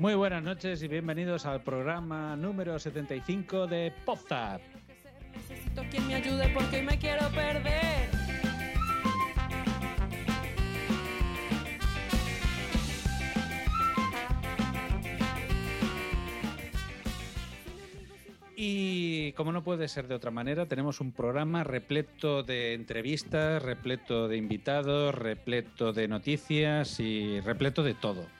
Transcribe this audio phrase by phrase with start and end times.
[0.00, 4.62] Muy buenas noches y bienvenidos al programa número 75 de Podzap.
[5.36, 8.08] Necesito quien me ayude porque me quiero perder.
[18.56, 24.28] Y como no puede ser de otra manera, tenemos un programa repleto de entrevistas, repleto
[24.28, 28.39] de invitados, repleto de noticias y repleto de todo.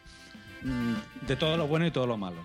[0.63, 0.95] Mm,
[1.27, 2.41] De todo lo bueno y todo lo malo.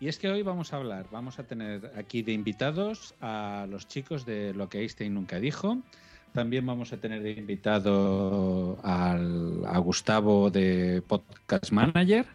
[0.00, 3.88] Y es que hoy vamos a hablar, vamos a tener aquí de invitados a los
[3.88, 5.78] chicos de lo que Einstein nunca dijo.
[6.32, 12.26] También vamos a tener de invitado al- a Gustavo de Podcast Manager.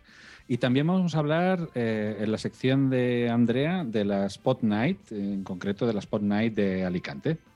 [0.48, 5.12] Y también vamos a hablar eh, en la sección de Andrea de la Spot Night,
[5.12, 7.31] en concreto de la Spot Night de Alicante.
[7.31, 7.54] Este.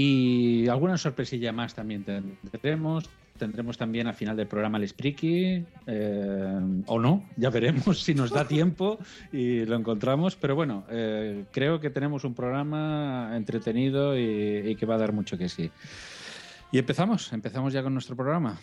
[0.00, 3.10] Y alguna sorpresilla más también tendremos.
[3.38, 8.30] Tendremos también al final del programa el Spriki, eh, o no, ya veremos si nos
[8.30, 8.98] da tiempo
[9.32, 10.36] y lo encontramos.
[10.36, 15.12] Pero bueno, eh, creo que tenemos un programa entretenido y, y que va a dar
[15.12, 15.70] mucho que sí.
[16.72, 18.58] Y empezamos, empezamos ya con nuestro programa.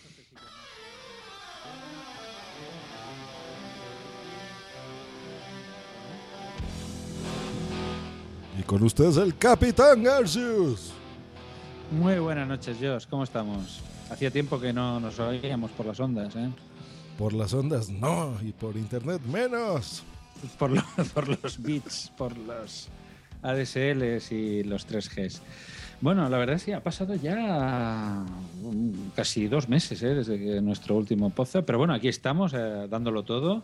[8.58, 10.92] Y con ustedes el Capitán Garcius.
[11.90, 13.80] Muy buenas noches, Josh, ¿cómo estamos?
[14.10, 16.48] Hacía tiempo que no nos oíamos por las ondas, ¿eh?
[17.18, 20.02] Por las ondas no, y por internet menos.
[20.58, 20.84] por, lo-
[21.14, 22.88] por los bits, por los
[23.42, 25.40] ADSLs y los 3Gs.
[26.00, 28.22] Bueno, la verdad es que ha pasado ya
[29.14, 30.14] casi dos meses ¿eh?
[30.14, 33.62] desde que nuestro último pozo, pero bueno, aquí estamos eh, dándolo todo.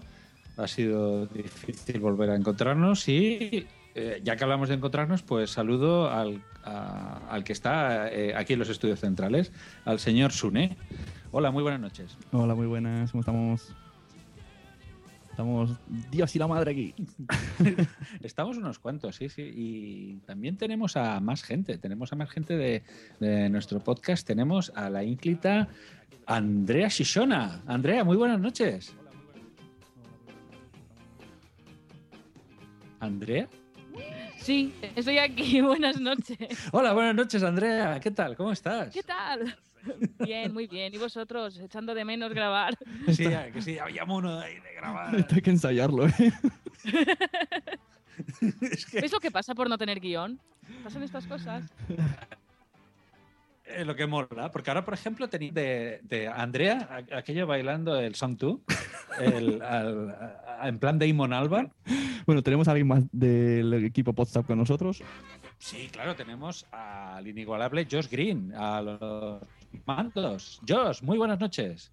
[0.56, 6.10] Ha sido difícil volver a encontrarnos y eh, ya que hablamos de encontrarnos, pues saludo
[6.10, 9.52] al, a- al que está eh, aquí en los estudios centrales,
[9.84, 10.76] al señor Sune.
[11.30, 12.16] Hola, muy buenas noches.
[12.32, 13.74] Hola, muy buenas, ¿cómo estamos?
[15.30, 15.70] Estamos
[16.10, 16.94] Dios y la madre aquí.
[18.22, 19.42] Estamos unos cuantos, sí, sí.
[19.54, 21.78] Y también tenemos a más gente.
[21.78, 22.82] Tenemos a más gente de,
[23.18, 24.26] de nuestro podcast.
[24.26, 25.68] Tenemos a la ínclita
[26.26, 27.62] Andrea Shishona.
[27.66, 28.94] Andrea, muy buenas noches.
[33.00, 33.48] ¿Andrea?
[34.42, 35.60] Sí, estoy aquí.
[35.62, 36.36] Buenas noches.
[36.72, 38.00] Hola, buenas noches, Andrea.
[38.00, 38.36] ¿Qué tal?
[38.36, 38.92] ¿Cómo estás?
[38.92, 39.56] ¿Qué tal?
[40.18, 40.92] Bien, muy bien.
[40.92, 41.58] ¿Y vosotros?
[41.60, 42.76] Echando de menos grabar.
[43.06, 45.14] Sí, que sí, había mono ahí de grabar.
[45.18, 46.12] Esto hay que ensayarlo, ¿eh?
[48.60, 50.38] Es que ¿Ves lo que pasa por no tener guion?
[50.84, 51.64] Pasan estas cosas.
[53.74, 57.98] Eh, lo que mola, porque ahora, por ejemplo, tenéis de, de Andrea, a- aquello bailando
[57.98, 58.58] el Song 2,
[59.20, 61.72] el, al- a- en plan Damon Albarn.
[62.26, 65.02] Bueno, tenemos a alguien más del equipo WhatsApp con nosotros.
[65.58, 69.42] Sí, claro, tenemos al inigualable Josh Green, a los
[69.86, 70.60] mandos.
[70.68, 71.92] Josh, muy buenas noches.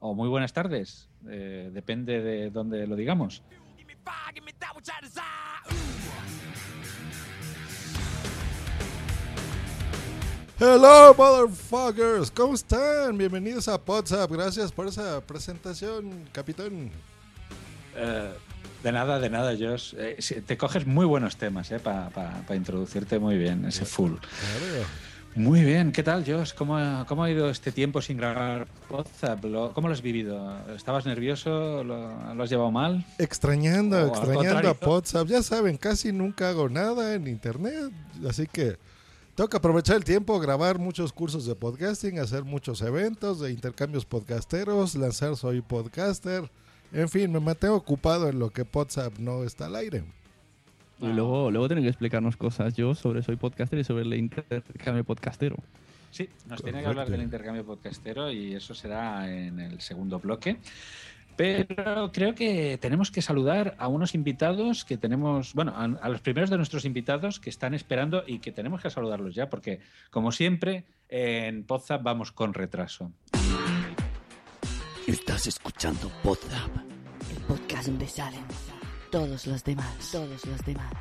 [0.00, 3.42] O muy buenas tardes, eh, depende de dónde lo digamos.
[10.58, 12.30] Hello, motherfuckers.
[12.30, 13.18] ¿Cómo están?
[13.18, 14.30] Bienvenidos a WhatsApp.
[14.30, 16.90] Gracias por esa presentación, capitán.
[17.96, 18.30] Eh,
[18.82, 19.94] de nada, de nada, Josh.
[19.98, 20.16] Eh,
[20.46, 24.12] te coges muy buenos temas eh, para introducirte muy bien, ese full.
[24.12, 24.86] Claro.
[25.36, 26.52] Muy bien, ¿qué tal, Josh?
[26.54, 29.44] ¿Cómo, ha- cómo ha ido este tiempo sin grabar WhatsApp?
[29.46, 30.56] Lo- ¿Cómo lo has vivido?
[30.76, 31.82] ¿Estabas nervioso?
[31.82, 33.04] ¿Lo, lo has llevado mal?
[33.18, 34.88] Extrañando, extrañando a.
[34.88, 35.26] WhatsApp.
[35.26, 37.90] Ya saben, casi nunca hago nada en internet.
[38.28, 38.78] Así que
[39.34, 44.04] tengo que aprovechar el tiempo, grabar muchos cursos de podcasting, hacer muchos eventos de intercambios
[44.04, 46.48] podcasteros, lanzar Soy Podcaster.
[46.92, 50.04] En fin, me mantengo ocupado en lo que WhatsApp no está al aire.
[51.00, 55.02] Y luego, luego tienen que explicarnos cosas yo sobre Soy Podcaster y sobre el intercambio
[55.02, 55.56] podcastero.
[56.12, 60.58] Sí, nos tiene que hablar del intercambio podcastero y eso será en el segundo bloque.
[61.36, 66.20] Pero creo que tenemos que saludar a unos invitados que tenemos, bueno, a, a los
[66.20, 70.32] primeros de nuestros invitados que están esperando y que tenemos que saludarlos ya, porque como
[70.32, 73.12] siempre en Podzap vamos con retraso.
[75.06, 76.70] Estás escuchando Podzap.
[77.30, 78.44] El podcast donde salen
[79.10, 80.10] todos los demás.
[80.10, 80.92] Todos los demás.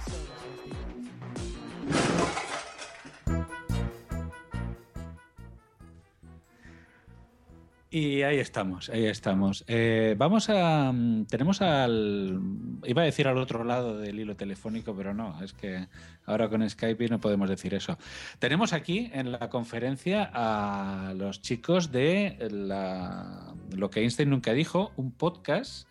[7.95, 9.63] Y ahí estamos, ahí estamos.
[9.68, 10.92] Eh, vamos a.
[10.92, 12.40] mm, Tenemos al.
[12.86, 15.88] Iba a decir al otro lado del hilo telefónico, pero no, es que
[16.25, 18.00] ahora con Skype no podemos decir eso.
[18.40, 24.92] Tenemos aquí en la conferencia a los chicos de la- lo que Einstein nunca dijo,
[24.96, 25.88] un podcast,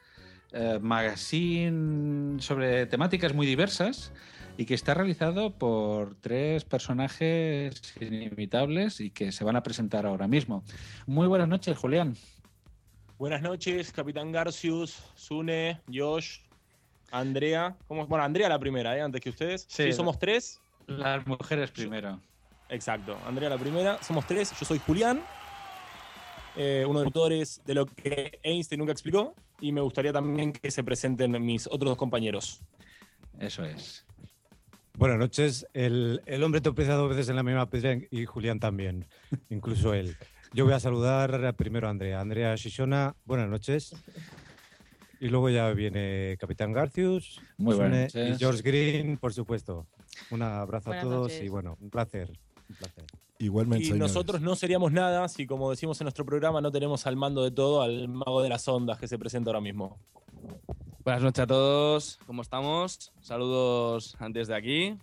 [0.53, 4.13] eh, magazine sobre temáticas muy diversas
[4.57, 10.29] y que está realizado por tres personajes inimitables y que se van a presentar ahora
[10.29, 10.63] mismo.
[11.07, 12.17] Muy buenas noches, Julián.
[13.19, 16.41] Buenas noches, Capitán Garcius, Sune, Josh,
[17.11, 17.77] Andrea.
[17.87, 18.07] ¿Cómo?
[18.07, 19.01] Bueno, Andrea la primera, ¿eh?
[19.01, 19.67] antes que ustedes.
[19.69, 19.85] Sí.
[19.85, 20.61] Sí, somos tres.
[20.87, 22.21] Las mujeres primero.
[22.69, 24.03] Exacto, Andrea la primera.
[24.03, 24.53] Somos tres.
[24.59, 25.23] Yo soy Julián,
[26.57, 29.35] eh, uno de los autores de lo que Einstein nunca explicó.
[29.61, 32.61] Y me gustaría también que se presenten mis otros dos compañeros.
[33.39, 34.05] Eso es.
[34.99, 35.67] Buenas noches.
[35.73, 39.07] El, el hombre tropezado dos veces en la misma piedra y Julián también,
[39.51, 40.17] incluso él.
[40.53, 42.21] Yo voy a saludar primero a Andrea.
[42.21, 43.95] Andrea Shishona, buenas noches.
[45.19, 48.37] Y luego ya viene Capitán Garcius, Muy buenas noches.
[48.37, 49.87] y George Green, por supuesto.
[50.31, 51.43] Un abrazo Buenas a todos noches.
[51.43, 52.31] y bueno, un placer.
[52.69, 53.05] Un placer.
[53.39, 54.13] Igualmente, Y señores.
[54.13, 57.51] nosotros no seríamos nada si, como decimos en nuestro programa, no tenemos al mando de
[57.51, 59.99] todo al mago de las ondas que se presenta ahora mismo.
[61.05, 63.13] Buenas noches a todos, ¿cómo estamos?
[63.21, 64.99] Saludos antes de aquí.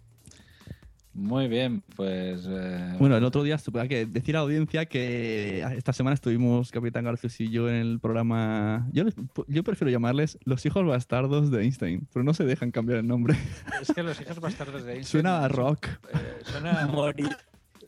[1.13, 2.45] Muy bien, pues.
[2.47, 6.71] eh, Bueno, el otro día tuve que decir a la audiencia que esta semana estuvimos
[6.71, 8.87] Capitán Garcius y yo en el programa.
[8.93, 9.15] Yo, les-
[9.47, 13.35] yo prefiero llamarles los hijos bastardos de Einstein, pero no se dejan cambiar el nombre.
[13.81, 15.23] es que los hijos bastardos de Einstein.
[15.23, 15.87] Suena a rock.
[16.13, 17.29] eh, suena, su-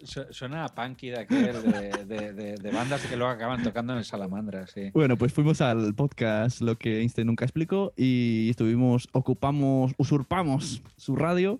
[0.06, 4.00] suena a punky de aquel, de, de- de- de bandas que luego acaban tocando en
[4.00, 4.90] el Salamandra, sí.
[4.94, 11.16] Bueno, pues fuimos al podcast Lo que Einstein nunca explicó y estuvimos, ocupamos, usurpamos su
[11.16, 11.60] radio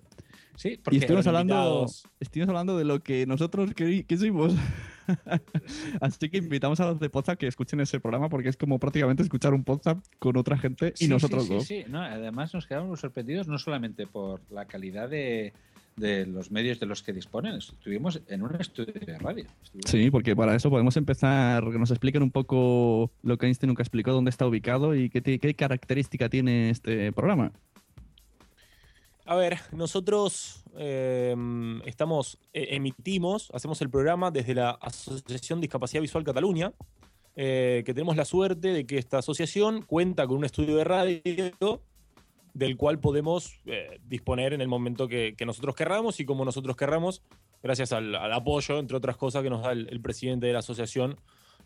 [0.54, 2.04] Sí, y porque estuvimos fueron hablando, invitados.
[2.20, 3.70] estuvimos hablando de lo que nosotros
[4.06, 4.54] quisimos.
[6.00, 9.22] Así que invitamos a los de podcast que escuchen ese programa porque es como prácticamente
[9.22, 11.64] escuchar un podcast con otra gente y Sí, nosotros sí, sí, dos.
[11.66, 11.84] sí.
[11.88, 15.52] No, además nos quedamos sorprendidos no solamente por la calidad de,
[15.96, 19.44] de los medios de los que disponen, estuvimos en un estudio de radio.
[19.62, 23.68] Estuvimos- Sí, porque para eso podemos empezar, que nos expliquen un poco lo que Einstein
[23.68, 27.52] nunca explicó, dónde está ubicado y qué, qué característica tiene este programa.
[29.24, 31.34] A ver, nosotros eh,
[31.86, 36.72] estamos, eh, emitimos, hacemos el programa desde la Asociación Discapacidad Visual Cataluña,
[37.36, 41.20] eh, que tenemos la suerte de que esta asociación cuenta con un estudio de radio
[42.54, 46.76] del cual podemos eh, disponer en el momento que, que nosotros querramos y como nosotros
[46.76, 47.22] querramos,
[47.62, 50.58] gracias al, al apoyo, entre otras cosas, que nos da el, el presidente de la
[50.60, 51.16] asociación,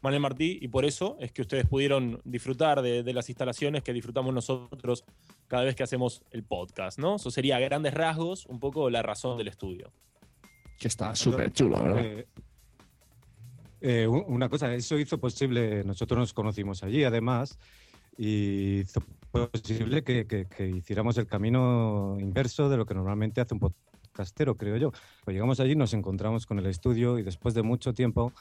[0.03, 3.93] Manuel Martí, y por eso es que ustedes pudieron disfrutar de, de las instalaciones que
[3.93, 5.05] disfrutamos nosotros
[5.49, 7.17] cada vez que hacemos el podcast, ¿no?
[7.17, 9.93] Eso sería a grandes rasgos un poco la razón del estudio.
[10.79, 12.05] Que está súper chulo, ¿verdad?
[12.05, 12.27] Eh,
[13.81, 17.59] eh, una cosa, eso hizo posible, nosotros nos conocimos allí además,
[18.19, 23.55] y hizo posible que, que- que hiciéramos el camino inverso de lo que normalmente hace
[23.55, 24.93] un podcastero, creo yo.
[25.25, 28.33] Pues llegamos allí, nos encontramos con el estudio y después de mucho tiempo,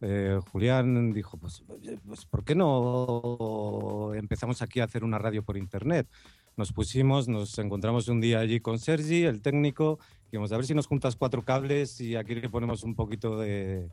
[0.00, 1.64] eh, Julián dijo, pues,
[2.06, 6.08] pues, ¿por qué no empezamos aquí a hacer una radio por internet?
[6.56, 10.66] Nos pusimos, nos encontramos un día allí con Sergi, el técnico, y dijimos, a ver
[10.66, 13.88] si nos juntas cuatro cables y aquí le ponemos un poquito de,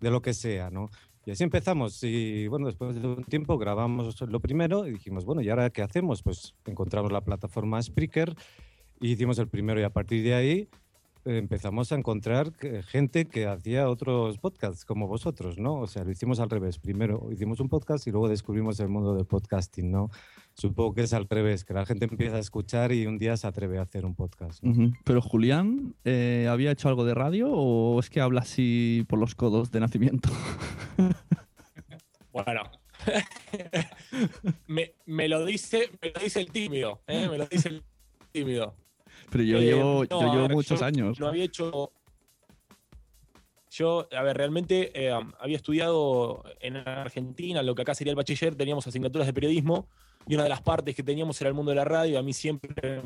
[0.00, 0.90] de lo que sea, ¿no?
[1.38, 2.02] Empezamos.
[2.02, 5.82] Y bueno, después de un tiempo grabamos lo primero y dijimos, bueno, ¿y ahora qué
[5.82, 6.22] hacemos?
[6.22, 8.34] Pues encontramos la plataforma Spreaker
[9.00, 10.68] y hicimos el primero y a partir de ahí
[11.26, 15.74] eh, empezamos a encontrar que- gente que hacía otros podcasts como vosotros, ¿no?
[15.80, 16.78] O sea, lo hicimos al revés.
[16.78, 20.10] Primero hicimos un podcast y luego descubrimos el mundo del podcasting, ¿no?
[20.60, 23.46] Supongo que es al revés, que la gente empieza a escuchar y un día se
[23.46, 24.62] atreve a hacer un podcast.
[25.04, 29.34] Pero Julián, eh, ¿había hecho algo de radio o es que habla así por los
[29.34, 30.28] codos de nacimiento?
[32.32, 32.62] Bueno.
[34.68, 37.26] me, me lo dice, me lo dice el tímido, ¿eh?
[37.28, 37.82] me lo dice el
[38.30, 38.76] tímido.
[39.30, 41.18] Pero yo Eh, llevo, no, yo llevo ver, muchos yo años.
[41.18, 41.90] No había hecho.
[43.70, 48.54] Yo, a ver, realmente eh, había estudiado en Argentina, lo que acá sería el bachiller,
[48.54, 49.88] teníamos asignaturas de periodismo
[50.30, 52.16] y una de las partes que teníamos era el mundo de la radio.
[52.16, 53.02] A mí siempre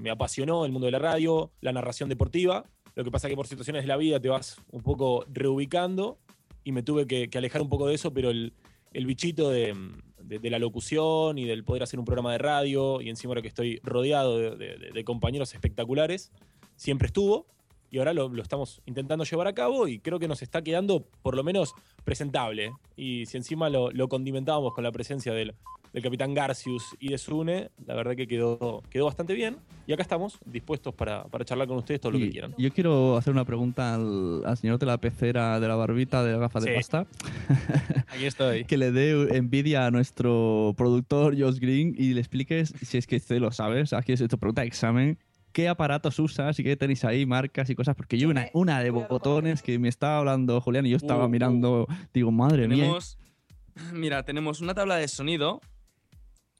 [0.00, 2.64] me, apasionó el mundo de la radio, la narración deportiva.
[2.96, 6.18] Lo que pasa que por situaciones de la vida te vas un poco reubicando
[6.64, 8.54] y me tuve que, alejar un poco de eso, pero el,
[8.92, 9.72] el bichito de,
[10.18, 13.48] de- la locución y del poder hacer un programa de radio y encima ahora que
[13.48, 16.32] estoy rodeado de, de- de- de compañeros espectaculares,
[16.74, 17.46] siempre estuvo
[17.94, 21.06] y ahora lo, lo estamos intentando llevar a cabo y creo que nos está quedando
[21.22, 22.72] por lo menos presentable.
[22.96, 25.54] Y si encima lo, lo condimentábamos con la presencia del,
[25.92, 29.58] del capitán Garcius y de Sune, la verdad que quedó, quedó bastante bien.
[29.86, 32.54] Y acá estamos dispuestos para, para charlar con ustedes todo lo que Y quieran.
[32.58, 36.32] Yo quiero hacer una pregunta al, al señor de la pecera, de la barbita, de
[36.32, 36.74] la gafa de Sí.
[36.74, 37.06] pasta.
[38.08, 38.64] Aquí estoy.
[38.64, 43.16] que le dé envidia a nuestro productor Josh Green y le expliques, si es que
[43.16, 45.18] usted lo sabes, aquí es tu pregunta de examen,
[45.54, 48.90] qué aparatos usas y qué tenéis ahí, marcas y cosas, porque yo una, una de
[48.90, 52.76] botones que me estaba hablando Julián y yo estaba Uh, mirando, digo, madre mía.
[52.82, 53.18] Tenemos,
[53.94, 55.60] mira, tenemos una tabla de sonido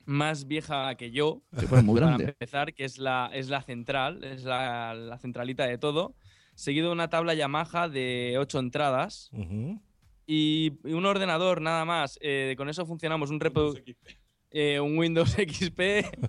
[0.07, 1.43] más vieja que yo.
[1.59, 2.25] Sí, pues muy para grande.
[2.27, 6.15] empezar, que es la, es la central, es la, la centralita de todo.
[6.55, 9.31] Seguido de una tabla Yamaha de 8 entradas.
[10.27, 12.19] y, y un ordenador nada más.
[12.23, 13.31] Eh, con eso funcionamos.
[13.31, 13.83] Un, reprodu-
[14.57, 15.81] eh, un Windows XP.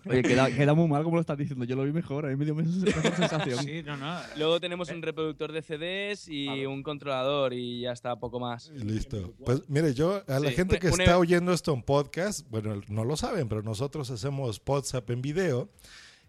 [0.09, 2.35] Oye, queda, queda muy mal como lo estás diciendo, yo lo vi mejor, a mí
[2.35, 2.55] me dio
[3.15, 3.59] sensación.
[3.63, 4.17] Sí, no, no.
[4.35, 8.69] Luego tenemos un reproductor de CDs y un controlador y ya está, poco más.
[8.71, 9.33] Listo.
[9.45, 12.49] Pues mire, yo a la Sí, gente que un está e- oyendo esto en podcast,
[12.49, 15.69] bueno, no lo saben, pero nosotros hacemos WhatsApp en video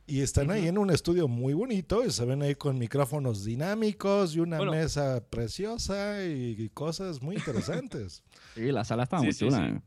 [0.06, 4.36] y están ahí en un estudio muy bonito y se ven ahí con micrófonos dinámicos
[4.36, 4.72] y una Bueno.
[4.72, 8.22] mesa preciosa y, y cosas muy interesantes.
[8.54, 9.68] Sí, la sala estaba Sí, muy sí, chula.
[9.68, 9.80] sí.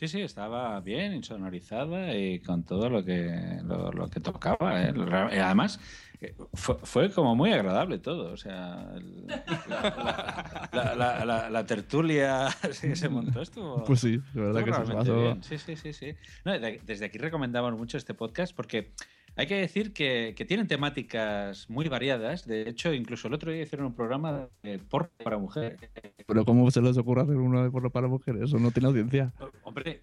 [0.00, 4.82] Sí, sí, estaba bien insonorizada y con todo lo que, lo, lo que tocaba.
[4.82, 4.94] ¿eh?
[5.42, 5.78] Además,
[6.22, 8.32] eh, fue, fue como muy agradable todo.
[8.32, 9.26] O sea, el-
[9.68, 12.48] la, la- la- la- la tertulia
[12.80, 13.84] que se montó estuvo.
[13.84, 15.20] Pues sí, de verdad que se pasó.
[15.20, 15.42] bien.
[15.42, 15.92] Sí, sí, sí.
[15.92, 16.14] sí.
[16.46, 18.92] No, de- desde aquí recomendamos mucho este podcast porque
[19.36, 22.46] hay que decir que, que tienen temáticas muy variadas.
[22.46, 25.78] De hecho, incluso el otro día hicieron un programa de porno para mujeres.
[26.26, 28.42] Pero ¿cómo se les ocurre hacer uno de porno para mujeres?
[28.44, 29.32] Eso no tiene audiencia.
[29.62, 30.02] Hombre,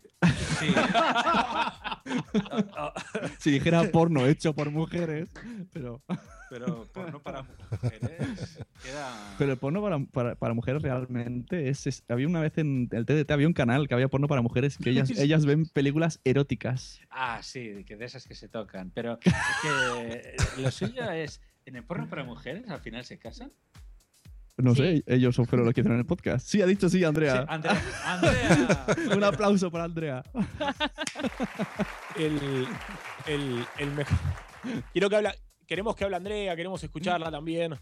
[0.60, 0.68] sí.
[3.40, 5.30] Si dijera porno hecho por mujeres,
[5.74, 6.02] pero...
[6.50, 9.36] Pero porno para mujeres queda...
[9.38, 13.06] Pero el porno para, para, para mujeres realmente es, es- Había una vez en el
[13.06, 17.02] TDT, había un canal que había porno para mujeres que ellas, ellas ven películas eróticas.
[17.10, 18.92] Ah, sí, que de esas que se tocan.
[18.92, 23.52] Pero es que lo suyo es, en el porno para mujeres al final se casan.
[24.60, 26.48] No sé, ellos fueron los que hicieron el podcast.
[26.48, 27.42] Sí, ha dicho sí, Andrea.
[27.42, 28.86] Sí, Andrea, Andrea.
[29.16, 30.24] un aplauso para Andrea.
[32.16, 32.68] el,
[33.28, 34.18] el, el mejor.
[34.94, 35.36] Quiero que habla,
[35.68, 37.76] queremos que hable Andrea, queremos escucharla también.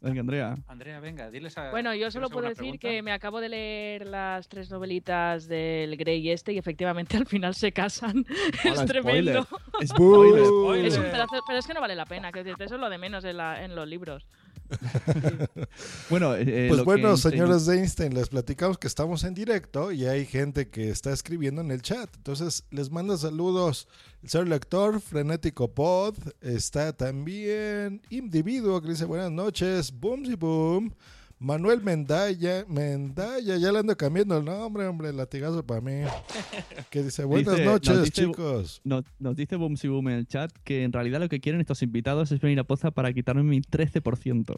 [0.00, 0.56] Venga, Andrea.
[0.68, 1.72] Andrea, venga, diles a...
[1.72, 2.88] Bueno, yo solo ¿tienes puedo decir pregunta?
[2.88, 7.52] que me acabo de leer las tres novelitas del Grey este y efectivamente al final
[7.56, 8.24] se casan.
[8.64, 9.42] Hola, es tremendo.
[9.84, 10.44] spoiler.
[10.46, 10.86] Spoiler.
[10.86, 12.98] Es un pedazo- pero es que no vale la pena, que eso es lo de
[12.98, 14.24] menos en, la- en los libros.
[16.10, 20.06] Bueno, eh, eh, Pues bueno, señores de Einstein, les platicamos que estamos en directo y
[20.06, 22.08] hay gente que está escribiendo en el chat.
[22.16, 23.88] Entonces, les manda saludos
[24.22, 30.94] el señor lector, Frenético Pod, está también Individuo que dice buenas noches, Boom y Boom,
[31.40, 36.02] Manuel Mendaya, Mendaya, ya le ando cambiando el nombre, hombre, latigazo para mí.
[36.90, 38.80] Que dice buenas Dice- noches, nos dice- chicos.
[38.84, 41.82] Nos, nos dice Boomsy Boom en el chat que en realidad lo que quieren estos
[41.82, 44.56] invitados es venir a Poza para quitarme mi 13%.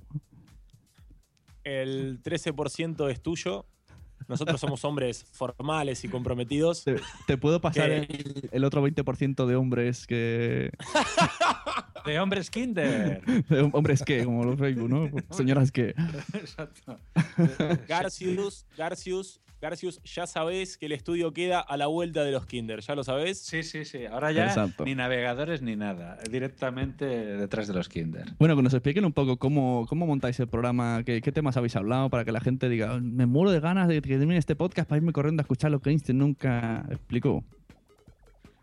[1.64, 3.66] El 13% es tuyo.
[4.28, 6.84] Nosotros somos hombres formales y comprometidos.
[6.84, 6.96] Te,
[7.26, 10.70] te puedo pasar Que- el, el otro 20% de hombres que...
[12.04, 13.22] De hombres kinder.
[13.48, 15.10] de hombres que, como los Facebook, ¿no?
[15.30, 15.94] Señoras que...
[16.34, 16.98] Exacto.
[17.88, 22.80] Garcius, Garcius, Garcius, ya sabés que el estudio queda a la vuelta de los Kinder,
[22.80, 23.38] ¿ya lo sabés?
[23.38, 24.06] Sí, sí, sí.
[24.06, 24.84] Ahora ya Exacto.
[24.84, 26.18] ni navegadores ni nada.
[26.30, 28.24] Directamente detrás de los kinder.
[28.38, 31.76] Bueno, que nos expliquen un poco cómo, cómo montáis el programa, qué, qué temas habéis
[31.76, 34.88] hablado para que la gente diga, me muero de ganas de que termine este podcast
[34.88, 37.44] para irme corriendo a escuchar lo que Einstein nunca explicó.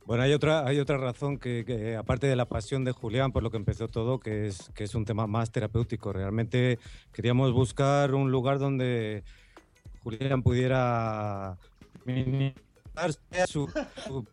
[0.08, 3.44] Bueno, hay otra, hay otra razón que, que, aparte de la pasión de Julián, por
[3.44, 6.14] lo que empezó todo, que es, que es un tema más terapéutico.
[6.14, 6.80] Realmente
[7.12, 9.26] queríamos buscar un lugar donde
[10.04, 11.58] Julián pudiera
[12.06, 12.56] minimizar
[13.48, 13.68] su,
[14.08, 14.26] su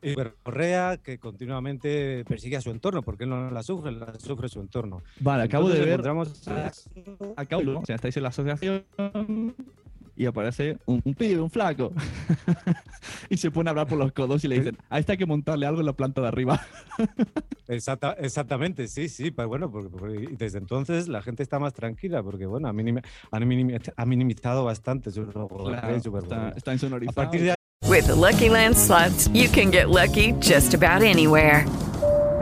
[0.45, 4.61] correa que continuamente persigue a su entorno, porque él no la sufre, la sufre su
[4.61, 5.03] entorno.
[5.19, 6.01] Vale, acabo Entonces de ver.
[6.07, 7.81] encontramos- Acabo.
[7.81, 8.85] O sea, estáis en la asociación
[10.17, 11.93] y aparece un, un pibe, un flaco.
[13.31, 15.27] y se pone a hablar por los codos y le dicen: A este hay que
[15.27, 16.61] montarle algo en la planta de arriba.
[17.69, 21.73] Exacta- exactamente, sí, sí, pero bueno, porque, porque- y desde entonces la gente está más
[21.73, 23.43] tranquila, porque bueno, ha, minimi- han
[23.97, 27.15] ha minimizado bastante su Claro, está, está A insonorizado.
[27.15, 27.55] partir de
[27.89, 31.65] With the Lucky Land slots, you can get lucky just about anywhere.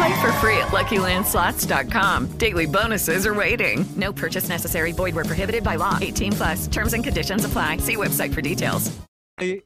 [0.00, 2.38] Play for free at LuckyLandSlots.com.
[2.38, 3.84] Daily bonuses are waiting.
[3.96, 4.92] No purchase necessary.
[4.92, 5.98] Void where prohibited by law.
[6.00, 6.68] 18 plus.
[6.68, 7.78] Terms and conditions apply.
[7.78, 8.90] See website for details.
[9.36, 9.62] ahí,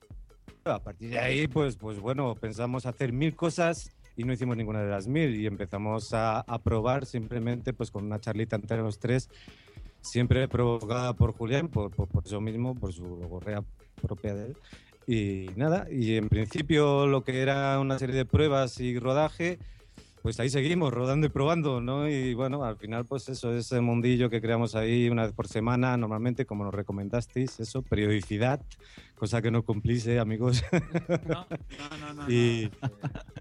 [0.64, 4.82] a partir de ahí, pues, pues bueno, pensamos hacer mil cosas y no hicimos ninguna
[4.82, 9.28] de las mil y empezamos a, probar simplemente pues con una charlita entre los tres,
[10.00, 13.62] siempre provocada por Julián, por, por, por mismo, por su gorrea
[14.02, 14.56] propia de él.
[15.06, 19.58] Y nada, y en principio lo que era una serie de pruebas y rodaje,
[20.24, 22.08] pues ahí seguimos, rodando y probando, ¿no?
[22.08, 25.98] Y bueno, al final, pues eso, ese mundillo que creamos ahí una vez por semana,
[25.98, 28.58] normalmente, como nos recomendasteis, eso, periodicidad,
[29.16, 30.64] cosa que no cumplís, ¿eh, amigos?
[32.26, 32.70] y,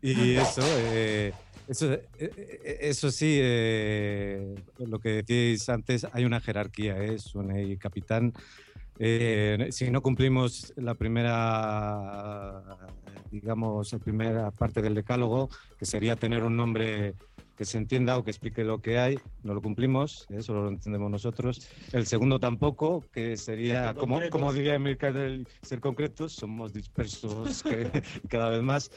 [0.02, 1.32] y eso, eh,
[1.70, 7.18] eso, eh, eh, eso sí, eh, lo que decíais antes, hay una jerarquía, ¿eh?
[7.18, 8.34] Sune y capitán.
[9.00, 12.62] Eh, si no cumplimos la primera,
[13.34, 17.16] digamos, la primera parte del decálogo, que sería tener un nombre
[17.56, 21.10] que se entienda o que explique lo que hay, no lo cumplimos, eso lo entendemos
[21.10, 21.68] nosotros.
[21.92, 25.16] El segundo tampoco, que sería, como, como diría Emilcar,
[25.62, 27.90] ser concretos, somos dispersos que-
[28.30, 28.92] cada vez más.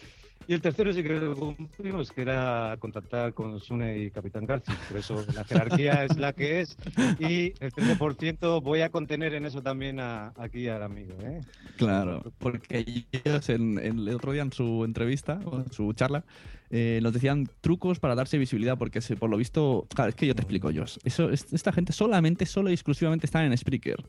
[0.49, 4.77] Y el tercero sí que lo cumplimos, que era contactar con Sune y Capitán García.
[4.89, 6.77] Por eso la jerarquía es la que es.
[7.19, 11.15] Y el 13% voy a contener en eso también a- aquí al amigo.
[11.23, 11.41] ¿eh?
[11.77, 16.25] Claro, porque ellos en, en el otro día en su entrevista, en su charla,
[16.71, 20.43] eh, nos decían trucos para darse visibilidad, porque por lo visto, es que yo te
[20.43, 20.85] explico, yo.
[21.05, 24.05] Eso, es- esta gente solamente, solo y exclusivamente está en Spreaker.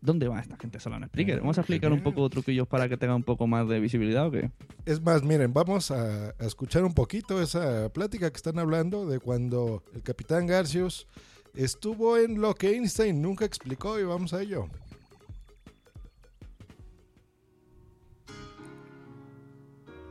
[0.00, 1.40] ¿Dónde va esta gente solo en Spreaker?
[1.40, 4.30] Vamos a explicar un poco truquillos para que tenga un poco más de visibilidad o
[4.30, 4.50] qué.
[4.86, 9.82] Es más, miren, vamos a escuchar un poquito esa plática que están hablando de cuando
[9.94, 11.06] el capitán Garcius
[11.54, 14.68] estuvo en lo que Einstein nunca explicó y vamos a ello.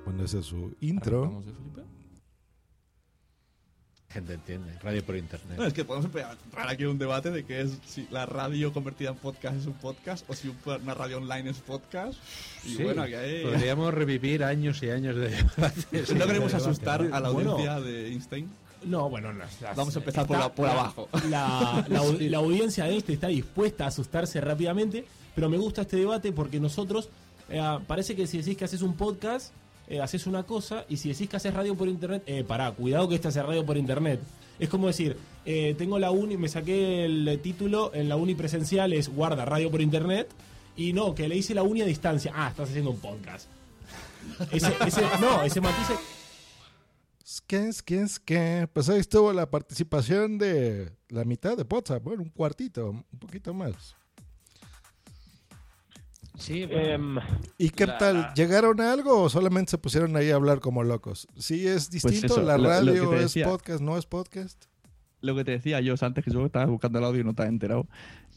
[0.09, 1.19] Bueno, ese es su intro.
[1.25, 1.81] Arrancamos, ¿eh, Felipe?
[4.09, 5.55] Gente entiende, radio por internet.
[5.59, 6.35] No, es que podemos empezar
[6.67, 10.27] aquí un debate de que es si la radio convertida en podcast es un podcast
[10.27, 12.17] o si un- una radio online es podcast.
[12.65, 13.43] Y Sí, bueno, aquí hay...
[13.43, 16.11] podríamos revivir años y años de debates.
[16.15, 17.15] No queremos De asustar debate.
[17.15, 18.49] a la Bueno, audiencia de Einstein.
[18.85, 21.07] No, bueno, las- las- Vamos a empezar por, la- por abajo.
[21.29, 25.83] La, la au- la audiencia de este está dispuesta a asustarse rápidamente, pero me gusta
[25.83, 27.09] este debate porque nosotros,
[27.49, 29.51] eh, parece que si decís que haces un podcast,
[29.89, 33.09] eh, haces una cosa, y si decís que haces radio por internet, eh, pará, cuidado
[33.09, 34.19] que este hace radio por internet.
[34.59, 38.93] Es como decir, eh, tengo la uni, me saqué el título en la uni presencial,
[38.93, 40.29] es guarda radio por internet,
[40.77, 42.31] y no, que le hice la uni a distancia.
[42.35, 43.47] Ah, estás haciendo un podcast.
[44.51, 47.81] Ese, ese- no, ese matiz es- ¿Qué es?
[47.83, 48.19] ¿Qué es?
[48.19, 48.67] ¿Qué?
[48.73, 53.53] Pues ahí estuvo la participación de la mitad de WhatsApp, bueno, un cuartito, un poquito
[53.53, 53.95] más.
[56.39, 57.17] Sí, Em,
[57.57, 58.33] ¿Y qué la- tal?
[58.33, 61.27] ¿Llegaron a algo o solamente se pusieron ahí a hablar como locos?
[61.37, 62.25] Sí, es distinto.
[62.25, 64.65] eso, la lo- lo radio te es podcast, no es podcast.
[65.21, 67.43] Lo que te decía yo antes, que yo estaba buscando el audio y no te
[67.43, 67.87] has enterado.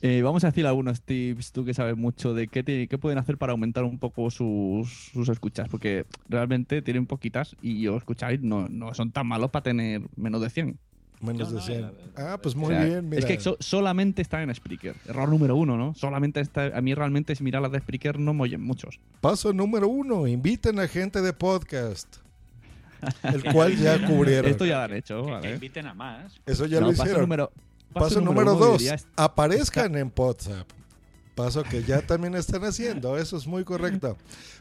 [0.01, 3.19] Eh, vamos a decir algunos tips, tú que sabes mucho, de qué, te- qué pueden
[3.21, 8.41] hacer para aumentar un poco sus, sus escuchas, porque realmente tienen poquitas y os escucháis,
[8.43, 10.77] no, no son tan malos para tener menos de 100.
[11.23, 11.81] Menos No, de no, 100.
[11.83, 11.93] la-
[12.35, 13.21] Ah, pues O muy sea, bien, mira.
[13.21, 14.97] Es que so- solamente está en Spreaker.
[15.07, 15.95] Error número uno, ¿no?
[15.95, 16.77] Solamente está.
[16.77, 18.99] A mí realmente, si miras las de Spreaker, no me oyen muchos.
[19.21, 22.17] Paso número uno, inviten a gente de podcast.
[23.23, 24.51] El cual ya cubrieron.
[24.51, 25.55] Esto ya lo han hecho, Que- que ¿vale?
[25.55, 26.35] inviten a más.
[26.47, 27.21] Eso ya No, lo paso hicieron.
[27.23, 27.51] número-
[27.93, 30.69] paso, paso número, número uno dos, es- aparezcan en WhatsApp.
[31.35, 34.19] Paso que ya también están haciendo, eso es muy correcto.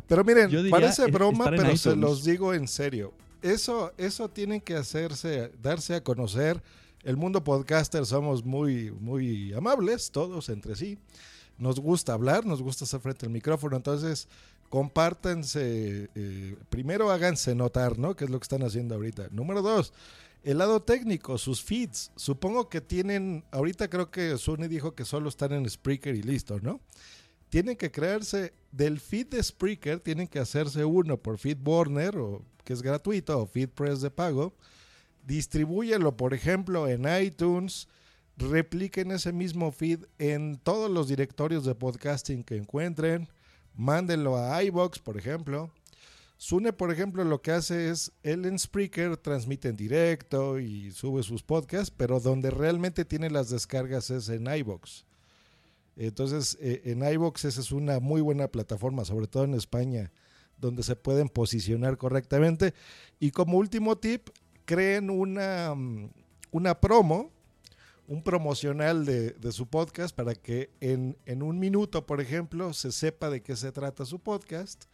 [0.08, 3.14] Pero miren, parece broma, pero se los digo en serio.
[3.42, 6.62] Eso, eso tienen que hacerse, darse a conocer.
[7.04, 11.00] El mundo podcaster somos muy, muy amables, todos entre sí.
[11.58, 14.28] Nos gusta hablar, nos gusta estar frente al micrófono, entonces
[14.70, 18.16] compártanse, eh, primero háganse notar, ¿no?
[18.16, 19.28] Que es lo que están haciendo ahorita.
[19.32, 19.92] Número dos,
[20.44, 22.12] el lado técnico, sus feeds.
[22.16, 26.60] Supongo que tienen, ahorita creo que Sony dijo que solo están en Spreaker y listo,
[26.62, 26.80] ¿no?
[27.52, 32.72] Tienen que crearse del feed de Spreaker, tienen que hacerse uno por FeedBurner, o, que
[32.72, 34.56] es gratuito, o FeedPress de pago.
[35.28, 37.90] Distribúyelo, por ejemplo, en iTunes.
[38.38, 43.28] Repliquen ese mismo feed en todos los directorios de podcasting que encuentren.
[43.76, 45.74] Mándenlo a iBox, por ejemplo.
[46.38, 51.22] Sune, por ejemplo, lo que hace es, él en Spreaker transmite en directo y sube
[51.22, 55.04] sus podcasts, pero donde realmente tiene las descargas es en iBox.
[55.96, 60.12] Entonces, eh, en iBox esa es una muy buena plataforma, sobre todo en España,
[60.58, 62.74] donde se pueden posicionar correctamente.
[63.20, 64.30] Y como último tip,
[64.66, 66.10] creen una, mm,
[66.52, 67.32] una promo,
[68.08, 72.92] un promocional de, de su podcast para que en, en un minuto, por ejemplo, se
[72.92, 74.86] sepa de qué se trata su podcast.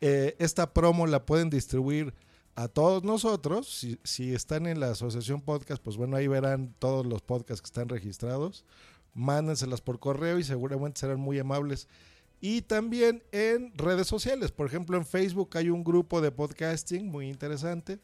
[0.00, 2.14] Eh, esta promo la pueden distribuir
[2.54, 3.68] a todos nosotros.
[3.68, 7.66] Si, si están en la asociación podcast, pues bueno, ahí verán todos los podcasts que
[7.66, 8.64] están registrados.
[9.18, 11.88] Mándenselas por correo y seguramente serán muy amables.
[12.40, 14.52] Y también en redes sociales.
[14.52, 17.98] Por ejemplo, en Facebook hay un grupo de podcasting muy interesante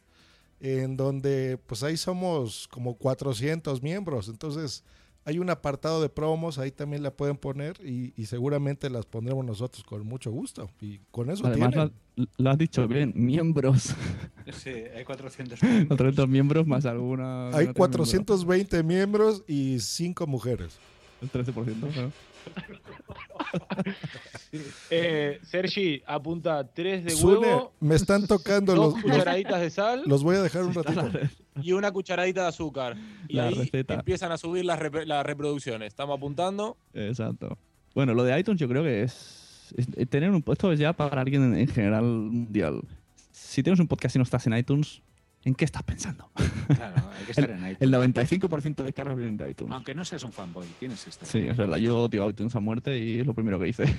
[0.61, 4.29] en donde pues ahí somos como 400 miembros.
[4.29, 4.83] Entonces
[5.25, 9.45] hay un apartado de promos, ahí también la pueden poner y, y seguramente las pondremos
[9.45, 10.69] nosotros con mucho gusto.
[10.81, 11.93] Y con eso Además, tienen.
[12.17, 13.95] lo, lo has dicho bien, miembros.
[14.53, 17.47] Sí, hay 400 400 miembros más alguna.
[17.47, 20.79] Hay no tiene 420 miembros y 5 mujeres.
[21.23, 22.13] El 13%, ¿no?
[24.91, 30.03] Eh, Sergi, apunta 3 de Sune, huevo, me están tocando dos los, cucharaditas de sal
[30.07, 31.11] los voy a dejar un ratito.
[31.63, 32.97] y una cucharadita de azúcar.
[33.29, 33.95] Y La ahí receta.
[33.95, 35.89] empiezan a subir las, rep- las reproducciones.
[35.89, 36.77] Estamos apuntando.
[36.93, 37.57] Exacto.
[37.95, 40.93] Bueno, lo de iTunes yo creo que es, es- eh, tener un esto es ya
[40.93, 42.83] para alguien en, en general mundial.
[43.33, 45.01] Si tienes un podcast y no estás en iTunes,
[45.45, 46.31] ¿en qué estás pensando?
[46.67, 47.79] Claro, hay que estar el, en iTunes.
[47.81, 49.73] el 95% de cargas vienen de iTunes.
[49.73, 51.29] Aunque no seas un fanboy, tienes que estar.
[51.29, 51.77] Sí, es verdad.
[51.79, 53.85] Yo odio iTunes a muerte y es lo primero que hice.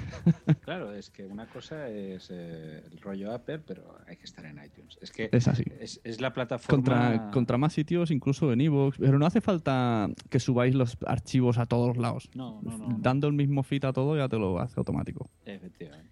[0.66, 4.58] Claro, es que una cosa es eh, el rollo Apple, pero hay que estar en
[4.64, 4.98] iTunes.
[5.00, 5.64] Es que Es así.
[5.80, 6.76] es, es la plataforma.
[6.76, 8.98] Contra, contra más sitios, incluso en iVoox.
[8.98, 12.30] Pero no hace falta que subáis los archivos a todos lados.
[12.34, 12.98] No, no, no.
[13.00, 15.30] Dando el mismo feed a todo ya te lo hace automático.
[15.46, 16.10] Efectivamente.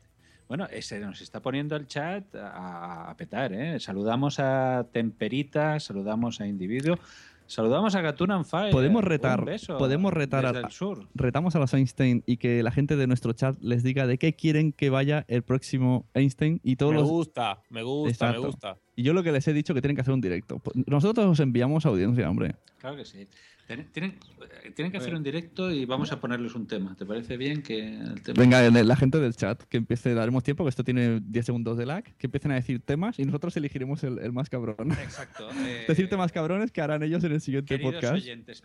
[0.53, 3.79] Bueno, ese nos está poniendo el chat a, a petar, ¿eh?
[3.79, 6.99] Saludamos a Temperita, saludamos a Individuo,
[7.47, 8.71] saludamos a Gatun and Fire.
[8.71, 11.07] Podemos retar, beso podemos retar sur.
[11.15, 14.35] retamos a los Einstein y que la gente de nuestro chat les diga de qué
[14.35, 18.41] quieren que vaya el próximo Einstein y todos Me los gusta, me gusta, Exacto.
[18.41, 18.77] me gusta.
[18.95, 20.59] y yo lo que les he dicho que tienen que hacer un directo.
[20.59, 22.53] Pues Nosotros os enviamos audiencia, hombre.
[22.77, 23.27] Claro que sí.
[23.75, 24.19] Tienen, tienen-
[24.63, 26.95] eh, tienen que hacer un directo y vamos a ponerles un tema.
[26.95, 28.39] ¿Te parece bien que el tema?
[28.39, 31.85] Venga, la gente del chat, que empiece, daremos tiempo, que esto tiene 10 segundos de
[31.85, 34.91] lag, que empiecen a decir temas y nosotros elegiremos el, el más cabrón.
[34.91, 35.49] Exacto.
[35.65, 38.13] eh, Decir temas cabrones que harán ellos en el siguiente Queridos podcast.
[38.15, 38.63] oyentes,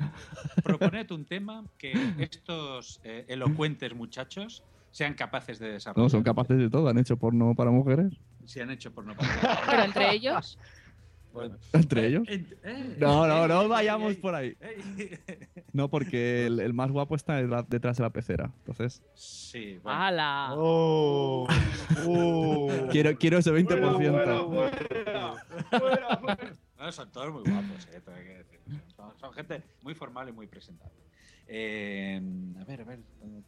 [0.63, 6.05] proponed un tema que estos eh, elocuentes muchachos sean capaces de desarrollar.
[6.05, 8.15] No, son capaces de todo, han hecho porno para mujeres.
[8.47, 9.15] Si han hecho por no
[9.71, 10.59] Pero entre ellos.
[11.73, 12.23] Entre ellos.
[12.29, 14.57] eh, No, no, no vayamos por ahí.
[15.73, 18.51] No, porque el, el más guapo está detrás de la pecera.
[18.59, 19.99] Entonces, Sí, bueno.
[20.01, 20.55] ¡Hala!
[22.91, 23.79] quiero, quiero ese 20%.
[26.79, 28.01] No, son todos muy guapos, eh,
[28.49, 28.59] que.
[28.97, 30.95] Son, son gente muy formal y muy presentable.
[31.47, 32.21] Eh,
[32.61, 32.99] a ver, a ver,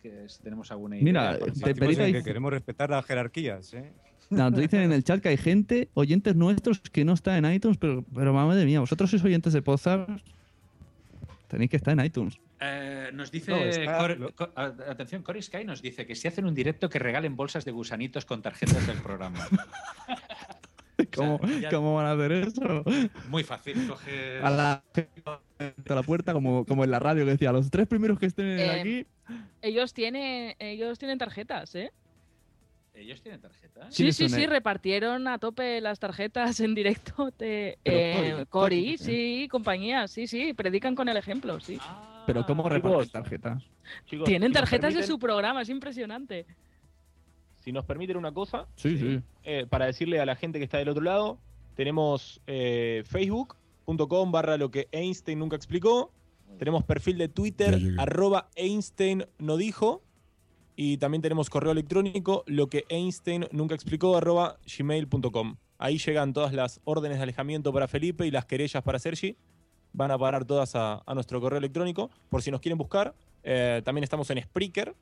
[0.00, 1.04] que si tenemos alguna idea.
[1.04, 3.92] Mira, te que queremos respetar las jerarquías, ¿eh?
[4.30, 7.44] No, nos dicen en el chat que hay gente, oyentes nuestros, que no está en
[7.52, 10.08] iTunes, pero, pero madre mía, vosotros sois oyentes de podcast,
[11.48, 12.38] tenéis que estar en iTunes.
[12.60, 16.14] Eh, nos dice, No, está- Cor- lo- Co- a- atención, Cory Sky nos dice que
[16.14, 19.40] si hacen un directo que regalen bolsas de gusanitos con tarjetas del programa.
[21.16, 22.84] ¿Cómo, ya- cómo van a hacer eso?
[23.30, 24.44] Muy fácil, coges...
[24.44, 24.84] A la,
[25.26, 28.58] a la puerta, como, como en la radio que decía, los tres primeros que estén
[28.58, 29.06] Eh, aquí.
[29.62, 31.90] Ellos tienen, ellos tienen tarjetas, ¿eh?
[33.00, 33.94] ¿Ellos tienen tarjetas?
[33.94, 39.48] Sí, sí, sí, una- repartieron a tope las tarjetas en directo de eh, Cori, sí,
[39.50, 41.78] compañía, sí, sí, predican con el ejemplo, sí.
[42.26, 42.74] Pero ¿cómo chicos.
[42.74, 43.62] reparten tarjetas?
[44.04, 46.46] Chicos, Tienen si tarjetas de su programa, es impresionante.
[47.60, 49.20] Si nos permiten una cosa, Sí, sí.
[49.44, 51.38] eh, para decirle a la gente que está del otro lado,
[51.76, 56.12] tenemos eh, facebook.com barra lo que Einstein nunca explicó.
[56.58, 60.02] Tenemos perfil de Twitter, arroba Einstein no dijo.
[60.82, 65.56] Y también tenemos correo electrónico, lo que Einstein nunca explicó, gmail.com.
[65.76, 69.36] Ahí llegan todas las órdenes de alejamiento para Felipe y las querellas para Sergi.
[69.92, 72.08] Van a parar todas a, nuestro correo electrónico.
[72.30, 74.96] Por si nos quieren buscar, eh, también estamos en Spreaker,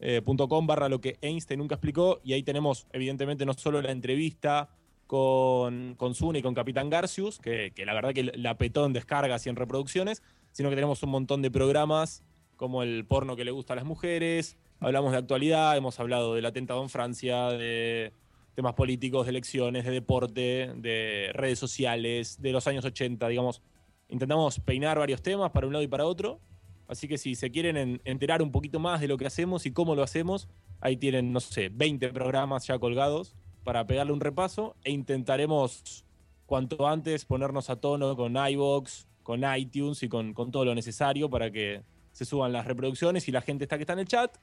[0.00, 0.22] eh,
[0.62, 4.70] barra lo que Einstein nunca explicó y ahí tenemos evidentemente no solo la entrevista
[5.06, 9.44] con, con y con Capitán Garcius, que, que la verdad que la petó en descargas
[9.44, 12.24] y en reproducciones, sino que tenemos un montón de programas
[12.56, 16.46] como el porno que le gusta a las mujeres, hablamos de actualidad, hemos hablado del
[16.46, 18.12] atentado en Francia, de
[18.54, 23.62] temas políticos, de elecciones, de deporte, de redes sociales, de los años 80, digamos.
[24.08, 26.40] Intentamos peinar varios temas para un lado y para otro.
[26.88, 29.72] Así que si se quieren en- enterar un poquito más de lo que hacemos y
[29.72, 30.48] cómo lo hacemos,
[30.80, 36.04] ahí tienen, no sé, 20 programas ya colgados para pegarle un repaso e intentaremos
[36.46, 41.28] cuanto antes ponernos a tono con iVoox, con iTunes y con, con todo lo necesario
[41.28, 44.34] para que se suban las reproducciones y la gente está que está en el chat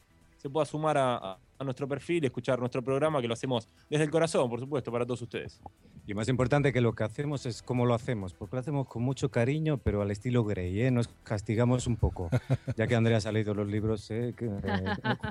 [0.46, 4.12] se pueda sumar a, a- nuestro perfil escuchar nuestro programa que lo hacemos desde el
[4.12, 5.60] corazón, por supuesto, para todos ustedes.
[6.06, 9.02] Y más importante que lo que hacemos es cómo lo hacemos, porque lo hacemos con
[9.02, 10.92] mucho cariño, pero al estilo Grey, ¿eh?
[10.92, 12.30] nos castigamos un poco.
[12.78, 14.36] Ya que Andreas ha leído los libros, ¿eh?
[14.38, 14.84] que, eh,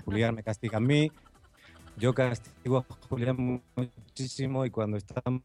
[0.05, 1.12] Julián me castiga a mí,
[1.96, 5.42] yo castigo a Julián muchísimo y cuando estamos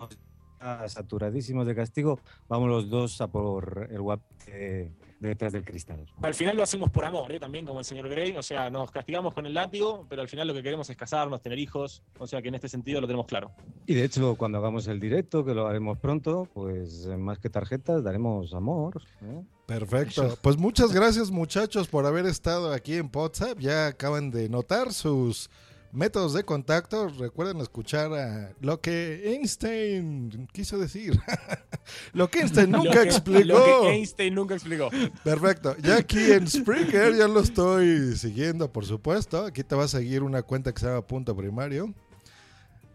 [0.88, 6.06] saturadísimos de castigo, vamos los dos a por el guap de, de detrás del cristal.
[6.22, 7.40] Al final lo hacemos por amor, ¿eh?
[7.40, 10.48] también como el señor Grey, o sea, nos castigamos con el látigo, pero al final
[10.48, 13.28] lo que queremos es casarnos, tener hijos, o sea que en este sentido lo tenemos
[13.28, 13.52] claro.
[13.86, 17.50] Y de hecho, cuando hagamos el directo, que lo haremos pronto, pues eh, más que
[17.50, 19.02] tarjetas, daremos amor.
[19.22, 19.44] ¿eh?
[19.66, 20.38] Perfecto.
[20.42, 23.60] Pues muchas gracias muchachos por haber estado aquí en WhatsApp.
[23.60, 25.50] Ya acaban de notar sus
[25.92, 27.10] métodos de contacto.
[27.10, 31.20] Recuerden escuchar a lo que Einstein quiso decir.
[32.14, 33.46] lo que Einstein Lo nunca que- explicó.
[33.48, 34.90] Lo que Einstein nunca explicó.
[35.24, 35.76] Perfecto.
[35.82, 39.46] Ya aquí en Spreaker ya lo estoy siguiendo, por supuesto.
[39.46, 41.94] Aquí te va a seguir una cuenta que se llama Punto Primario.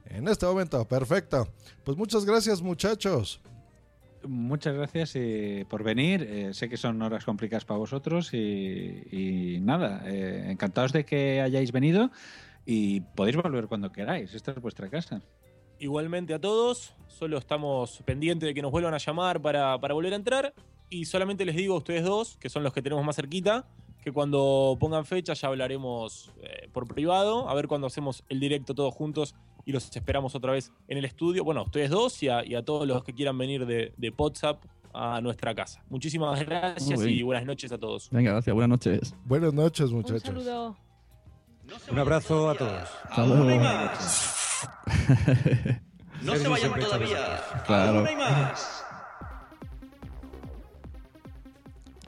[0.07, 1.49] En este momento, perfecto.
[1.83, 3.41] Pues muchas gracias muchachos.
[4.27, 6.23] Muchas gracias eh, por venir.
[6.23, 8.37] Eh, sé que son horas complicadas para vosotros y,
[9.13, 12.11] y nada, eh, encantados de que hayáis venido
[12.67, 14.35] y podéis volver cuando queráis.
[14.35, 15.23] Esta es vuestra casa.
[15.79, 20.13] Igualmente a todos, solo estamos pendientes de que nos vuelvan a llamar para, para volver
[20.13, 20.55] a entrar.
[20.89, 23.67] Y solamente les digo a ustedes dos, que son los que tenemos más cerquita,
[24.03, 28.75] que cuando pongan fecha ya hablaremos eh, por privado, a ver cuando hacemos el directo
[28.75, 31.43] todos juntos y los esperamos otra vez en el estudio.
[31.43, 34.11] Bueno, a ustedes dos y a, y a todos los que quieran venir de, de
[34.17, 35.83] WhatsApp a nuestra casa.
[35.89, 38.09] Muchísimas gracias y buenas noches a todos.
[38.11, 38.55] Venga, gracias.
[38.55, 39.15] Buenas noches.
[39.25, 40.23] Buenas noches Un muchachos.
[40.23, 40.77] saludo.
[41.91, 42.89] Un abrazo a todos.
[43.05, 43.61] Hasta luego.
[46.23, 47.43] No se vayan todavía.
[47.67, 47.99] Claro.
[47.99, 48.83] Aún hay más.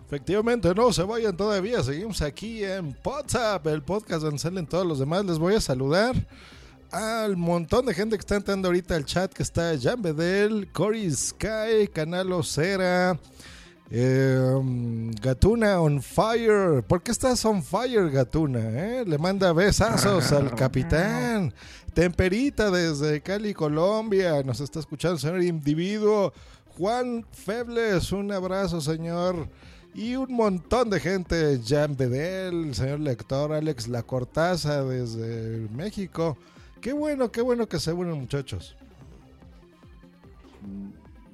[0.06, 1.82] Efectivamente, no se vayan todavía.
[1.82, 5.24] Seguimos aquí en WhatsApp, el podcast donde salen todos los demás.
[5.26, 6.14] Les voy a saludar
[6.92, 11.12] al montón de gente que está entrando ahorita al chat, que está Jan Bedel, Cory
[11.12, 13.18] Sky, Canal Ocera,
[13.90, 16.83] eh, Gatuna on fire.
[16.83, 18.61] ¿Por qué estás on fire, Gatuna?
[18.61, 19.05] eh?
[19.07, 21.53] Le manda besazos al capitán.
[21.94, 24.42] Temperita desde Cali, Colombia.
[24.42, 26.33] Nos está escuchando señor individuo.
[26.77, 29.49] Juan Febles, un abrazo, señor.
[29.94, 36.37] Y un montón de gente, Jan Bedel, el señor lector Alex La Cortaza desde México.
[36.83, 38.77] Qué bueno, qué bueno que se unen muchachos.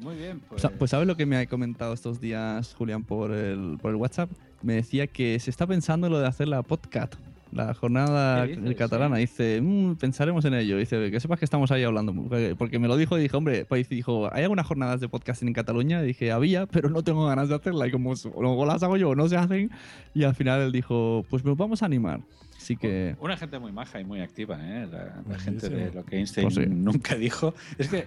[0.02, 0.66] Muy bien, pues.
[0.78, 4.30] Pues ¿sabes lo que me ha comentado estos días Julián por el, por el WhatsApp?
[4.62, 7.14] Me decía que se está pensando en lo de hacer la podcast,
[7.52, 8.76] la jornada ¿Qué dices?
[8.76, 9.16] catalana.
[9.16, 10.76] Dice, "Mm, pensaremos en ello.
[10.78, 12.14] Dice, que sepas que estamos ahí hablando.
[12.56, 15.54] Porque- me lo dijo y dije, hombre, pues dijo, ¿hay algunas jornadas de podcasting en
[15.54, 16.02] Cataluña?
[16.02, 17.86] Y dije, había, pero no tengo ganas de hacerla.
[17.86, 19.70] Y como luego las hago yo o no se hacen.
[20.14, 22.20] Y al final él dijo, pues nos vamos a animar.
[22.56, 23.16] Así que...
[23.20, 24.86] Una gente muy maja y muy activa, ¿eh?
[24.90, 26.66] La, la gente de lo que Einstein Pues sí.
[26.66, 27.54] nunca dijo.
[27.76, 28.06] Es que.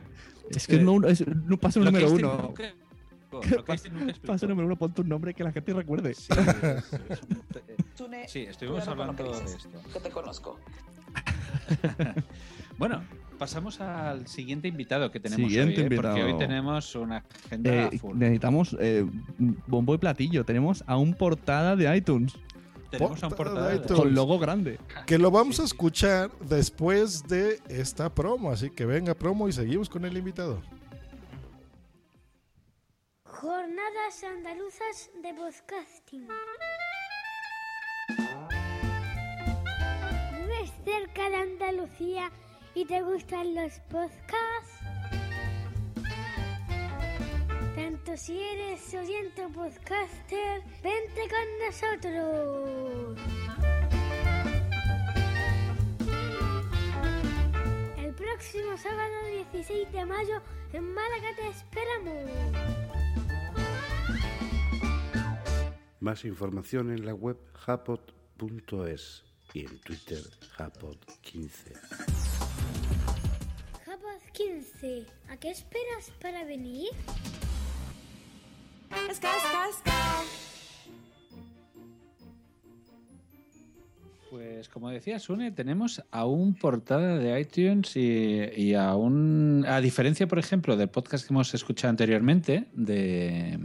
[0.50, 2.38] Es que no, es, no el número uno.
[2.44, 2.64] nunca-
[3.32, 3.64] lo
[4.44, 6.14] el número uno, ponte un nombre que la gente recuerde.
[8.28, 9.70] Sí, estuvimos hablando de esto.
[9.94, 10.60] Que te conozco.
[12.78, 13.02] Bueno,
[13.40, 15.96] pasamos al siguiente invitado que tenemos Siguiente hoy, ¿eh?
[15.96, 16.26] porque invitado.
[16.26, 18.18] hoy tenemos una agenda Eh, full.
[18.18, 19.06] necesitamos eh,
[19.66, 20.44] bombo y platillo.
[20.44, 22.34] Tenemos a un portada de iTunes.
[22.98, 23.82] Tenemos a un portada.
[23.82, 24.80] Con logo grande.
[25.06, 28.52] Que lo vamos a escuchar después de esta promo.
[28.52, 30.62] Así que venga promo y seguimos con el invitado.
[33.24, 36.28] Jornadas andaluzas de podcasting.
[40.38, 42.32] ¿Vives cerca de Andalucía
[42.74, 45.25] y te gustan los podcasts?
[47.76, 53.20] Tanto si eres oyente o podcaster, vente con nosotros.
[57.98, 59.14] El próximo sábado
[59.52, 62.32] 16 de mayo en Málaga te esperamos.
[66.00, 70.24] Más información en la web japot.es y en Twitter
[70.58, 71.74] japot15.
[73.86, 76.92] Japos 15, ¿a qué esperas para venir?
[84.30, 90.40] Pues como decía Sune, tenemos a un portada de iTunes y, y a diferencia, por
[90.40, 93.58] ejemplo, del podcast que hemos escuchado anteriormente, de,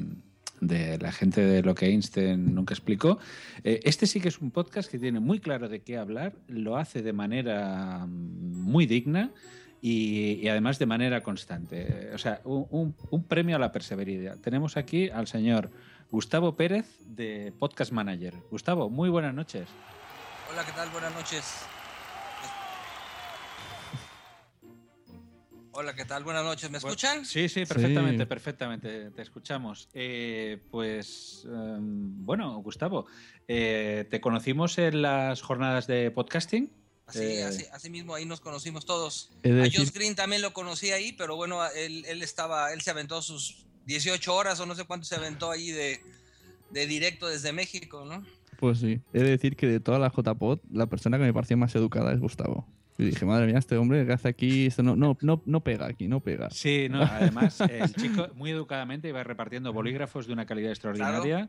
[0.61, 3.18] de la gente de lo que Einstein nunca explicó,
[3.64, 6.76] eh, este sí que es un podcast que tiene muy claro de qué hablar, lo
[6.76, 9.33] hace de manera muy digna
[9.81, 12.11] y, y además de manera constante.
[12.14, 14.37] O sea, un, un- un premio a la perseverancia.
[14.43, 15.71] Tenemos aquí al señor
[16.11, 18.35] Gustavo Pérez de Podcast Manager.
[18.51, 19.69] Gustavo, muy buenas noches.
[20.53, 20.88] Hola, ¿qué tal?
[20.90, 21.45] Buenas noches.
[25.73, 26.25] Hola, ¿qué tal?
[26.25, 26.69] Buenas noches.
[26.71, 27.25] ¿Me escuchan?
[27.25, 29.11] Sí, sí, perfectamente, perfectamente.
[29.12, 29.88] Te escuchamos.
[29.95, 33.07] Eh, pues, em, bueno, Gustavo,
[33.47, 36.73] eh, te conocimos en las jornadas de podcasting.
[37.11, 39.31] Así, Eh, así, así mismo, ahí nos conocimos todos.
[39.42, 42.73] He de a decir- Josh Green también lo conocí ahí, pero bueno, él, él estaba,
[42.73, 46.01] él se aventó sus 18 horas o no sé cuánto se aventó ahí de,
[46.70, 48.25] de directo desde México, ¿no?
[48.59, 49.01] Pues sí.
[49.12, 52.12] He de decir que de toda la JPod, la persona que me pareció más educada
[52.12, 52.66] es Gustavo.
[52.99, 55.87] Y dije, madre mía, este hombre que hace aquí, esto no, no, no, no pega
[55.87, 56.51] aquí, no pega.
[56.51, 61.49] Sí, no, además, el chico muy educadamente iba repartiendo bolígrafos de una calidad extraordinaria.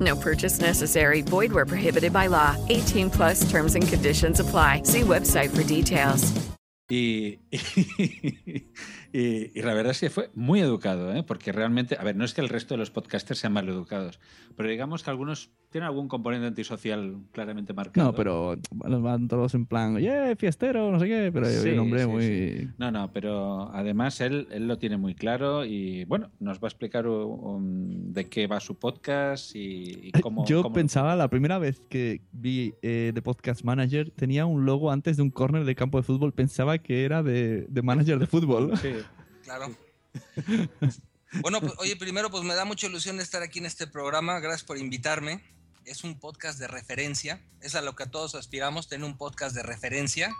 [0.00, 1.22] No purchase necessary.
[1.22, 2.56] Void where prohibited by law.
[2.68, 4.82] 18 plus terms and conditions apply.
[4.82, 6.32] See website for details.
[6.88, 7.40] Y,
[9.12, 11.24] y, y la verdad es que fue muy educado, ¿eh?
[11.24, 14.20] porque realmente, a ver, no es que el resto de los podcasters sean mal educados,
[14.56, 18.06] pero digamos que algunos tienen algún componente antisocial claramente marcado.
[18.10, 21.68] No, pero bueno, van todos en plan, oye, fiestero, no sé qué, pero hay Sí,
[21.68, 22.22] un hombre sí, muy...
[22.22, 22.68] sí.
[22.78, 26.68] No, no, pero además él, él lo tiene muy claro y bueno, nos va a
[26.68, 30.46] explicar um, de qué va su podcast y, y cómo...
[30.46, 34.90] Yo cómo- pensaba, la primera vez que vi eh, The Podcast Manager, tenía un logo
[34.90, 36.32] antes de un corner de campo de fútbol.
[36.32, 38.72] Pensaba que era de, de manager de fútbol.
[39.44, 39.66] Claro.
[41.42, 44.40] Bueno, pues, oye, primero pues me da mucha ilusión estar aquí en este programa.
[44.40, 45.40] Gracias por invitarme.
[45.86, 47.40] Es un podcast de referencia.
[47.60, 50.34] Es a lo que todos aspiramos, tener un podcast de referencia.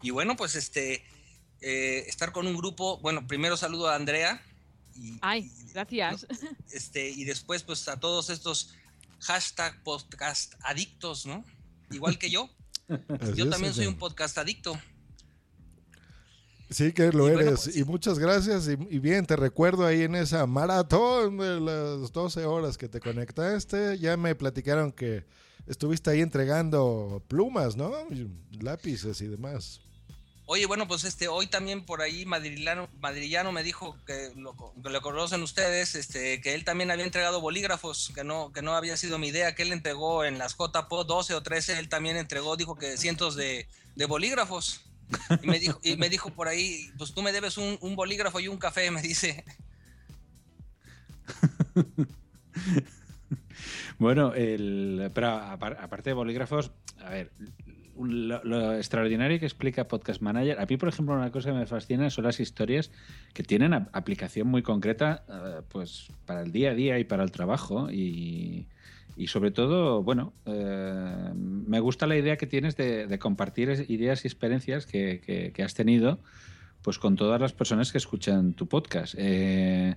[0.00, 1.04] Y bueno, pues este,
[1.60, 3.00] eh, estar con un grupo.
[3.00, 4.40] Bueno, primero saludo a Andrea.
[4.94, 6.28] Y, Ay, gracias.
[6.70, 8.72] este, y después pues a todos estos
[9.18, 11.44] hashtag podcast adictos, ¿no?
[11.90, 12.48] Igual que yo.
[13.34, 14.80] Yo también soy un podcast adicto.
[16.72, 17.64] Sí que lo Y bueno, eres.
[17.64, 18.68] pues, Y muchas gracias.
[18.68, 23.00] Y, y bien, te recuerdo ahí en esa maratón de las 12 horas que te
[23.00, 23.98] conectaste.
[23.98, 25.24] Ya me platicaron que
[25.66, 27.92] estuviste ahí entregando plumas, ¿no?
[28.60, 29.80] Lápices y demás.
[30.46, 34.90] Oye, bueno, pues este, hoy también por ahí Madrilano, Madrillano me dijo que lo, que
[34.90, 38.96] lo conocen ustedes, este, que él también había entregado bolígrafos, que no, que no había
[38.96, 42.56] sido mi idea, que él entregó en las JPO 12 o 13, él también entregó,
[42.56, 44.80] dijo que cientos de, de bolígrafos.
[45.42, 48.48] Y me, dijo, y me dijo por ahí, pues tú me debes un, bolígrafo y
[48.48, 49.44] un café, me dice.
[53.98, 57.30] Bueno, el, pero apar- aparte de bolígrafos, a ver,
[57.96, 60.58] lo, lo extraordinario que explica Podcast Manager.
[60.60, 62.90] A mí, por ejemplo, una cosa que me fascina son las historias
[63.32, 67.30] que tienen aplicación muy concreta eh, pues para el día a día y para el
[67.30, 67.90] trabajo.
[67.90, 68.66] Y,
[69.16, 74.28] y sobre todo, bueno, eh, me gusta la idea que tienes de, compartir ideas y
[74.28, 76.18] experiencias que, que- que has tenido
[76.82, 79.14] pues con todas las personas que escuchan tu podcast.
[79.16, 79.94] Eh,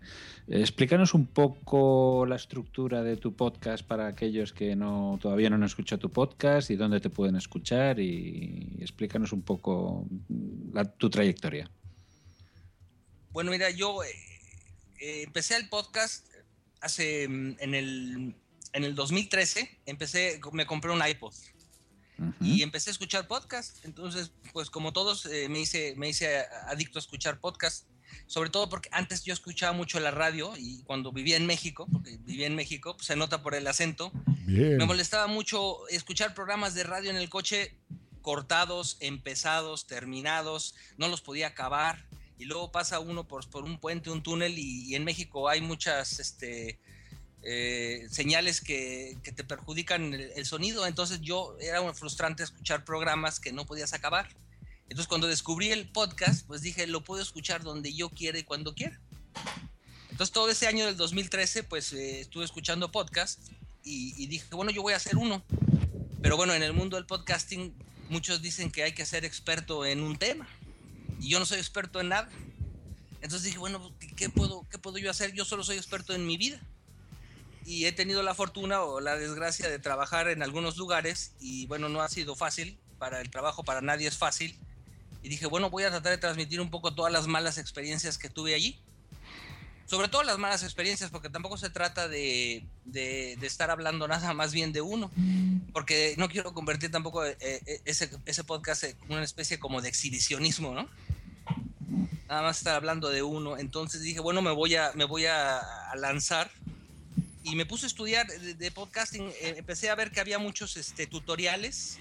[0.48, 5.64] explícanos un poco la estructura de tu podcast para aquellos que no todavía no han
[5.64, 10.06] escuchado tu podcast y dónde te pueden escuchar y, explícanos un poco
[10.74, 11.72] la- tu trayectoria.
[13.32, 14.08] Bueno, mira, yo eh,
[15.00, 16.28] eh, empecé el podcast
[16.82, 18.36] hace mm, en el
[18.76, 21.34] en el 2013 empecé me compré un iPod
[22.40, 23.84] y empecé a escuchar podcast.
[23.84, 27.88] Entonces, pues como todos eh, me hice me hice adicto a escuchar podcast,
[28.28, 32.18] sobre todo porque antes yo escuchaba mucho la radio y cuando vivía en México, porque
[32.18, 34.12] vivía en México, pues, se nota por el acento.
[34.46, 34.78] Bien.
[34.78, 37.78] Me molestaba mucho escuchar programas de radio en el coche
[38.22, 42.06] cortados, empezados, terminados, no los podía acabar.
[42.38, 45.62] Y luego pasa uno por, por un puente, un túnel, y, y en México hay
[45.62, 46.80] muchas este,
[47.46, 50.86] eh, señales que, que te perjudican el, el sonido.
[50.86, 54.28] Entonces yo era un frustrante escuchar programas que no podías acabar.
[54.84, 58.76] Entonces cuando descubrí el podcast, pues dije, lo puedo escuchar donde yo quiera y cuando
[58.76, 59.00] quiera.
[60.10, 63.40] Entonces todo ese año del 2013, pues eh, estuve escuchando podcast
[63.84, 65.44] y, y dije, bueno, yo voy a hacer uno.
[66.22, 67.74] Pero bueno, en el mundo del podcasting
[68.10, 70.48] muchos dicen que hay que ser experto en un tema.
[71.20, 72.30] Y yo no soy experto en nada.
[73.22, 75.34] Entonces dije, bueno, ¿qué, puedo, ¿qué puedo yo hacer?
[75.34, 76.62] Yo solo soy experto en mi vida.
[77.66, 81.90] Y he tenido la fortuna o la desgracia de trabajar en algunos lugares y bueno,
[81.90, 82.78] no ha sido fácil.
[83.00, 84.58] Para el trabajo, para nadie es fácil.
[85.22, 88.30] Y dije, bueno, voy a tratar de transmitir un poco todas las malas experiencias que
[88.30, 88.80] tuve allí
[89.88, 94.34] sobre todo las malas experiencias, porque tampoco se trata de, de- de estar hablando nada
[94.34, 95.12] más bien de uno,
[95.74, 99.90] porque no quiero convertir tampoco eh, eh, ese, ese podcast en una especie como de
[99.90, 100.90] exhibicionismo, ¿no?
[102.28, 103.58] Nada más estar hablando de uno.
[103.60, 106.50] Entonces dije, bueno, me voy a, me voy a, a lanzar
[107.46, 109.28] y me puse a estudiar de, de podcasting.
[109.42, 112.00] Eh, empecé a ver que había muchos este, tutoriales,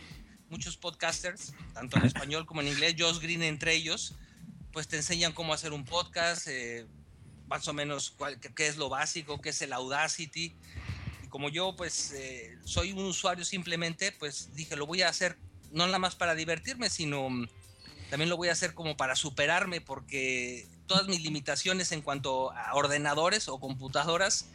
[0.48, 4.14] muchos podcasters, tanto en español como en inglés, Josh Green entre ellos,
[4.72, 6.86] pues te enseñan cómo hacer un podcast, eh,
[7.46, 10.56] más o menos cuál- qué, es lo básico, qué es el Audacity.
[11.24, 15.36] Y como yo pues eh, soy un usuario simplemente, pues dije, lo voy a hacer
[15.72, 17.48] no nada más para divertirme, sino mm,
[18.08, 22.74] también lo voy a hacer como para superarme, porque todas mis limitaciones en cuanto a
[22.74, 24.46] ordenadores o computadoras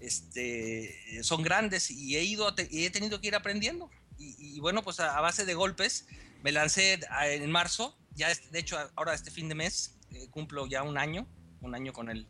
[0.00, 3.90] este, son grandes y he, ido, a te- y he tenido que ir aprendiendo.
[4.18, 6.06] Y, y bueno, pues a, a base de golpes
[6.42, 9.94] me lancé a- en marzo, ya es- de hecho a- ahora este fin de mes
[10.12, 11.26] eh, cumplo ya un año,
[11.60, 12.26] un año con el,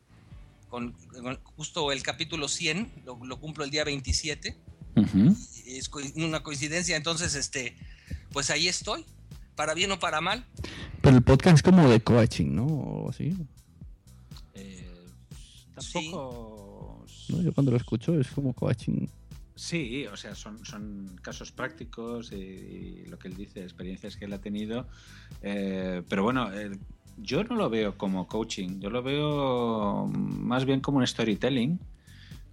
[0.69, 4.57] con, con justo el capítulo 100, lo, lo cumplo el día 27,
[5.65, 7.77] y es co- una coincidencia, entonces este,
[8.33, 9.05] pues ahí estoy,
[9.55, 10.45] para bien o para mal.
[11.03, 12.67] Pero el podcast es como de coaching, ¿no?
[12.67, 13.35] O así.
[15.75, 16.58] Tampoco.
[17.31, 17.43] ¿No?
[17.43, 19.07] Yo cuando lo escucho es como coaching.
[19.55, 24.27] Sí, o sea, son, son casos prácticos y, y lo que él dice, experiencias que
[24.27, 24.87] él ha tenido.
[25.43, 26.71] Eh, pero bueno, eh,
[27.17, 31.79] yo no lo veo como coaching, yo lo veo más bien como un storytelling.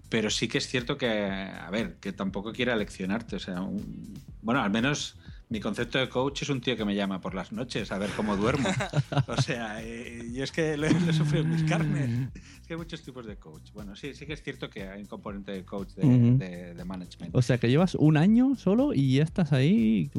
[0.10, 3.36] Pero sí que es cierto que, a ver, que tampoco quiere aleccionarte.
[3.36, 5.16] O sea, un- bueno, al menos
[5.50, 8.10] mi concepto de coach es un tío que me llama por las noches a ver
[8.16, 8.68] cómo duermo.
[9.28, 12.30] O sea, eh, yo es que lo, lo he sufrido en mis carnes.
[12.62, 13.72] Es que hay muchos tipos de coach.
[13.74, 16.38] Bueno, sí, sí que es cierto que hay un componente de coach de, Ujú.
[16.38, 17.36] de- de management.
[17.36, 20.10] O sea, que llevas un año solo y ya estás ahí.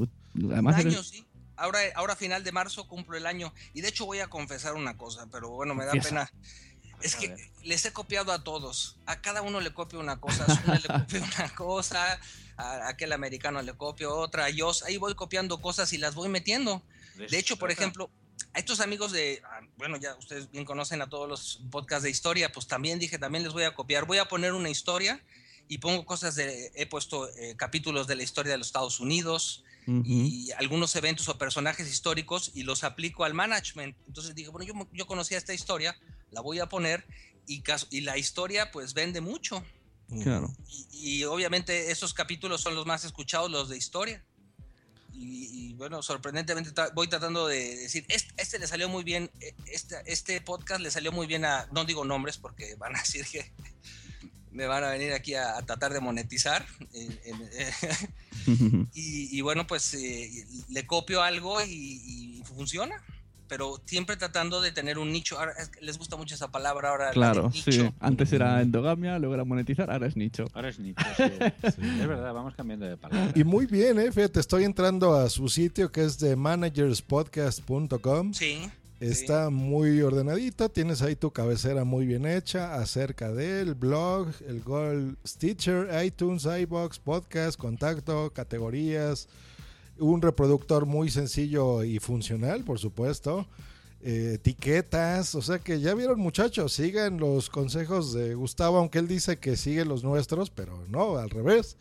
[0.51, 1.25] Además, un eres- año, sí.
[1.57, 3.53] Ahora, ahora a final de marzo cumplo el año.
[3.75, 6.31] Y de hecho voy a confesar una cosa, pero bueno, me da Confiesa.
[6.31, 6.31] pena.
[7.03, 8.99] Es que les he copiado a todos.
[9.07, 10.45] A cada uno le copio una cosa.
[10.67, 12.19] A le copio una cosa.
[12.57, 14.49] A aquel americano le copio otra.
[14.51, 16.83] Yo ahí voy copiando cosas y las voy metiendo.
[17.31, 18.11] De hecho, por ejemplo,
[18.53, 22.11] a estos amigos de, ah, bueno, ya ustedes bien conocen a todos los podcasts de
[22.11, 24.07] historia, pues también dije, también les voy a copiar.
[24.07, 25.23] Voy a poner una historia
[25.69, 29.65] y pongo cosas de, he puesto eh, capítulos de la historia de los Estados Unidos,
[29.89, 33.97] y algunos eventos o personajes históricos y los aplico al management.
[34.09, 35.97] Entonces dije, bueno, yo, yo conocía esta historia,
[36.33, 37.07] la voy a poner
[37.47, 39.65] y, y la historia pues vende mucho.
[40.23, 40.55] Claro.
[40.69, 40.87] Y,
[41.21, 44.25] y obviamente esos capítulos son los más escuchados, los de historia.
[45.13, 49.31] Y, y, bueno, sorprendentemente tra- voy tratando de decir, este, este le salió muy bien,
[49.67, 53.25] este, este podcast le salió muy bien a, no digo nombres porque van a decir
[53.25, 53.51] que
[54.53, 56.67] me van a venir aquí a, a tratar de monetizar.
[58.95, 63.03] y, y bueno, pues eh, le copio algo y, y funciona.
[63.49, 65.39] Pero siempre tratando de tener un nicho.
[65.39, 67.11] Ahora, es que les gusta mucho esa palabra ahora.
[67.11, 67.71] Claro, nicho.
[67.73, 67.91] sí.
[68.01, 70.47] Antes era endogamia, luego era monetizar, ahora es nicho.
[70.55, 71.25] Ahora es nicho, sí.
[71.63, 73.33] Sí, Es verdad, vamos cambiando de palabra.
[73.35, 74.11] Y muy bien, ¿eh?
[74.13, 78.33] Fíjate, estoy entrando a su sitio que es de managerspodcast.com.
[78.33, 78.71] Sí.
[78.99, 85.19] Está muy ordenadito, tienes ahí tu cabecera muy bien hecha acerca del blog, el Gold
[85.27, 89.29] Stitcher, iTunes, iBox, podcast, contacto, categorías,
[89.99, 93.47] un reproductor muy sencillo y funcional, por supuesto,
[94.03, 99.09] eh, etiquetas, o sea que ya vieron muchachos, sigan los consejos de Gustavo, aunque él
[99.09, 101.77] dice que sigue los nuestros, pero no, al revés.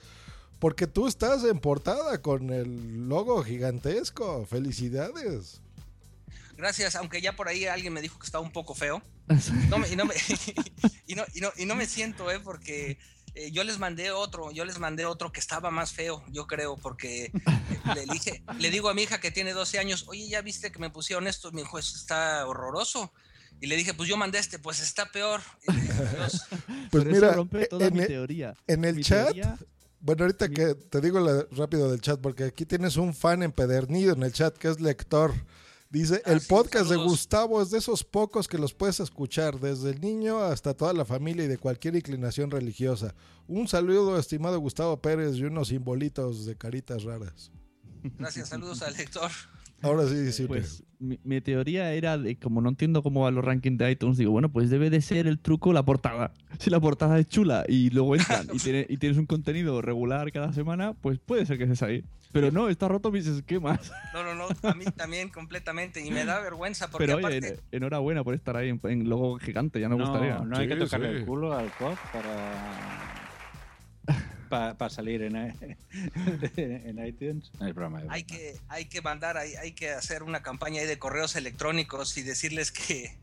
[0.60, 4.46] Porque tú estás en portada con el logo gigantesco.
[4.46, 5.62] Felicidades.
[6.58, 9.02] Gracias, aunque ya por ahí alguien me dijo que estaba un poco feo.
[9.70, 10.14] No me- y, no me,
[11.08, 12.40] y, no, y, no, y no me siento, ¿eh?
[12.40, 12.98] Porque
[13.36, 16.78] eh, yo les mandé otro, yo les mandé otro que estaba más feo, yo creo,
[16.78, 17.32] porque
[17.94, 20.80] le, dije, le digo a mi hija que tiene 12 años, oye, ¿ya viste que
[20.80, 21.52] me pusieron esto?
[21.52, 23.12] Dijo, eso está horroroso.
[23.62, 25.42] Y le dije, pues yo mandé este, pues está peor.
[25.66, 26.42] Pues
[26.92, 28.54] Pero eso mira, rompe toda en, mi el- teoría.
[28.68, 29.58] en el Mi chat, teoría-
[30.00, 34.14] bueno, ahorita que te digo la- rápido del chat, porque aquí tienes un fan empedernido
[34.14, 35.34] en el chat que es lector.
[35.96, 36.98] Dice, el podcast de.
[36.98, 41.06] Gustavo es de esos pocos que los puedes escuchar, desde el niño hasta toda la
[41.06, 43.16] familia y de cualquier inclinación religiosa.
[43.48, 47.50] Un saludo, estimado Gustavo Pérez, y unos simbolitos de caritas raras.
[48.04, 49.32] Gracias, saludos al lector.
[49.82, 50.46] Ahora sí, sí.
[50.48, 54.18] Pues mi, mi teoría era de como no entiendo cómo van los rankings de iTunes,
[54.18, 56.32] digo, bueno, pues debe de ser el truco la portada.
[56.60, 60.32] Si la portada es chula y luego entran y, tiene- y tienes un contenido regular
[60.32, 62.04] cada semana, pues puede ser que estés ahí.
[62.32, 63.92] Pero no, está roto mis esquemas.
[64.14, 66.00] No, no, no, a mí también completamente.
[66.06, 67.48] Y me da vergüenza porque Pero oye, aparte...
[67.72, 70.40] en- enhorabuena por estar ahí en, en logo gigante, ya nos No, gustaría.
[70.40, 71.16] no hay que Sí, tocarle sí.
[71.18, 73.25] el culo al COF para,
[74.78, 77.52] para salir en, en iTunes.
[77.60, 78.02] No es broma.
[78.02, 81.36] es hay que, hay que mandar, hay, hay que hacer una campaña ahí de correos
[81.36, 83.16] electrónicos y decirles que,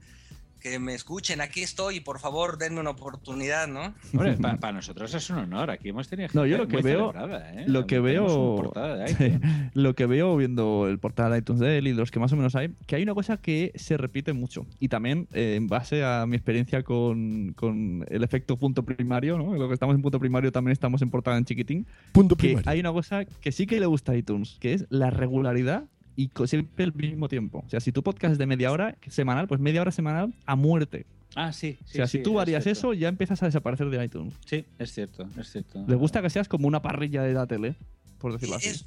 [0.63, 3.95] que me escuchen, aquí estoy y por favor denme una oportunidad, ¿no?
[4.13, 5.71] Hombre, para nosotros es un honor.
[5.71, 7.65] Aquí hemos tenido No, yo gente lo que veo, ¿eh?
[7.67, 8.73] lo que veo,
[9.75, 12.37] lo que veo viendo el portal de iTunes de él y los que más o
[12.37, 16.05] menos hay, que hay una cosa que se repite mucho y también eh, en base
[16.05, 19.55] a mi experiencia con, con el efecto punto primario, ¿no?
[19.55, 21.87] Lo que estamos en punto primario también estamos en portada en chiquitín.
[22.13, 22.71] Punto que primario.
[22.71, 25.85] hay una cosa que sí que le gusta a iTunes, que es la regularidad
[26.17, 27.63] y siempre al mismo tiempo.
[27.67, 30.57] O sea, si tu podcast es de media hora semanal, pues media hora semanal a
[30.57, 31.07] muerte.
[31.35, 31.79] Ah, sí.
[31.85, 34.35] o sea, si tú varías eso, ya empiezas a desaparecer de iTunes.
[34.45, 35.83] Sí, es cierto, es cierto.
[35.89, 37.75] Les gusta que seas como una parrilla de la tele,
[38.19, 38.69] por decirlo así.
[38.69, 38.85] Es-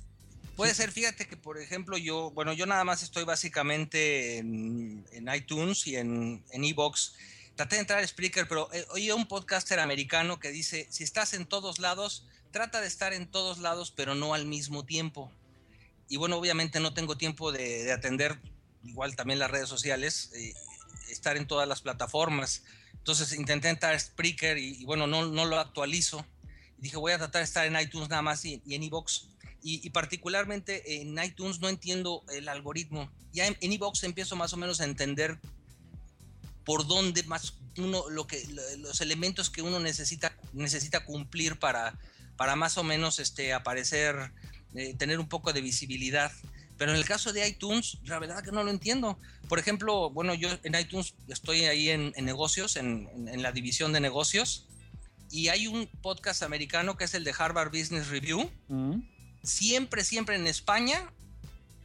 [0.55, 5.27] puede ser, fíjate que por ejemplo yo, bueno, yo nada más estoy básicamente en, en
[5.35, 7.15] iTunes y en en Evox.
[7.55, 11.03] Traté de entrar a Spreaker, pero eh, oí a un podcaster americano que dice, si
[11.03, 15.31] estás en todos lados, trata de estar en todos lados, pero no al mismo tiempo.
[16.07, 18.39] Y bueno, obviamente no tengo tiempo de, de atender
[18.83, 20.53] igual también las redes sociales, eh,
[21.09, 22.63] estar en todas las plataformas.
[22.93, 26.25] Entonces intenté entrar a Spreaker y, bueno, no, no lo actualizo.
[26.77, 29.29] Y dije, voy a tratar de estar en iTunes nada más y, en Evox.
[29.67, 33.11] Y, particularmente en iTunes no entiendo el algoritmo.
[33.33, 35.39] Ya en, en Evox empiezo más o menos a entender
[36.63, 41.97] por dónde más uno, lo que, lo- los elementos que uno necesita, necesita cumplir para,
[42.37, 44.31] para más o menos este, aparecer,
[44.75, 46.31] eh, tener un poco de visibilidad.
[46.77, 49.17] Pero en el caso de iTunes, la verdad que no lo entiendo.
[49.47, 53.51] Por ejemplo, bueno, yo en iTunes estoy ahí en, en negocios, en, en- en la
[53.53, 54.67] división de negocios,
[55.31, 58.51] y hay un podcast americano que es el de Harvard Business Review.
[58.67, 58.99] Mm.
[59.43, 61.09] Siempre, siempre en España,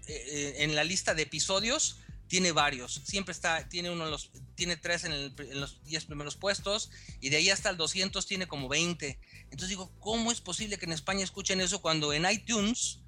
[0.09, 1.99] eh, eh, en la lista de episodios,
[2.31, 3.03] tiene varios.
[3.05, 6.91] Siempre está, tiene uno de los, tiene tres en, el- en los 10 primeros puestos,
[7.20, 9.18] y de ahí hasta el 200 tiene como 20.
[9.45, 13.01] Entonces digo, ¿cómo es posible que en España escuchen eso cuando en iTunes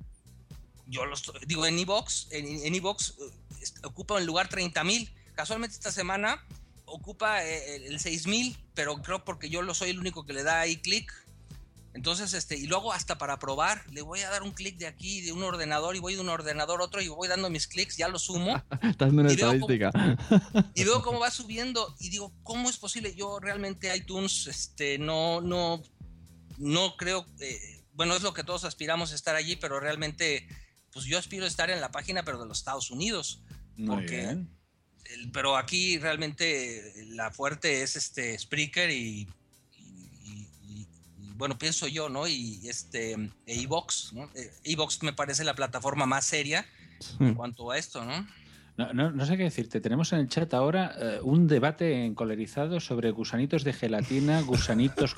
[0.89, 3.31] yo lo estoy- digo en Evox, en, en eh,
[3.63, 5.09] es- ocupa el lugar 30 mil.
[5.37, 6.45] Casualmente esta semana
[6.85, 10.33] ocupa eh, el, el 6 mil, pero creo porque yo lo soy el único que
[10.33, 11.11] le da ahí clic.
[11.95, 15.21] Entonces, este, y luego hasta para probar, le voy a dar un clic de aquí,
[15.21, 17.97] de un ordenador, y voy de un ordenador a otro, y voy dando mis clics,
[17.99, 20.19] ya lo sumo, Estás en una Y veo cómo- estadística.
[20.75, 23.15] y veo cómo va subiendo, y digo, ¿cómo es posible?
[23.15, 25.83] Yo realmente iTunes, este, no, no,
[26.59, 30.49] no creo, eh, bueno, es lo que todos aspiramos a estar allí, pero realmente,
[30.93, 33.43] pues yo aspiro a estar en la página, pero de los Estados Unidos.
[33.77, 34.49] Muy porque bien.
[35.05, 39.29] el- pero aquí realmente la fuerte es este Spreaker y,
[41.43, 42.29] bueno, pienso yo, ¿no?
[42.29, 43.15] Y este
[43.47, 44.31] e Evox, ¿no?
[44.37, 46.65] Eh, Evox me parece la plataforma más seria
[47.19, 48.25] en cuanto a esto, ¿no?
[48.77, 49.81] No, no, no sé qué decirte.
[49.81, 55.17] Tenemos en el chat ahora eh, un debate encolerizado sobre gusanitos de gelatina, gusanitos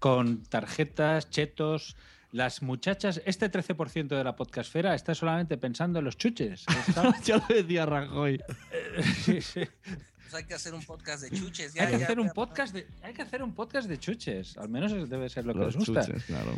[0.00, 1.94] con, tarjetas, chetos,
[2.32, 6.64] Las muchachas, este 13% de la podcastfera está solamente pensando en los chuches.
[7.24, 8.42] ya lo decía Rajoy.
[9.24, 9.60] Sí, sí.
[10.34, 11.78] Hay que hacer un podcast de chuches.
[11.78, 14.56] hay, que ya, hacer un podcast de, hay que hacer un podcast de chuches.
[14.58, 16.04] Al menos debe ser lo que Los les gusta.
[16.04, 16.52] chuches, claro.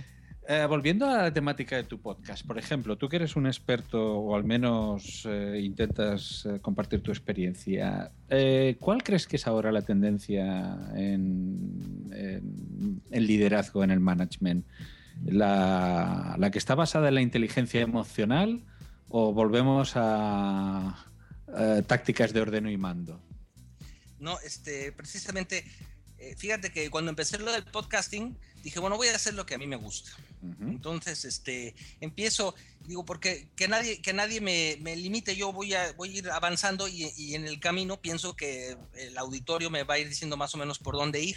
[0.49, 4.18] Eh, volviendo a la temática de tu podcast, por ejemplo, tú que eres un experto
[4.18, 9.72] o al menos eh, intentas eh, compartir tu experiencia, eh, ¿cuál crees que es ahora
[9.72, 14.64] la tendencia en, en el liderazgo, en el management?
[15.24, 18.62] ¿La, la que está basada en la inteligencia emocional
[19.09, 20.95] o volvemos a,
[21.59, 23.20] eh, tácticas de ordeno y mando?
[24.18, 25.64] No, este, precisamente,
[26.18, 29.54] eh, fíjate que cuando empecé lo del podcasting, dije, bueno, voy a hacer lo que
[29.54, 30.10] a mí me gusta.
[30.60, 32.54] Entonces, este, empiezo,
[32.86, 36.30] digo, porque que nadie, que nadie me, me limite, yo voy a, voy a ir
[36.30, 40.36] avanzando y, y en el camino pienso que el auditorio me va a ir diciendo
[40.36, 41.36] más o menos por dónde ir.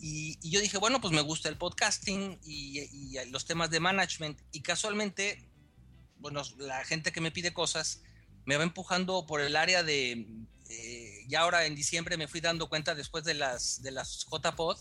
[0.00, 3.80] Y, y yo dije, bueno, pues me gusta el podcasting y, y los temas de
[3.80, 4.40] management.
[4.50, 5.46] Y casualmente,
[6.18, 8.02] bueno, la gente que me pide cosas
[8.46, 10.26] me va empujando por el área de,
[10.68, 14.78] eh, ya ahora en diciembre me fui dando cuenta después de las, de las JPod,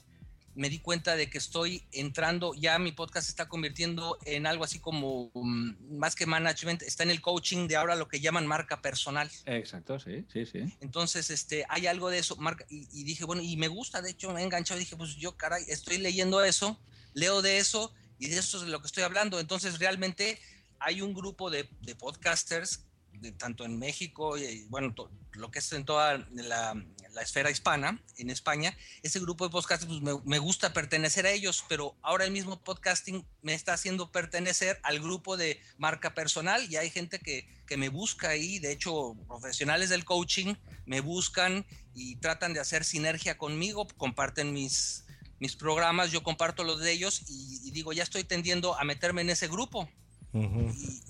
[0.58, 4.64] me di cuenta de que estoy entrando, ya mi podcast se está convirtiendo en algo
[4.64, 8.48] así como, um, más que management, está en el coaching de ahora lo que llaman
[8.48, 9.30] marca personal.
[9.46, 10.76] Exacto, sí, sí, sí.
[10.82, 14.10] Entonces, este, hay algo de eso, marca, y, y dije, bueno, y me gusta, de
[14.10, 16.80] hecho me he enganchado, dije, pues yo, caray, estoy leyendo eso,
[17.14, 19.40] leo de eso, y de eso es de lo que estoy hablando.
[19.40, 20.40] Entonces, realmente
[20.80, 22.87] hay un grupo de, de podcasters,
[23.22, 26.74] de, tanto en México y, bueno, to- lo que es en toda la,
[27.14, 31.32] la esfera hispana, en España, ese grupo de podcasters, pues me, me gusta pertenecer a
[31.32, 36.66] ellos, pero ahora el mismo podcasting me está haciendo pertenecer al grupo de marca personal
[36.72, 40.56] y hay gente que, que me busca ahí, de hecho, profesionales del coaching
[40.86, 45.06] me buscan y tratan de hacer sinergia conmigo, comparten mis,
[45.40, 49.22] mis programas, yo comparto los de ellos y, y digo, ya estoy tendiendo a meterme
[49.22, 49.90] en ese grupo.
[50.34, 51.02] Y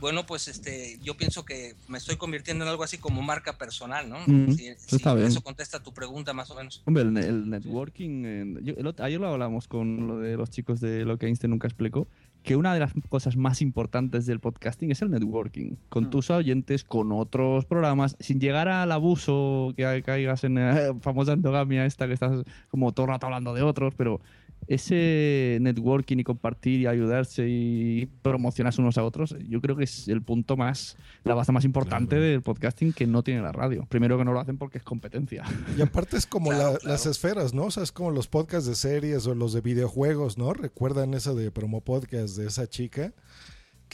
[0.00, 4.08] bueno, pues este, yo pienso que me estoy convirtiendo en algo así como marca personal,
[4.08, 4.18] ¿no?
[4.26, 5.28] Mm, Si- eso si está bien.
[5.28, 6.82] eso contesta tu pregunta más o menos.
[6.86, 8.22] Hombre, el, ne- el networking.
[8.24, 11.26] eh, yo- el ot- ayer lo hablamos con lo de los chicos de lo que
[11.26, 12.08] Einstein nunca explicó.
[12.42, 15.76] Que una de las cosas más importantes del podcasting es el networking.
[15.88, 21.32] Con tus oyentes, con otros programas, sin llegar al abuso que caigas en la famosa
[21.32, 24.20] endogamia esta que estás como todo el rato hablando de otros, pero
[24.66, 30.08] ese networking y compartir y ayudarse y promocionarse unos a otros, yo creo que es
[30.08, 33.86] el punto más, la base más importante del podcasting que no tiene la radio.
[33.88, 35.44] Primero que no lo hacen porque es competencia.
[35.76, 37.64] Y aparte es como la- las esferas, ¿no?
[37.64, 40.52] O sea, es como los podcasts de series o los de videojuegos, ¿no?
[40.52, 43.12] ¿Recuerdan esa de promo podcast de esa chica?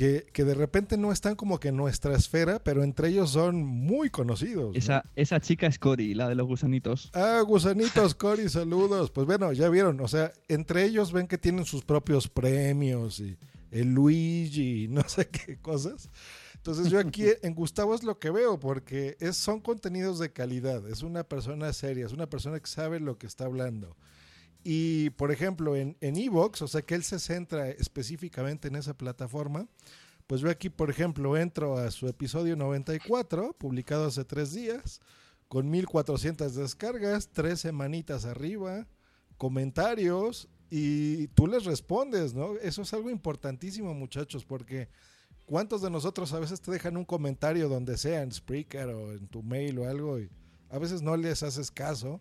[0.01, 3.63] Que, que de repente no están como que en nuestra esfera, pero entre ellos son
[3.63, 4.73] muy conocidos.
[4.73, 4.79] ¿no?
[4.79, 7.11] Esa, esa chica es Cory, la de los gusanitos.
[7.13, 9.11] Ah, gusanitos, Cory, saludos.
[9.11, 13.37] Pues bueno, ya vieron, o sea, entre ellos ven que tienen sus propios premios y
[13.71, 16.09] el Luigi no sé qué cosas.
[16.55, 20.89] Entonces yo aquí en Gustavo es lo que veo, porque es, son contenidos de calidad,
[20.89, 23.99] es una persona seria, es una persona que sabe lo que está hablando.
[24.63, 28.95] Y por ejemplo, en en Evox, o sea que él se centra específicamente en esa
[28.95, 29.67] plataforma,
[30.27, 35.01] pues yo aquí, por ejemplo, entro a su episodio 94, publicado hace tres días,
[35.49, 38.87] con 1400 descargas, tres semanitas arriba,
[39.39, 42.55] comentarios, y tú les respondes, ¿no?
[42.59, 44.89] Eso es algo importantísimo, muchachos, porque
[45.47, 49.27] ¿cuántos de nosotros a veces te dejan un comentario donde sea, en Spreaker o en
[49.27, 50.31] tu mail o algo, y
[50.69, 52.21] a veces no les haces caso?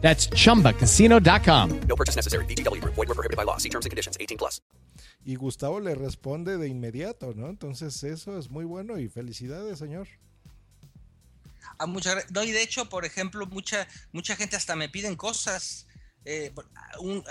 [0.00, 1.80] That's chumbacasino.com.
[1.88, 2.44] No purchase necessary.
[2.46, 2.94] VGW Group.
[2.94, 3.58] Void were prohibited by law.
[3.58, 4.16] See terms and conditions.
[4.18, 4.62] 18 plus.
[5.24, 7.48] Y Gustavo le responde de inmediato, ¿no?
[7.48, 10.08] Entonces eso es muy bueno y felicidades, señor.
[11.78, 15.16] A mucha, gra- no, y de hecho, por ejemplo, mucha, mucha gente hasta me piden
[15.16, 15.84] cosas.
[16.24, 16.52] eh,
[17.00, 17.24] un-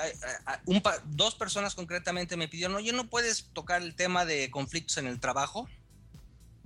[0.46, 4.50] a- a- un dos personas concretamente me pidieron, oye, ¿no puedes tocar el tema de
[4.50, 5.68] conflictos en el trabajo?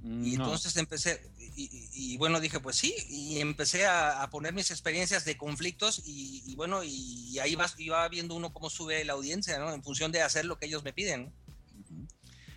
[0.03, 0.43] Y No.
[0.45, 1.21] entonces empecé,
[1.71, 6.83] y, bueno, dije, pues sí, y empecé a, poner mis experiencias de conflictos y, bueno,
[6.83, 9.73] y, ahí vas, iba viendo uno cómo sube la audiencia, ¿no?
[9.73, 11.31] En función de hacer lo que ellos me piden.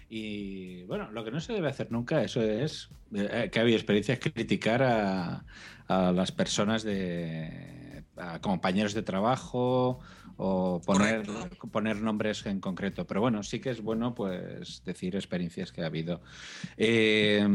[0.08, 4.20] Y bueno, lo que no se debe hacer nunca, eso es eh, que había experiencias,
[4.20, 5.44] criticar a,
[5.88, 9.98] a las personas de a compañeros de trabajo
[10.36, 11.22] o poner,
[11.70, 13.06] poner nombres en concreto.
[13.06, 16.20] Pero bueno, sí que es bueno pues decir experiencias que ha habido.
[16.76, 17.46] Eh,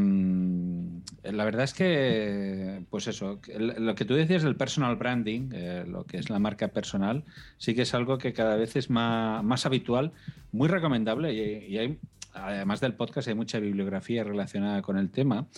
[1.22, 6.04] la verdad es que, pues eso, lo que tú decías del personal branding, eh, lo
[6.04, 7.24] que es la marca personal,
[7.58, 10.12] sí que es algo que cada vez es más, más habitual,
[10.52, 11.98] muy recomendable y, y hay
[12.32, 15.48] además del podcast, hay mucha bibliografía relacionada con el tema.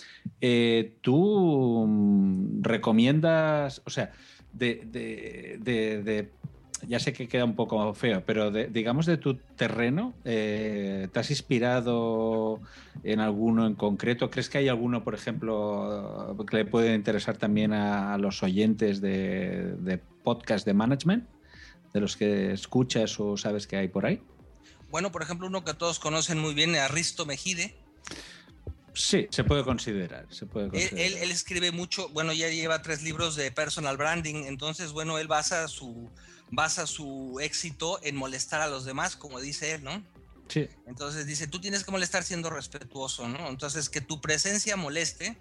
[0.41, 4.11] Eh, ¿Tú mm, recomiendas, o sea,
[4.53, 6.31] de, de- de- de-
[6.87, 11.19] ya sé que queda un poco feo, pero de- digamos de tu terreno, eh, ¿te
[11.19, 12.59] has inspirado
[13.03, 14.29] en alguno en concreto?
[14.29, 19.01] ¿Crees que hay alguno, por ejemplo, que le puede interesar también a, a los oyentes
[19.01, 21.25] de, de podcast de management?
[21.93, 24.21] De los que escuchas o sabes que hay por ahí.
[24.89, 27.75] Bueno, por ejemplo, uno que todos conocen muy bien, Arristo Mejide.
[28.95, 30.27] Sí, se puede considerar.
[30.29, 34.91] Se puede él- él escribe mucho, bueno, ya lleva tres libros de personal branding, entonces,
[34.91, 36.11] bueno, él basa su,
[36.55, 40.03] basa su éxito en molestar a los demás, como dice él, ¿no?
[40.49, 40.67] Sí.
[40.87, 43.47] Entonces dice, tú tienes que molestar siendo respetuoso, ¿no?
[43.49, 45.37] Entonces, que tu presencia moleste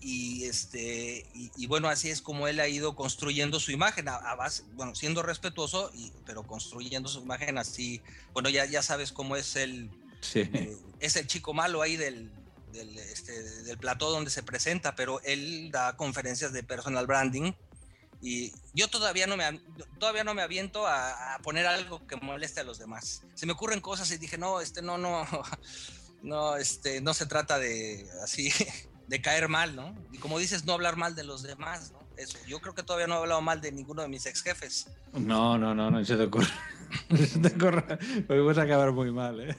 [0.00, 4.16] y, este, y, y bueno, así es como él ha ido construyendo su imagen, a,
[4.16, 8.00] a base, bueno, siendo respetuoso, y, pero construyendo su imagen así,
[8.32, 9.90] bueno, ya, ya sabes cómo es el,
[10.20, 10.40] Sí.
[10.40, 12.30] eh, es el chico malo ahí del,
[12.72, 17.52] del, este, del plató donde se presenta, pero él da conferencias de personal branding
[18.20, 19.60] y yo todavía no me, av-
[19.98, 23.22] todavía no me aviento a, a poner algo que moleste a los demás.
[23.34, 25.24] Se me ocurren cosas y dije, no, este no, no,
[26.22, 28.50] no, este, no se trata de así,
[29.06, 29.94] de caer mal, ¿no?
[30.12, 31.98] Y como dices, no hablar mal de los demás, ¿no?
[32.16, 34.88] Eso, yo creo que todavía no he hablado mal de ninguno de mis ex jefes.
[35.12, 36.48] No, no, no, no se te ocurre.
[37.10, 37.96] No se te ocurre.
[38.26, 39.56] Podemos acabar muy mal, ¿eh?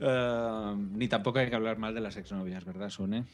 [0.00, 3.24] Eh, ni tampoco hay que hablar mal de las exnovias, ¿verdad, Sune?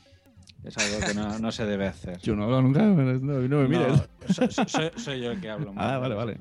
[0.64, 2.18] Es algo que no, no se debe hacer.
[2.18, 4.08] Yo no hablo nunca, no, no me No, mires.
[4.28, 5.90] soy, soy- soy yo el que hablo mal.
[5.94, 6.36] Ah, vale, vale.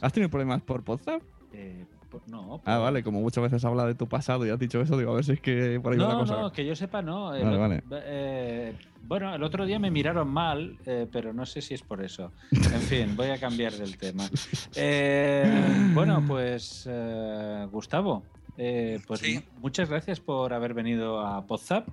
[0.00, 1.22] ¿Has tenido problemas por WhatsApp?
[1.52, 2.60] Eh, por- no.
[2.66, 5.14] Ah, vale, como muchas veces habla de tu pasado y has dicho eso, digo, a
[5.14, 6.36] ver si es que por ahí va la No, cosa.
[6.40, 7.34] no, que yo sepa, no.
[7.34, 7.82] Eh, Vale, vale.
[7.92, 12.04] eh, bueno, el otro día me miraron mal, eh, pero no sé si es por
[12.04, 12.30] eso.
[12.52, 14.28] En fin, voy a cambiar del tema.
[14.76, 18.22] Eh, bueno, pues eh, Gustavo,
[18.58, 21.88] eh, pues mu- muchas gracias por haber venido a Podzap.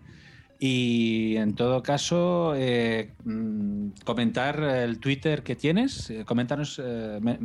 [0.61, 6.09] Y en todo caso, eh, mm, comentar el Twitter que tienes.
[6.09, 7.39] eh, coméntanos, eh, me-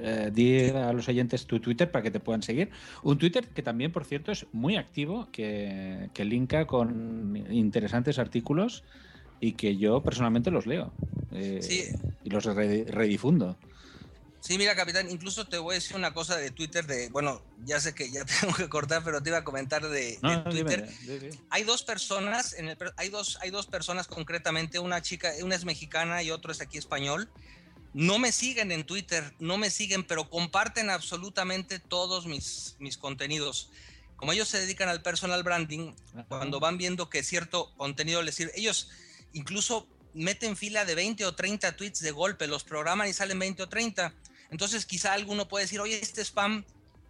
[0.00, 2.70] eh, di a los oyentes tu Twitter para que te puedan seguir.
[3.04, 8.82] Un Twitter que también, por cierto, es muy activo, que, que linka con interesantes artículos
[9.40, 10.92] y que yo personalmente los leo.
[11.32, 11.84] eh, Sí.
[12.24, 13.56] Y los re- redifundo.
[14.46, 17.80] Sí, mira, capitán, incluso te voy a decir una cosa de Twitter de, bueno, ya
[17.80, 20.52] sé que ya tengo que cortar, pero te iba a comentar de, No, de no,
[20.52, 20.88] dime, Twitter.
[21.00, 21.38] dime.
[21.50, 25.64] Hay dos personas, en el, hay dos, hay dos personas concretamente, una chica, una es
[25.64, 27.28] mexicana y otro es aquí español.
[27.92, 33.70] No me siguen en Twitter, no me siguen, pero comparten absolutamente todos mis, mis contenidos.
[34.14, 35.92] Como ellos se dedican al personal branding,
[36.28, 38.90] cuando van viendo que cierto contenido les sirve, ellos
[39.32, 43.64] incluso meten fila de 20 o 30 tweets de golpe, los programan y salen 20
[43.64, 44.14] o 30.
[44.50, 46.64] Entonces quizá alguno puede decir, oye, este spam,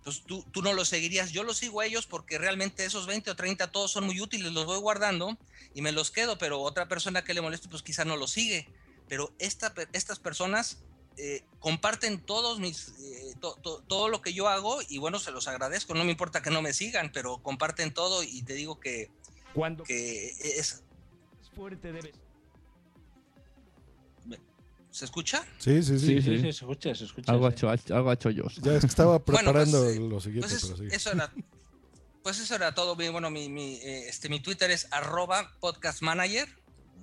[0.04, 1.32] pues tú, tú no lo seguirías.
[1.32, 4.52] Yo los sigo a ellos porque realmente esos 20 o 30 todos son muy útiles,
[4.52, 5.36] los voy guardando
[5.74, 8.68] y me los quedo, pero otra persona que le moleste, pues quizá no los sigue.
[9.08, 10.78] Pero esta, estas personas
[11.18, 15.30] eh, comparten todos mis, eh, to- to- todo lo que yo hago y bueno, se
[15.30, 15.94] los agradezco.
[15.94, 19.10] No me importa que no me sigan, pero comparten todo y te digo que,
[19.54, 20.82] Cuando que es...
[21.54, 22.14] fuerte debes.
[24.96, 25.44] ¿Se escucha?
[25.58, 26.06] Sí, sí, sí.
[26.06, 26.38] Sí, sí.
[26.40, 27.30] se escucha, se escucha.
[27.30, 28.44] Algo ha hecho, algo ha hecho yo.
[28.62, 30.96] Ya es que estaba Bueno, preparando pues, eh, lo siguiente, pues es- pero sí.
[30.96, 31.30] eso era,
[32.22, 32.96] pues eso era todo.
[32.96, 36.48] Mi- Bueno, mi, mi, eh, este, mi Twitter es arroba podcast manager.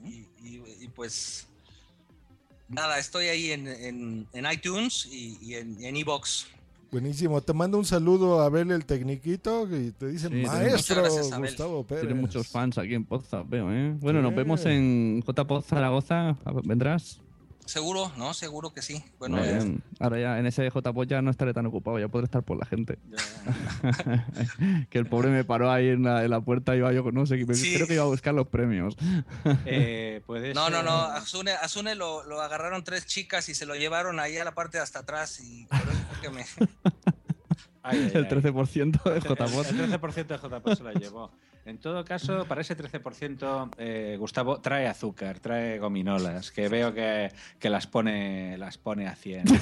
[0.04, 1.46] Y, y- y, pues
[2.68, 6.48] nada, estoy ahí en, en- en iTunes y, y en, y en Evox.
[6.92, 7.42] Buenísimo.
[7.42, 11.38] Te mando un saludo a Abel el Tecniquito y te dicen Sí, maestro gracias.
[11.38, 12.06] Gustavo Pérez.
[12.08, 13.96] Tiene muchos fans aquí en Podzap, veo, ¿eh?
[14.00, 16.30] Bueno, nos vemos en JPod Zaragoza.
[16.44, 17.20] A ver, ¿Vendrás?
[17.66, 18.34] Seguro, ¿no?
[18.34, 19.04] Seguro que sí.
[19.20, 19.82] Bueno, bien.
[20.00, 22.66] Ahora ya en ese JPod ya no estaré tan ocupado, ya podré estar por la
[22.66, 23.00] gente.
[24.90, 27.26] que el pobre me paró ahí en la, en la puerta y iba yo, no
[27.26, 27.74] sé, me- Sí.
[27.76, 28.96] creo que iba a buscar los premios.
[29.66, 30.22] Eh,
[30.54, 30.92] no, no, no.
[31.62, 34.84] Asune, lo, lo agarraron tres chicas y se lo llevaron ahí a la parte de
[34.84, 36.46] hasta atrás y por eso fue que me...
[37.86, 38.32] Ay, ay, el ay.
[38.32, 39.66] 13% de El- JPod.
[39.68, 41.32] El 13% de JPod se la llevó.
[41.66, 47.32] En todo caso, para ese 13%, eh, Gustavo trae azúcar, trae gominolas, que veo que,
[47.58, 49.46] que las pone las pone a 100.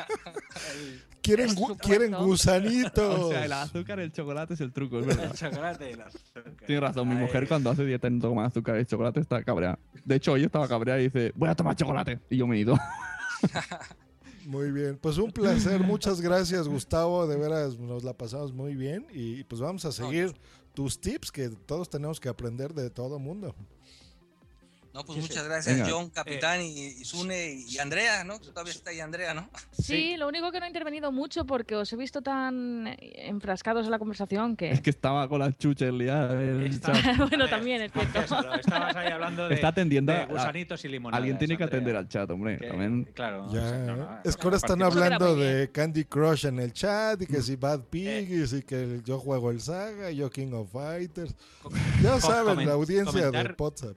[1.22, 3.20] Quieren, gu- quieren gusanitos.
[3.20, 5.26] O sea, el azúcar, el chocolate es el truco, es verdad.
[5.26, 6.44] El chocolate y el azúcar.
[6.66, 7.20] Tienes razón, mi Ay.
[7.20, 9.78] mujer cuando hace dieta no toma azúcar y chocolate está cabreada.
[10.04, 12.18] De hecho, hoy estaba cabreada y dice, voy a tomar chocolate.
[12.30, 12.76] Y yo me he ido.
[14.46, 19.06] Muy bien, pues un placer, muchas gracias Gustavo, de veras nos la pasamos muy bien
[19.12, 20.34] y pues vamos a seguir
[20.80, 23.54] tus tips que todos tenemos que aprender de todo mundo.
[24.92, 25.88] No, pues muchas gracias, Venga.
[25.88, 28.40] John, Capitán, y, y Sune y Andrea, ¿no?
[28.40, 29.48] Todavía está ahí Andrea, ¿no?
[29.70, 33.92] Sí, lo único que no he intervenido mucho porque os he visto tan enfrascados en
[33.92, 34.72] la conversación que...
[34.72, 36.32] Es que estaba con las chuches liadas.
[36.32, 36.96] el chat.
[37.30, 38.20] bueno, también es cierto.
[38.54, 41.18] Estabas ahí hablando de, Está atendiendo de a- gusanitos y limonadas.
[41.20, 41.78] Alguien tiene que Andrea.
[41.78, 42.56] atender al chat, hombre.
[42.58, 43.04] También.
[43.14, 43.46] Claro.
[43.52, 47.26] Ya, no, no, es que ahora están hablando de Candy Crush en el chat y
[47.26, 47.28] Mm.
[47.28, 48.26] que si Bad Eh.
[48.26, 51.34] Pig y que yo juego el Saga, yo King of Fighters.
[52.02, 53.96] Ya saben, la audiencia de comentar- WhatsApp.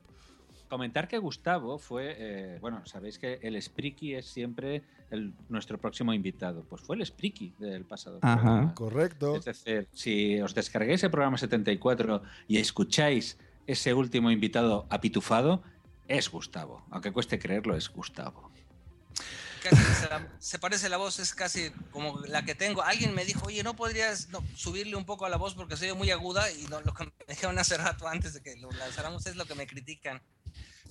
[0.74, 6.16] Comentar que Gustavo fue, eh, bueno, sabéis que el Spriki es siempre el, nuestro próximo
[6.16, 6.64] invitado.
[6.68, 8.18] Pues fue el Spriki del pasado.
[8.24, 8.42] Ajá.
[8.42, 8.74] programa.
[8.74, 9.36] Correcto.
[9.36, 15.62] Es decir, si os descarguéis el programa 74 y escucháis ese último invitado apitufado,
[16.08, 16.84] es Gustavo.
[16.90, 18.50] Aunque cueste creerlo, es Gustavo.
[19.62, 22.82] Casi se, la- se parece la voz, es casi como la que tengo.
[22.82, 25.94] Alguien me dijo, oye, ¿no podrías no, subirle un poco a la voz porque soy
[25.94, 26.52] muy aguda?
[26.52, 29.46] Y no, lo que me dijeron hace rato antes de que lo lanzáramos es lo
[29.46, 30.20] que me critican.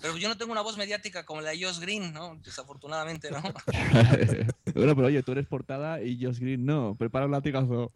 [0.03, 2.37] Pero yo no tengo una voz mediática como la de Josh Green, ¿no?
[2.45, 3.41] Desafortunadamente, ¿no?
[4.75, 6.95] bueno, pero oye, tú eres portada y Josh Green no.
[6.97, 7.93] Prepara un latigazo.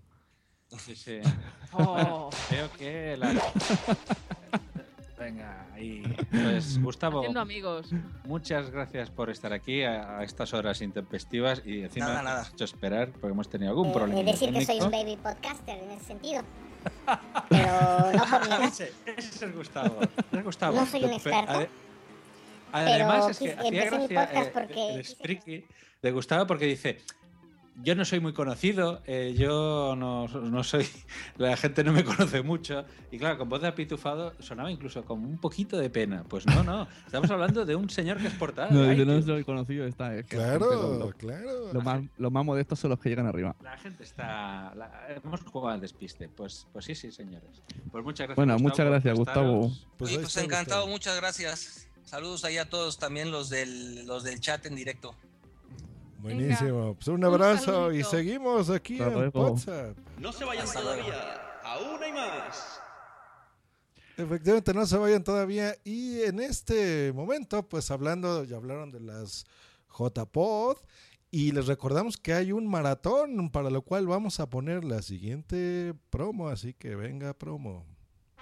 [0.78, 1.18] Sí, sí.
[1.72, 2.30] Oh.
[2.48, 3.34] Creo que la...
[5.18, 6.02] Venga, ahí.
[6.30, 7.88] Pues Gustavo, Haciendo amigos.
[8.24, 12.40] muchas gracias por estar aquí a, a estas horas intempestivas y encima Nada, nada.
[12.42, 14.22] has hecho esperar porque hemos tenido algún Eh, problema.
[14.30, 16.42] decir que soy un baby podcaster en ese sentido.
[17.48, 18.64] Pero no por mi edad.
[18.64, 20.00] Ese, ese es Gustavo.
[20.32, 20.76] Es Gustavo.
[20.76, 21.66] No soy un Pe- experto,
[22.72, 25.64] Además, pero es que hacía gracia eh, porque el Spriki
[26.02, 26.98] de Gustavo porque dice.
[27.82, 30.88] Yo no soy muy conocido, eh, yo no, no soy.
[31.36, 32.86] La gente no me conoce mucho.
[33.10, 36.24] Y claro, con voz de apitufado sonaba incluso como un poquito de pena.
[36.26, 36.88] Pues no, no.
[37.04, 38.70] Estamos hablando de un señor que es portada.
[38.70, 39.84] No, yo no soy conocido.
[39.86, 41.72] Está, es que la Claro, gente lo- lo- claro.
[41.74, 43.54] Los más, los más modestos son los que llegan arriba.
[43.62, 44.72] La gente está.
[44.74, 46.30] la- hemos jugado al despiste.
[46.30, 47.60] Pues, pues sí, sí, señores.
[47.92, 48.36] Pues muchas gracias.
[48.36, 49.70] Bueno, Gustavo, muchas gracias, Gustavo.
[49.98, 50.86] Pues Oye, pues encantado, Gustavo.
[50.86, 51.88] muchas gracias.
[52.06, 55.14] Saludos ahí a todos, también los del, los del chat en directo.
[56.20, 56.94] Buenísimo.
[56.94, 59.50] Pues un Un abrazo y seguimos aquí Hasta en luego.
[59.50, 59.96] WhatsApp.
[60.18, 61.42] No se vayan todavía.
[61.64, 62.80] Aún hay más.
[64.16, 65.74] Efectivamente, no se vayan todavía.
[65.84, 69.44] Y en este momento, pues hablando, ya hablaron de las
[69.90, 70.78] JPod.
[71.32, 75.92] Y les recordamos que hay un maratón para lo cual vamos a poner la siguiente
[76.10, 76.48] promo.
[76.48, 77.84] Así que venga, promo.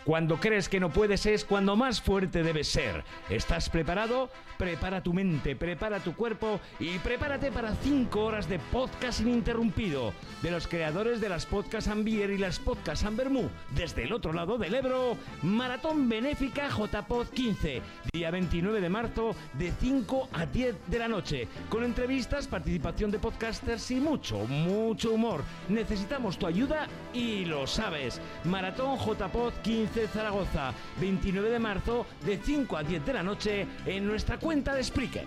[0.05, 3.05] Cuando crees que no puedes es cuando más fuerte debes ser.
[3.31, 4.29] ¿Estás preparado?
[4.59, 10.51] Prepara tu mente, prepara tu cuerpo y prepárate para 5 horas de podcast ininterrumpido de
[10.51, 14.75] los creadores de las Podcast Ambier y las Podcast Ambermú desde el otro lado del
[14.75, 15.17] Ebro.
[15.43, 17.81] Maratón Benéfica JPod 15,
[18.13, 23.19] día 29 de marzo de 5 a 10 de la noche, con entrevistas, participación de
[23.19, 25.43] podcasters y mucho, mucho humor.
[25.71, 28.21] Necesitamos tu ayuda y lo sabes.
[28.45, 34.07] Maratón JPod 15 Zaragoza, 29 de marzo de 5 a 10 de la noche en
[34.07, 35.27] nuestra cuenta de Spreaker.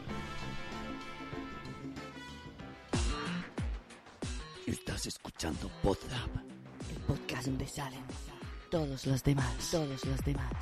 [4.66, 6.30] Estás escuchando Podzap.
[6.90, 8.04] El podcast donde salen
[8.70, 10.54] todos los demás, todos los demás.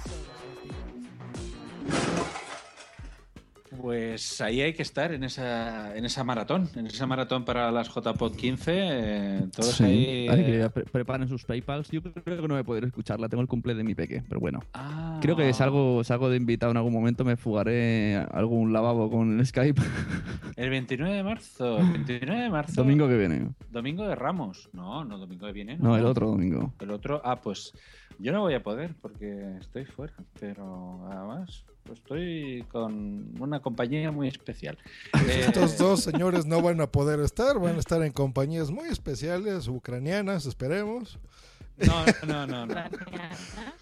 [3.81, 7.89] Pues ahí hay que estar en esa, en esa maratón, en esa maratón para las
[7.93, 8.71] JPod 15.
[8.75, 10.27] eh, todos Sí, ahí.
[10.29, 11.89] hay eh, que pre- preparen sus PayPals.
[11.91, 13.29] Yo creo que no voy a poder escucharla.
[13.29, 14.59] Tengo el cumple de mi peque, pero bueno.
[14.73, 15.19] Ah.
[15.21, 17.23] Creo que salgo, salgo de invitado en algún momento.
[17.25, 19.81] Me fugaré a algún lavabo con el Skype.
[20.55, 21.77] El 29 de marzo.
[21.79, 22.73] el 29 de marzo.
[22.81, 23.49] Domingo que viene.
[23.71, 24.69] Domingo de Ramos.
[24.71, 25.77] No, no, domingo que viene.
[25.77, 26.73] No, el otro domingo.
[26.79, 27.73] El otro, ah, pues
[28.19, 34.27] yo no voy a poder porque estoy fuera, pero además estoy con una compañía muy
[34.27, 34.77] especial.
[35.27, 38.89] Eh, Estos dos señores no van a poder estar, van a estar en compañías muy
[38.89, 41.19] especiales, ucranianas, esperemos.
[41.77, 42.65] No, no, no.
[42.65, 42.75] no.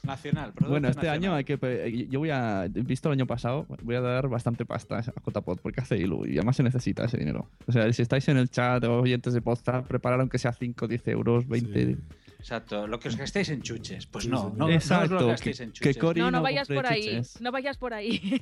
[0.01, 0.51] Nacional.
[0.59, 1.09] Bueno, este nacional.
[1.15, 1.59] año hay que.
[1.59, 2.67] pe- Yo voy a.
[2.67, 6.37] Visto el año pasado, voy a dar bastante pasta a JPod porque hace ilu y
[6.37, 7.47] además se necesita ese dinero.
[7.67, 10.87] O sea, si estáis en el chat o oyentes de podcast, preparar aunque sea 5,
[10.87, 11.97] 10 euros, 20.
[12.43, 12.87] Exacto.
[12.87, 14.05] Lo que os gastéis en chuches.
[14.05, 14.51] Pues Sí, no, señor.
[14.57, 15.97] no, no os Exacto, lo gastéis que- en que chuches.
[15.97, 17.03] Cori No, no no vayas por ahí.
[17.05, 17.37] chuches.
[17.41, 18.41] No vayas por ahí.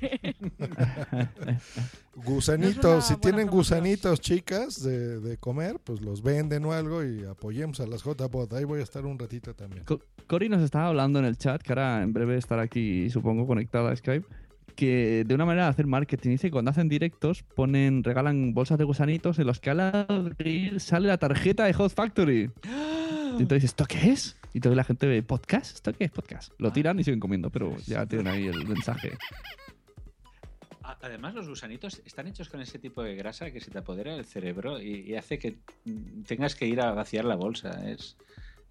[2.15, 7.23] Gusanitos, No si tienen gusanitos chicas de, de comer, pues los venden o algo y
[7.25, 8.51] apoyemos a las JPod.
[8.55, 9.83] Ahí voy a estar un ratito también.
[9.85, 13.45] Co- Cori nos estaba hablando en el chat, que ahora en breve estará aquí, supongo,
[13.45, 14.25] conectada a Skype,
[14.75, 18.77] que de una manera de hacer marketing dice que cuando hacen directos ponen, regalan bolsas
[18.79, 22.49] de gusanitos en los que al abrir sale la tarjeta de Hot Factory.
[23.37, 24.37] Y entonces, ¿esto qué es?
[24.53, 25.75] Y entonces la gente ve, ¿podcast?
[25.75, 26.53] ¿Esto qué es podcast?
[26.57, 29.17] Lo tiran y siguen comiendo, pero ya tienen ahí el mensaje.
[30.83, 34.25] Además, los gusanitos están hechos con ese tipo de grasa que se te apodera del
[34.25, 35.57] cerebro y, y hace que
[36.27, 37.89] tengas que ir a vaciar la bolsa.
[37.89, 38.17] Es,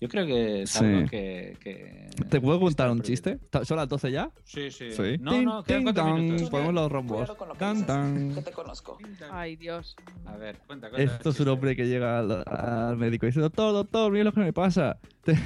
[0.01, 0.85] yo creo que es Sí.
[0.85, 3.39] algo que, que- ¿Te puedo contar un chiste?
[3.51, 4.31] ¿Ta- ¿Son las 12 ya?
[4.45, 4.93] Sí, sí.
[4.93, 5.17] Sí.
[5.21, 6.15] No, Tin, no, quedan tin, cuatro tan.
[6.15, 6.51] minutos.
[6.51, 7.33] Ponemos los rombos.
[7.59, 8.45] Tan, tan.
[8.45, 8.99] te conozco.
[9.31, 9.97] Ay, Dios.
[10.27, 11.15] A ver, cuenta, cuenta.
[11.15, 14.33] Esto es un hombre que llega al, al médico y dice, doctor, doctor, mira lo
[14.33, 14.99] que me pasa.
[15.25, 15.39] Te-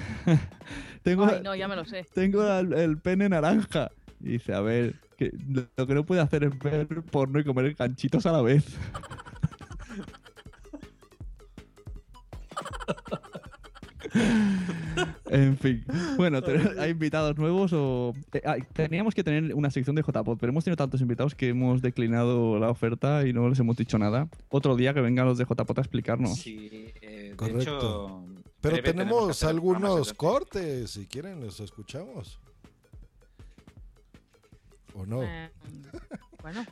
[1.03, 2.07] tengo Ay, no, ya me lo sé.
[2.15, 3.91] tengo el, el pene naranja.
[4.21, 5.33] Y dice, a ver, que
[5.77, 8.65] lo que no puede hacer es ver porno y comer ganchitos a la vez.
[15.31, 15.85] en fin.
[16.17, 16.41] Bueno,
[16.79, 18.15] ¿hay invitados nuevos o...?
[18.33, 18.43] eh,
[18.73, 22.59] teníamos que tener una sección de JPod, pero hemos tenido tantos invitados que hemos declinado
[22.59, 24.29] la oferta y no les hemos dicho nada.
[24.51, 26.39] Otro día que vengan los de JPod a explicarnos.
[26.39, 27.61] Sí, eh, de Correcto.
[27.61, 28.25] hecho,
[28.61, 32.39] Pero tenemos algunos cortes, si quieren, los escuchamos.
[34.95, 35.23] ¿O no?
[35.25, 35.51] Eh,
[36.45, 36.63] bueno,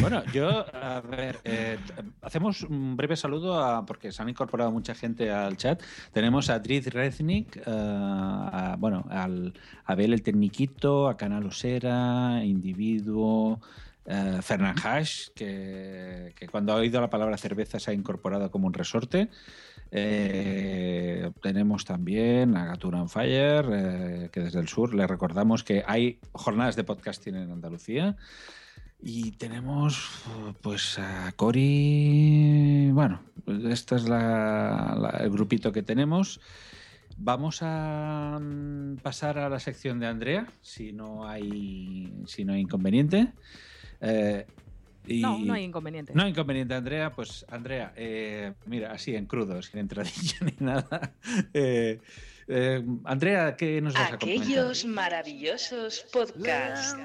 [0.00, 1.76] Bueno, yo, a ver, eh,
[2.22, 5.82] hacemos un breve saludo a, porque se han incorporado mucha gente al chat.
[6.14, 9.52] Tenemos a Drid Reznik, eh, a, bueno, al,
[9.84, 13.60] a Abel el Tecniquito, a Canal Osera, Individuo,
[14.06, 18.72] eh, Fernán Hash, que, cuando ha oído la palabra cerveza se ha incorporado como un
[18.72, 19.28] resorte.
[19.90, 26.18] Eh, tenemos también a Gatura on Fire, que desde el sur le recordamos que hay
[26.32, 28.16] jornadas de podcasting en Andalucía.
[29.00, 30.24] Y tenemos
[30.60, 32.90] pues a Cori.
[32.92, 33.22] Bueno,
[33.70, 36.40] este es la- la- el grupito que tenemos.
[37.16, 42.60] Vamos a mm, pasar a la sección de Andrea, si no hay, si no hay
[42.60, 43.32] inconveniente.
[44.00, 44.46] Eh,
[45.06, 46.12] y- no, no hay inconveniente.
[46.14, 47.10] no hay inconveniente, Andrea.
[47.12, 51.12] Pues, Andrea, eh, mira, así en crudo, sin entradilla ni nada.
[51.54, 52.00] Eh,
[52.48, 54.42] eh, Andrea, ¿qué nos vas a comentar?
[54.44, 56.96] Aquellos maravillosos podcasts.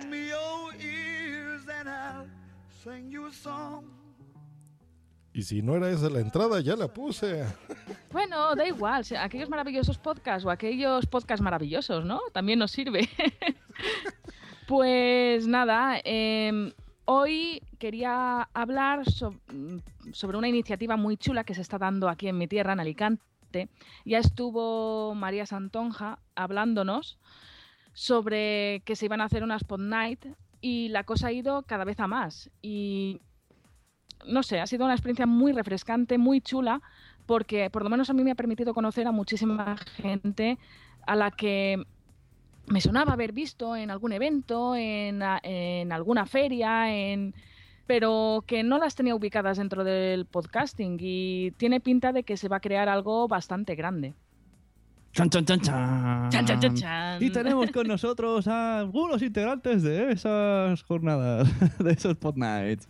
[5.35, 7.43] Y si no era esa la entrada, ya la puse.
[8.11, 9.03] Bueno, da igual.
[9.19, 12.19] aquellos maravillosos podcasts o aquellos podcasts maravillosos, ¿no?
[12.31, 13.09] También nos sirve.
[14.67, 16.71] pues nada, em,
[17.05, 19.35] hoy quería hablar so-
[20.11, 23.69] sobre una iniciativa muy chula que se está dando aquí en mi tierra, en Alicante.
[24.05, 27.17] Ya estuvo María Santonja hablándonos
[27.93, 30.25] sobre que se iban a hacer unas pod night
[30.63, 32.49] y la cosa ha ido cada vez a más.
[32.61, 33.19] Y
[34.25, 36.81] no sé, ha sido una experiencia muy refrescante, muy chula,
[37.25, 40.57] porque por lo menos a mí me ha permitido conocer a muchísima gente
[41.05, 41.83] a la que
[42.67, 47.35] me sonaba haber visto en algún evento, en, en alguna feria, en
[47.85, 52.47] pero que no las tenía ubicadas dentro del podcasting y tiene pinta de que se
[52.47, 54.13] va a crear algo bastante grande.
[55.13, 56.29] Chan, chan, chan, chan.
[56.31, 57.23] Chan, chan, chan, chan.
[57.23, 61.47] Y tenemos con nosotros a algunos integrantes de esas jornadas,
[61.79, 62.87] de esos pod nights.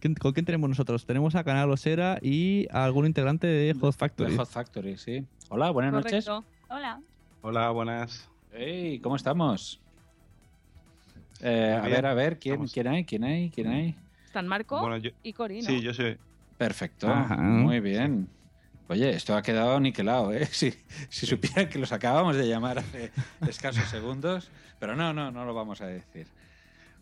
[0.00, 1.06] ¿Quién- ¿Con quién tenemos nosotros?
[1.06, 4.32] Tenemos a Canal Osera y a algún integrante de Hot Factory.
[4.32, 5.24] De Hot Factory, sí.
[5.48, 6.28] Hola, buenas noches.
[6.68, 7.00] Hola.
[7.42, 8.28] Hola, buenas.
[8.52, 9.80] Hey, ¿cómo estamos?
[11.42, 13.04] Eh, a ver, a ver, ¿quién, ¿quién hay?
[13.04, 13.50] ¿Quién hay?
[13.50, 13.94] ¿Quién hay?
[14.24, 15.66] Están Marco Bueno, yo- y Cori, ¿no?
[15.68, 16.16] Sí, yo soy.
[16.58, 17.36] Perfecto, Ajá.
[17.36, 18.28] muy bien.
[18.88, 20.46] Oye, esto ha quedado niquelado, ¿eh?
[20.52, 20.72] Si,
[21.08, 23.10] si supieran que los acabamos de llamar hace
[23.48, 26.26] escasos segundos, pero no, no, no lo vamos a decir.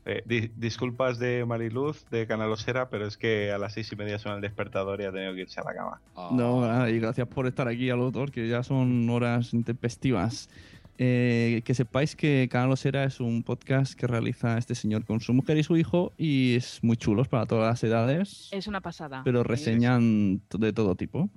[0.07, 4.19] Eh, di- disculpas de Mariluz, de Canalosera, pero es que a las seis y media
[4.19, 6.01] suena el despertador y ha tenido que irse a la cama.
[6.33, 10.49] No, nada, y gracias por estar aquí a los dos, que ya son horas intempestivas.
[10.97, 15.35] Eh, que sepáis que Canal Osera es un podcast que realiza este señor con su
[15.35, 19.23] mujer y su hijo y es muy chulos para todas las edades, Es una pasada.
[19.25, 21.29] pero reseñan de todo tipo.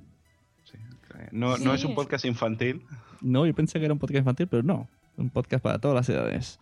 [1.31, 2.85] No, no es un podcast infantil.
[3.21, 4.87] No, yo pensé que era un podcast infantil, pero no,
[5.17, 6.59] un podcast para todas las edades.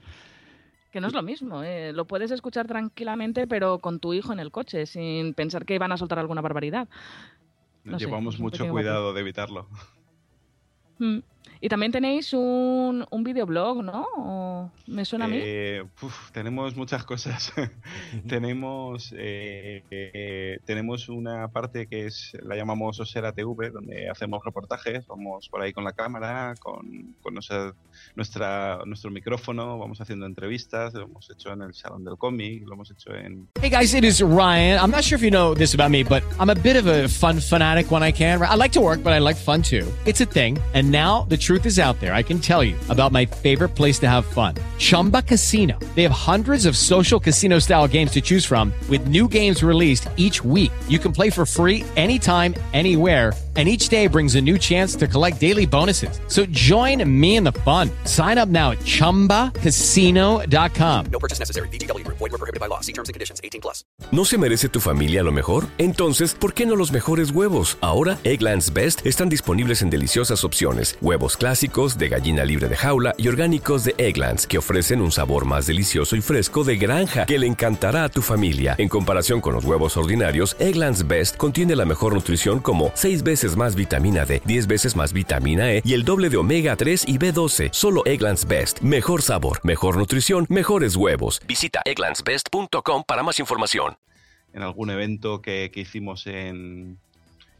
[0.92, 1.92] Que no es lo mismo, ¿eh?
[1.92, 5.92] lo puedes escuchar tranquilamente, pero con tu hijo en el coche, sin pensar que van
[5.92, 6.88] a soltar alguna barbaridad.
[7.84, 9.68] No Llevamos mucho cuidado de evitarlo.
[10.98, 11.20] Mm.
[11.62, 14.06] Y también tenéis un, un videoblog, ¿no?
[14.18, 15.38] ¿O ¿Me suena a mí?
[15.42, 17.52] Eh, uf, tenemos muchas cosas.
[18.28, 25.06] tenemos eh, eh, tenemos una parte que es la llamamos Osera TV, donde hacemos reportajes,
[25.08, 27.74] vamos por ahí con la cámara, con, con nuestra,
[28.16, 32.74] nuestra- nuestro micrófono, vamos haciendo entrevistas, lo hemos hecho en el Salón del Cómic, lo
[32.74, 33.48] hemos hecho en...
[33.62, 34.80] Hey guys, it is Ryan.
[34.80, 37.08] I'm not sure if you know this about me, but I'm a bit of a
[37.08, 38.42] fun fanatic when I can.
[38.42, 39.86] I like to work, but I like fun too.
[40.06, 40.58] It's a thing.
[40.74, 42.14] And now the truth is out there.
[42.14, 45.78] I can tell you about my favorite place to have fun Chumba Casino.
[45.96, 50.08] They have hundreds of social casino style games to choose from, with new games released
[50.16, 50.72] each week.
[50.88, 53.34] You can play for free anytime, anywhere.
[53.56, 56.20] And each day brings a new chance to collect daily bonuses.
[56.28, 57.90] So join me in the fun.
[58.04, 61.06] Sign up now at chumbacasino.com.
[61.10, 61.70] No purchase necessary.
[61.70, 62.18] VGW Group.
[62.18, 62.82] Void were prohibited by law.
[62.82, 63.40] See terms and conditions.
[63.42, 63.86] 18 plus.
[64.12, 65.68] ¿No se merece tu familia lo mejor?
[65.78, 67.78] Entonces, ¿por qué no los mejores huevos?
[67.80, 70.98] Ahora, Egglands Best están disponibles en deliciosas opciones.
[71.02, 75.46] Huevos clásicos, de gallina libre de jaula y orgánicos de Egglands, que ofrecen un sabor
[75.46, 78.76] más delicioso y fresco de granja que le encantará a tu familia.
[78.78, 83.45] En comparación con los huevos ordinarios, Egglands Best contiene la mejor nutrición como 6 veces
[83.54, 87.18] más vitamina D, 10 veces más vitamina E y el doble de omega 3 y
[87.18, 87.70] B12.
[87.72, 88.80] Solo Egglands Best.
[88.80, 91.40] Mejor sabor, mejor nutrición, mejores huevos.
[91.48, 93.98] Visita egglandsbest.com para más información.
[94.54, 96.98] en algún evento que, que hicimos en,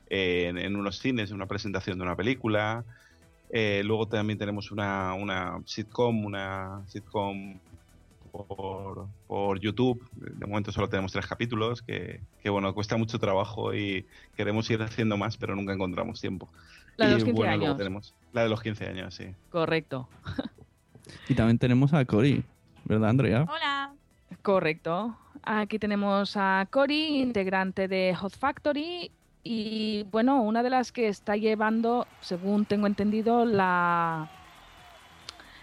[0.10, 2.84] en, unos cines, en una presentación de una película.
[3.50, 7.60] Eh, luego también tenemos una, una sitcom, una sitcom
[8.44, 10.08] por, por YouTube.
[10.14, 14.06] De momento solo tenemos tres capítulos, que, que, bueno, cuesta mucho trabajo y
[14.36, 16.50] queremos ir haciendo más, pero nunca encontramos tiempo.
[16.98, 17.78] La de Y, los 15 bueno, luego años.
[17.78, 19.26] tenemos la de los 15 años, sí.
[19.50, 20.08] Correcto.
[21.30, 22.44] Y también tenemos a Cory,
[22.84, 23.46] ¿verdad, Andrea?
[23.50, 23.94] Hola.
[24.42, 25.16] Correcto.
[25.44, 29.12] Aquí tenemos a Cory, integrante de Hot Factory.
[29.44, 34.30] Y bueno, una de las que está llevando, según tengo entendido, la,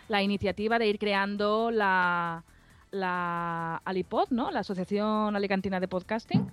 [0.08, 2.44] la iniciativa de ir creando la,
[2.92, 4.50] la Alipod, ¿no?
[4.50, 6.48] La Asociación Alicantina de Podcasting.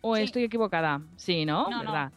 [0.00, 0.22] ¿O Sí.
[0.22, 1.00] estoy equivocada?
[1.16, 1.68] Sí, ¿no?
[1.70, 2.10] No.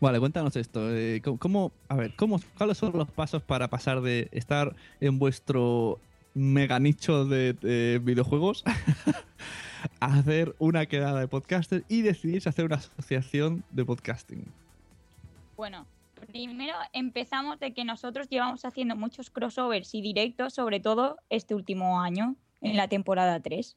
[0.00, 0.90] Vale, cuéntanos esto.
[0.94, 5.18] eh, ¿cómo- ¿Cómo, a ver, cómo, cuáles son los pasos para pasar de estar en
[5.20, 6.00] vuestro
[6.34, 8.64] mega nicho de, de videojuegos
[10.00, 14.44] a hacer una quedada de podcasters y decidirse hacer una asociación de podcasting?
[15.56, 15.86] Bueno,
[16.26, 22.00] primero empezamos de que nosotros llevamos haciendo muchos crossovers y directos, sobre todo este último
[22.00, 23.76] año, en la temporada 3.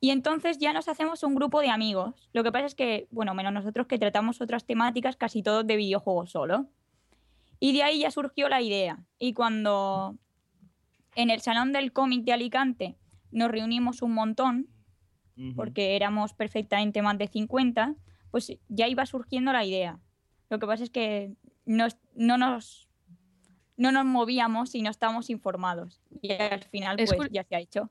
[0.00, 2.28] Y entonces ya nos hacemos un grupo de amigos.
[2.32, 5.76] Lo que pasa es que, bueno, menos nosotros que tratamos otras temáticas, casi todos de
[5.76, 6.66] videojuegos solo.
[7.58, 8.98] Y de ahí ya surgió la idea.
[9.18, 10.18] Y cuando
[11.14, 12.96] en el Salón del Cómic de Alicante
[13.30, 14.68] nos reunimos un montón,
[15.56, 17.94] porque éramos perfectamente más de 50,
[18.30, 19.98] pues ya iba surgiendo la idea.
[20.50, 21.32] Lo que pasa es que
[21.66, 22.88] nos- no, nos,
[23.76, 26.00] no nos movíamos y no estábamos informados.
[26.22, 27.90] Y al final Es pues cur- ya se ha hecho.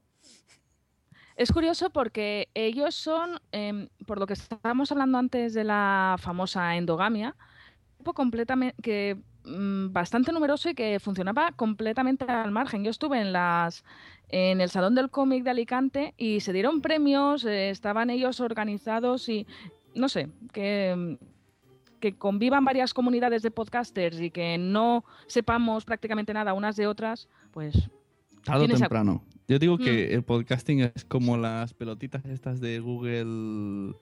[1.35, 6.75] Es curioso porque ellos son, em, por lo que estábamos hablando antes de la famosa
[6.75, 12.83] endogamia, un grupo completamente que mm, bastante numeroso y que funcionaba completamente al margen.
[12.83, 13.83] Yo estuve en las
[14.29, 19.27] en el Salón del Cómic de Alicante y se dieron premios, eh, estaban ellos organizados
[19.29, 19.45] y
[19.95, 21.17] no sé, que
[22.03, 27.29] que convivan varias comunidades de podcasters y que no sepamos prácticamente nada unas de otras,
[27.51, 27.89] pues
[28.43, 29.23] Tarde o temprano.
[29.47, 30.13] Yo digo que Mm.
[30.15, 33.93] el podcasting es como las pelotitas estas de Google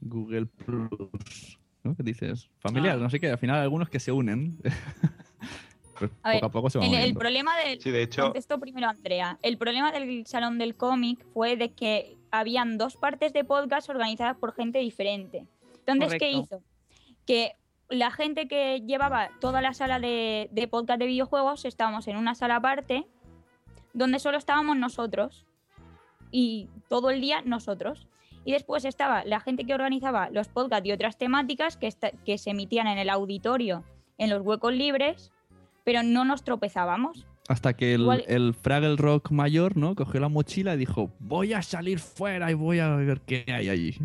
[0.00, 1.96] Google Plus, ¿no?
[1.96, 3.02] Que dices, familiar, Ah.
[3.02, 4.56] no sé qué, al final algunos que se unen.
[5.98, 7.80] pues A ver, poco a poco se van el, problema del.
[7.80, 9.36] Sí, de hecho- Contesto primero, Andrea.
[9.42, 14.36] El problema del Salón del Cómic fue de que habían dos partes de podcast organizadas
[14.36, 15.44] por gente diferente.
[15.84, 16.62] Entonces, ¿qué hizo?
[17.28, 17.52] Que
[17.90, 22.34] la gente que llevaba toda la sala de, de podcast de videojuegos estábamos en una
[22.34, 23.06] sala aparte
[23.92, 25.44] donde solo estábamos nosotros
[26.30, 28.06] y todo el día nosotros.
[28.44, 32.38] Y después estaba la gente que organizaba los podcasts y otras temáticas que, esta- que
[32.38, 33.84] se emitían en el auditorio,
[34.16, 35.30] en los huecos libres,
[35.84, 37.26] pero no nos tropezábamos.
[37.48, 39.94] Hasta que el, Igual- el Fraggle Rock mayor, ¿no?
[39.94, 43.68] Cogió la mochila y dijo, voy a salir fuera y voy a ver qué hay
[43.68, 43.98] allí.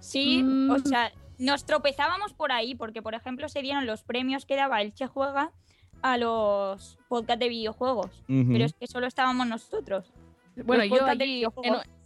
[0.00, 0.70] Sí, Mm.
[0.70, 4.80] o sea, nos tropezábamos por ahí, porque por ejemplo se dieron los premios que daba
[4.82, 5.52] el Che Juega
[6.02, 8.22] a los podcasts de videojuegos.
[8.26, 10.12] Pero es que solo estábamos nosotros.
[10.64, 11.82] Bueno, Los yo podcasts de allí, videojuegos.
[11.84, 11.96] en-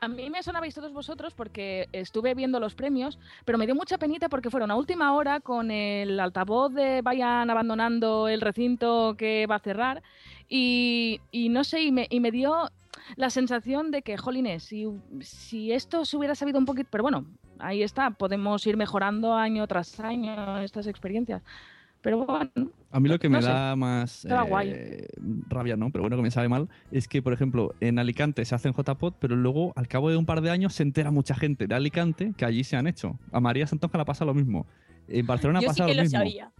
[0.00, 3.98] a mí me sonabais todos vosotros porque estuve viendo los premios, pero me dio mucha
[3.98, 9.44] penita porque fueron a última hora con el altavoz de vayan abandonando el recinto que
[9.48, 10.04] va a cerrar
[10.48, 12.70] y, y no sé, y me, y me dio
[13.16, 14.86] la sensación de que, jolines, si,
[15.20, 17.26] si esto se hubiera sabido un poquito, pero bueno,
[17.58, 21.42] ahí está, podemos ir mejorando año tras año estas experiencias.
[22.02, 22.50] Pero bueno,
[22.92, 23.48] A mí lo que No me sé.
[23.48, 25.06] da más Estaba eh, guay.
[25.48, 25.90] rabia, ¿no?
[25.90, 29.14] Pero bueno, que me sabe mal, es que, por ejemplo, en Alicante se hacen JPod,
[29.18, 32.32] pero luego, al cabo de un par de años, se entera mucha gente de Alicante
[32.36, 33.18] que allí se han hecho.
[33.32, 34.66] A María Santonja la pasa lo mismo.
[35.08, 36.18] En Barcelona Yo sí pasa que lo lo mismo.
[36.18, 36.52] sabía.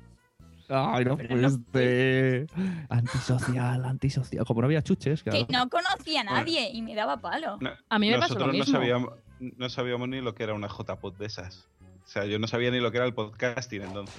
[0.68, 2.46] Ay, no Pero puede no ser.
[2.88, 4.44] Antisocial, antisocial.
[4.44, 5.46] Como no había chuches, claro.
[5.46, 7.56] Que no conocía a nadie y me daba palo.
[7.60, 8.72] No, A mí me pasó lo no mismo.
[8.72, 9.10] sabíamos,
[9.40, 11.68] no sabíamos ni lo que era una JPod de esas.
[12.04, 14.14] O sea, yo no sabía ni lo que era el podcasting entonces.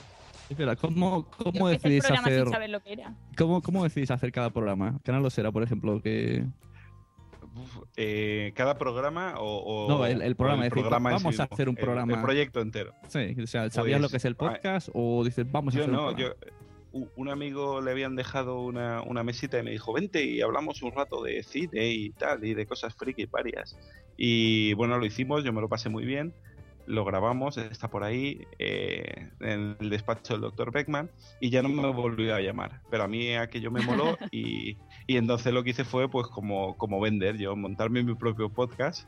[0.49, 2.43] Espera, ¿cómo, cómo decidís programa hacer.
[2.43, 3.13] sin saber lo que era.
[3.37, 4.99] ¿Cómo, ¿Cómo decidís hacer cada programa?
[5.03, 6.01] ¿Qué lo será, por ejemplo?
[6.01, 6.45] Que...
[7.95, 11.67] Eh, cada programa o, o- No, el- programa, es decir, programa vamos sí a hacer
[11.69, 12.93] un programa- El, proyecto entero.
[13.07, 15.79] Sí, o sea, ¿sabías lo Pues, que es el ah, podcast o dices, vamos a
[15.79, 16.35] hacer un no, programa?
[16.35, 16.47] yo
[16.91, 20.91] un amigo le habían dejado una, una mesita y me dijo, vente y hablamos un
[20.91, 23.77] rato de cine y tal, y de cosas friki varias.
[24.17, 26.33] Y bueno, lo hicimos, yo me lo pasé muy bien,
[26.87, 31.69] lo grabamos, está por ahí, eh, en el despacho del doctor Beckman, y ya no
[31.69, 32.81] me volvió a llamar.
[32.89, 36.77] Pero a mí aquello me moló y, y entonces lo que hice fue pues como,
[36.77, 39.07] como vender, yo montarme mi propio podcast.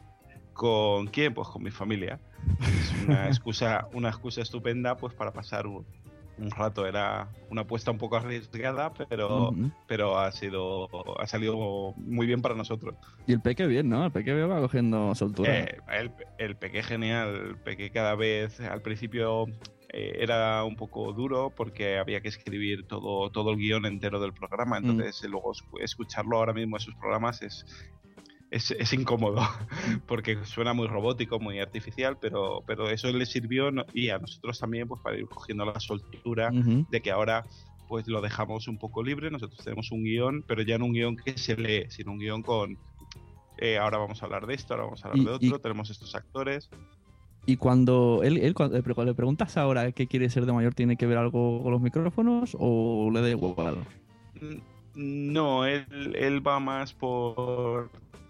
[0.53, 1.33] ¿Con quién?
[1.33, 2.19] Pues con mi familia.
[2.59, 5.85] Es una excusa, una excusa estupenda pues para pasar un,
[6.41, 6.85] un rato.
[6.87, 9.51] Era una apuesta un poco arriesgada, pero,
[9.87, 10.87] pero ha sido
[11.19, 12.95] ha salido muy bien para nosotros.
[13.27, 14.05] Y el peque bien, ¿no?
[14.05, 15.59] El peque va cogiendo soltura.
[15.59, 19.45] Eh, el, el peque genial, el peque cada vez al principio
[19.91, 24.33] eh, era un poco duro porque había que escribir todo, todo el guion entero del
[24.33, 27.65] programa, entonces eh, luego escu- escucharlo ahora mismo en sus programas es,
[28.51, 29.41] es, es incómodo
[30.07, 34.87] porque suena muy robótico, muy artificial, pero, pero eso le sirvió y a nosotros también
[34.87, 36.51] pues para ir cogiendo la soltura
[36.89, 37.45] de que ahora
[37.87, 41.15] pues lo dejamos un poco libre, nosotros tenemos un guion, pero ya no un guion
[41.17, 42.77] que se lee, sino un guion con
[43.57, 45.61] eh, ahora vamos a hablar de esto, ahora vamos a hablar Y- de otro, y-
[45.61, 46.69] tenemos estos actores.
[47.45, 50.75] Y cuando él, él cuando, pero cuando le preguntas ahora qué quiere ser de mayor,
[50.75, 53.75] ¿tiene que ver algo con los micrófonos o le da igual?
[54.35, 55.85] Mm, No, él,
[56.15, 57.89] él va más por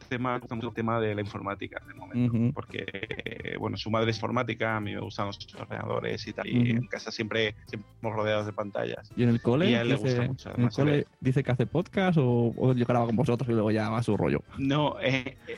[0.10, 2.54] tema, el tema de la informática de momento, Ujú.
[2.54, 6.48] porque eh, bueno, su madre es informática, a mí me gustan los ordenadores y tal,
[6.48, 6.70] y Ujú.
[6.82, 9.12] en casa siempre, siempre estamos rodeados de pantallas.
[9.16, 9.70] ¿Y en el cole?
[9.70, 12.54] Y a él le dice, gusta mucho, ¿En el cole dice que hace podcast o,
[12.58, 14.40] o yo grabo con vosotros y luego ya va su rollo?
[14.58, 15.58] No, eh, eh,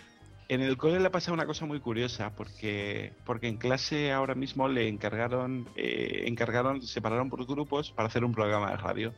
[0.49, 4.36] en el cole le ha pasado una cosa muy curiosa, porque, porque en clase ahora
[4.36, 9.14] mismo le encargaron, eh, encargaron, separaron por grupos para hacer un programa de radio.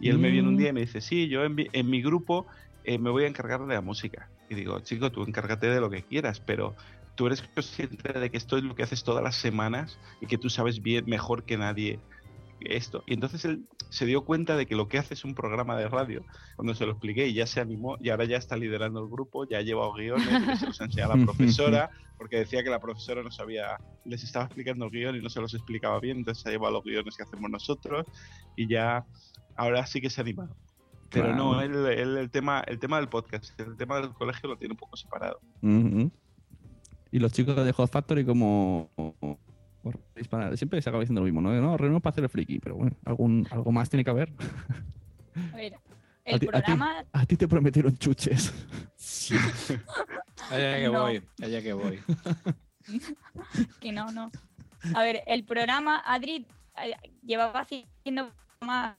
[0.00, 0.58] Y él me viene un Mm.
[0.58, 2.48] día y me dice, sí, yo en mi, en mi grupo
[2.84, 4.28] eh, me voy a encargar de la música.
[4.48, 6.74] Y digo, chico, tú encárgate de lo que quieras, pero
[7.14, 10.38] tú eres consciente de que esto es lo que haces todas las semanas y que
[10.38, 11.98] tú sabes bien, mejor que nadie
[12.60, 13.02] esto.
[13.06, 15.88] Y entonces él se dio cuenta de que lo que hace es un programa de
[15.88, 16.24] radio.
[16.56, 19.46] Cuando se lo expliqué y ya se animó y ahora ya está liderando el grupo,
[19.46, 22.80] ya ha llevado guiones, se los ha enseñado a la profesora, porque decía que la
[22.80, 26.42] profesora no sabía, les estaba explicando el guion y no se los explicaba bien, entonces
[26.42, 28.06] se ha llevado los guiones que hacemos nosotros
[28.56, 29.04] y ya
[29.56, 30.54] ahora sí que se ha animado.
[31.12, 34.56] Pero no, él, él el tema, el tema del podcast, el tema del colegio lo
[34.56, 35.40] tiene un poco separado.
[37.10, 38.90] Y los chicos de Hot Factory como...
[40.54, 41.52] Siempre se acaba diciendo lo mismo, ¿no?
[41.60, 44.32] No, reunimos para hacer el friki, pero bueno, algún, algo más tiene que haber.
[45.52, 45.74] A ver,
[46.24, 48.54] el ti- a ti- programa A ti te prometieron chuches.
[50.50, 51.02] Allá que No.
[51.02, 51.98] voy, allá que voy.
[53.80, 54.30] que no, no.
[54.94, 56.46] A ver, el programa, Adri
[56.82, 56.94] eh,
[57.24, 58.30] llevaba haciendo
[58.60, 58.96] más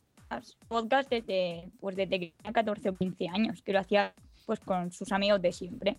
[0.68, 4.14] podcast desde, pues desde que tenía 14 o 15 años, que lo hacía
[4.46, 5.98] pues con sus amigos de siempre.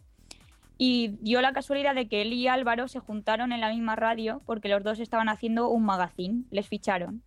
[0.76, 4.42] Y dio la casualidad de que él y Álvaro se juntaron en la misma radio
[4.44, 7.22] porque los dos estaban haciendo un magazine, les ficharon.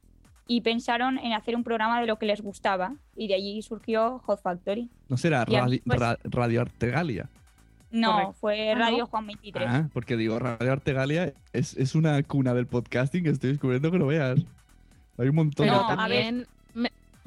[0.49, 2.95] Y pensaron en hacer un programa de lo que les gustaba.
[3.15, 4.89] Y de allí surgió Hot Factory.
[5.09, 7.29] ¿No será mí, pues- Ra- Radio Artegalia?
[7.89, 8.33] No, Correcto.
[8.33, 8.79] fue Ah, ¿no?
[8.81, 9.67] Radio Juan 23.
[9.69, 13.97] Ah, porque digo, Radio Artegalia es, es una cuna del podcasting que estoy descubriendo que
[13.97, 14.39] lo veas.
[15.17, 15.95] Hay un montón Pero de...
[15.95, 16.47] también.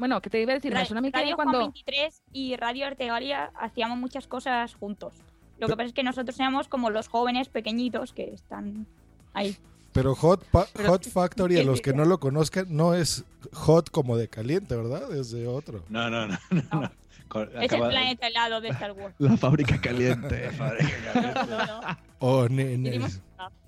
[0.00, 0.72] Me- bueno, ¿qué te iba a decir?
[0.72, 1.58] Me Ra- suena a mí que Radio cuando.
[1.58, 5.14] Juan 23 y Radio Artegalia hacíamos muchas cosas juntos.
[5.58, 8.86] Lo que pasa es que nosotros éramos como los jóvenes pequeñinos que están
[9.34, 9.56] ahí.
[9.92, 13.24] Pero Hot, Pa- Pero- Hot Factory, a ¿Qué- los que no lo conozcan, no es
[13.52, 15.12] hot como de caliente, ¿verdad?
[15.14, 15.84] Es de otro.
[15.88, 16.38] No, no, no.
[16.50, 16.90] no, no.
[17.28, 19.14] Co- Es el planeta helado de Star Wars.
[19.18, 20.50] La fábrica caliente.
[21.14, 21.80] No, no, no.
[22.20, 23.00] Oh, nene.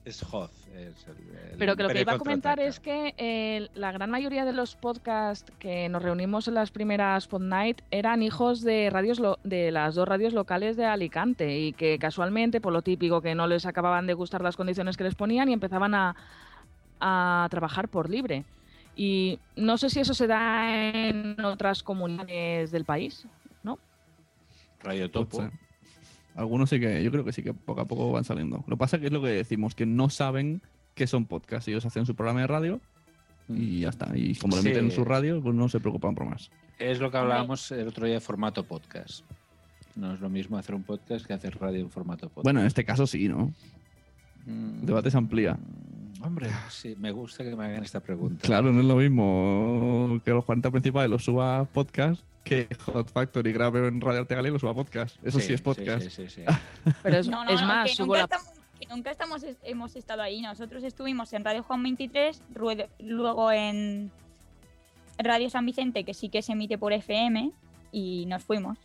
[0.04, 0.50] Es Hoth.
[0.74, 4.10] Es el- el Pero que lo que iba a comentar es que eh, la gran
[4.10, 8.90] mayoría de los podcasts que nos reunimos en las primeras Pod Night eran hijos de
[8.90, 13.20] radios lo- de las dos radios locales de Alicante y que casualmente, por lo típico,
[13.20, 16.16] que no les acababan de gustar las condiciones que les ponían y empezaban a,
[17.00, 18.44] a trabajar por libre.
[18.96, 23.24] Y no sé si eso se da en otras comunidades del país,
[23.62, 23.78] ¿no?
[24.82, 25.48] Radio Topo.
[26.34, 28.58] Algunos sí que, yo creo que sí que poco a poco van saliendo.
[28.66, 30.62] Lo que pasa que es lo que decimos, que no saben
[30.94, 31.68] que son podcasts.
[31.68, 32.80] Ellos hacen su programa de radio
[33.48, 34.10] y ya está.
[34.16, 34.68] Y como lo Sí.
[34.68, 36.50] emiten en su radio, pues no se preocupan por más.
[36.78, 39.24] Es lo que hablábamos el otro día de formato podcast.
[39.94, 42.44] No es lo mismo hacer un podcast que hacer radio en formato podcast.
[42.44, 43.52] Bueno, en este caso sí, ¿no?
[44.46, 45.56] Mm, El debate se amplía.
[46.24, 48.42] Hombre, sí, me gusta que me hagan esta pregunta.
[48.46, 53.52] Claro, no es lo mismo que los 40 principales los suba podcast que Hot Factory
[53.52, 55.16] grabe en Radio Artegal y lo suba podcast.
[55.24, 56.02] Eso sí, Sí, es podcast.
[56.08, 56.42] sí, sí, sí,
[57.02, 58.24] Pero es, No, no, es no, más, que subo nunca, la...
[58.24, 58.48] estamos,
[58.80, 60.40] que nunca estamos, hemos estado ahí.
[60.42, 64.10] Nosotros estuvimos en Radio Juan 23, ruedo- luego en
[65.18, 67.50] Radio San Vicente, que sí que se emite por FM,
[67.92, 68.78] y nos fuimos.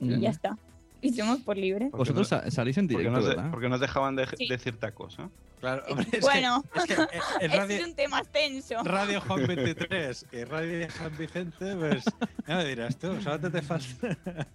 [0.00, 0.20] Y Mm.
[0.20, 0.58] ya está.
[1.02, 1.88] Y somos por libre.
[1.92, 3.50] Vosotros sa- salís en Porque directo, nos, ¿verdad?
[3.50, 4.46] porque nos dejaban de Sí.
[4.48, 5.28] decir tacos, ¿eh?
[5.60, 7.06] Claro, hombre, es Bueno, que, es que, eh,
[7.42, 8.74] es radio, un tema extenso.
[8.82, 12.04] Radio Juan 23 y Radio San Vicente, pues
[12.48, 13.86] ya me dirás tú, solamente te falta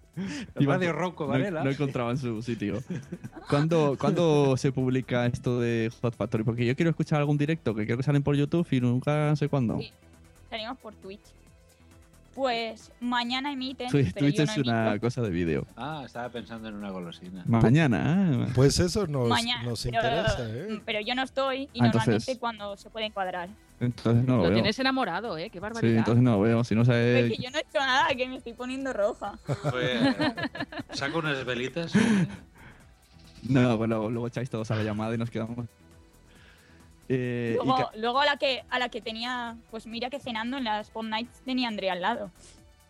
[0.59, 1.63] Iba- Radio Rocco no, Varela.
[1.63, 2.81] no encontraban su sitio.
[3.49, 6.43] ¿Cuándo, ¿Cuándo se publica esto de Hot Factory?
[6.43, 9.47] Porque yo quiero escuchar algún directo que creo que salen por YouTube y nunca sé
[9.47, 9.77] cuándo.
[9.79, 9.91] Sí.
[10.49, 11.21] Salimos por Twitch.
[12.35, 13.89] Pues mañana emiten.
[13.89, 15.05] Twitch, pero Twitch yo no es una emito.
[15.07, 15.65] cosa de vídeo.
[15.77, 17.43] Ah, estaba pensando en una golosina.
[17.47, 18.03] Mañana.
[18.43, 18.47] ah.
[18.53, 20.81] Pues eso nos, Mañana, nos pero- interesa, ¿eh?
[20.85, 23.47] Pero yo no estoy y Ah, entonces- normalmente cuando se puede encuadrar.
[23.79, 24.53] Entonces no lo, Lo veo.
[24.53, 25.49] tienes enamorado, ¿eh?
[25.49, 25.97] Qué Sí, barbaridad.
[25.97, 26.63] entonces no lo veo.
[26.63, 27.33] Si no Es sabe.
[27.35, 29.37] que yo no he hecho nada, que me estoy poniendo roja.
[29.71, 30.15] Pues,
[30.91, 31.91] saco unas velitas.
[33.47, 35.67] No, bueno, luego echáis todos a la llamada y nos quedamos.
[37.07, 37.57] Eh,
[37.95, 41.05] Luego, a la que a la que tenía, pues mira que cenando en las Spot
[41.05, 42.31] Nights tenía a Andrea al lado.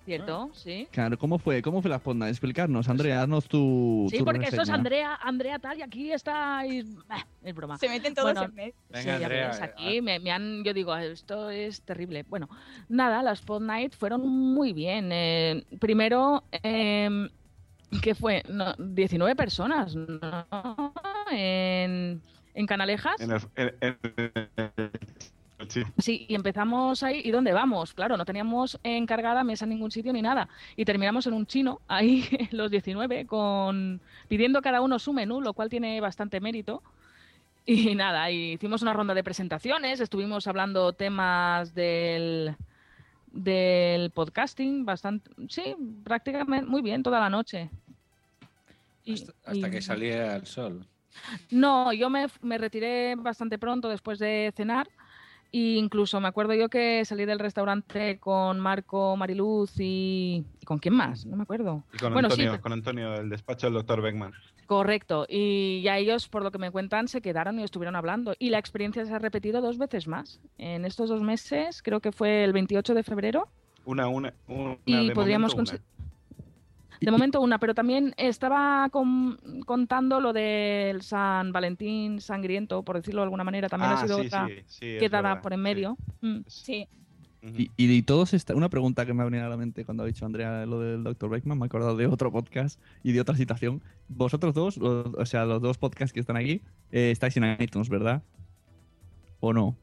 [0.05, 0.51] ¿Cierto?
[0.53, 0.87] Sí.
[0.91, 1.63] Claro, ¿cómo fue?
[1.63, 2.29] ¿Cómo fue la Spotlight?
[2.29, 4.07] Explicarnos, Andrea, haznos tu.
[4.11, 4.75] Sí, tu porque esto es reseña.
[4.77, 6.85] Andrea, Andrea tal y aquí estáis...
[7.07, 7.79] Bah, es broma.
[7.79, 8.73] Se meten todos Bueno, en medio.
[8.73, 12.23] sí, Venga, ya Andrea, ves, eh, aquí me, me han, yo digo, esto es terrible.
[12.29, 12.47] Bueno,
[12.87, 15.09] nada, las Spot Night fueron muy bien.
[15.11, 17.27] Eh, primero, eh,
[18.03, 18.43] ¿qué fue?
[18.47, 20.93] No, 19 personas, ¿no?
[21.31, 22.21] En,
[22.55, 23.19] en Canalejas.
[23.21, 24.91] En el, en- en- en-
[25.69, 25.83] sí.
[25.99, 27.21] Sí, y empezamos ahí.
[27.23, 27.93] ¿Y dónde vamos?
[27.93, 30.49] Claro, no teníamos encargada mesa en ningún sitio ni nada.
[30.75, 35.53] Y terminamos en un chino, ahí los 19, con pidiendo cada uno su menú, lo
[35.53, 36.81] cual tiene bastante mérito.
[37.67, 42.55] Y nada, y hicimos una ronda de presentaciones, estuvimos hablando temas del,
[43.31, 47.71] del podcasting, bastante, sí, prácticamente muy bien toda la noche.
[49.03, 50.85] Y- Hasta, hasta y- que salía el sol.
[51.51, 54.87] No, yo me, me retiré bastante pronto después de cenar.
[55.51, 60.43] E incluso me acuerdo yo que salí del restaurante con Marco, Mariluz y...
[60.59, 61.25] ¿y ¿Con quién más?
[61.25, 61.83] No me acuerdo.
[61.93, 64.33] Y con bueno, Antonio, sí, con Antonio, el despacho del doctor Beckman.
[64.65, 65.25] correcto.
[65.29, 68.33] Y ya ellos, por lo que me cuentan, se quedaron y estuvieron hablando.
[68.37, 70.41] Y la experiencia se ha repetido dos veces más.
[70.57, 73.47] En estos dos meses, creo que fue el 28 de febrero.
[73.85, 75.79] Una, una, una Y de podríamos una.
[77.01, 83.21] De momento una, pero también estaba con- contando lo del San Valentín sangriento, por decirlo
[83.21, 85.63] de alguna manera, también Ah, ha sido sí, otra sí, sí, quedada por en sí.
[85.63, 85.97] medio.
[86.21, 86.37] Mm.
[86.47, 86.87] Sí.
[87.43, 90.01] Y, y de todos esta, una pregunta que me ha venido a la mente cuando
[90.01, 91.29] ha dicho Andrea lo del Dr.
[91.29, 93.83] Beckman, me he acordado de otro podcast y de otra situación.
[94.07, 96.61] Vosotros dos, o sea, los dos podcasts que están aquí,
[96.91, 98.23] eh, estáis en iTunes, ¿verdad?
[99.41, 99.75] ¿O no?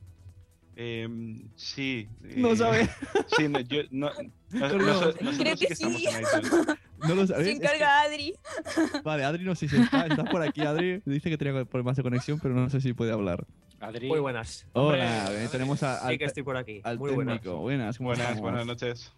[0.77, 2.09] Em, sí.
[2.37, 2.89] No eh, sabe.
[3.37, 4.11] Sí, no, yo, no,
[4.51, 5.11] no- No, no.
[5.39, 5.85] Creo sí que sí.
[7.07, 7.49] ¿No lo Se sabéis?
[7.49, 8.35] Es que- encarga Adri.
[9.05, 11.03] Vale, Adri no sé si está, está por aquí, Adri.
[11.05, 13.45] Dice que tenía problemas de conexión, pero no sé si puede hablar.
[13.81, 14.07] Adri.
[14.09, 14.67] Muy buenas.
[14.73, 16.81] Hola, Hombre, eh, tenemos a- al, Sí que estoy por aquí.
[16.85, 17.41] al Muy buenas.
[17.41, 17.59] técnico.
[17.59, 18.43] Buenas, ¿cómo Buenas, estamos?
[18.43, 19.13] buenas noches.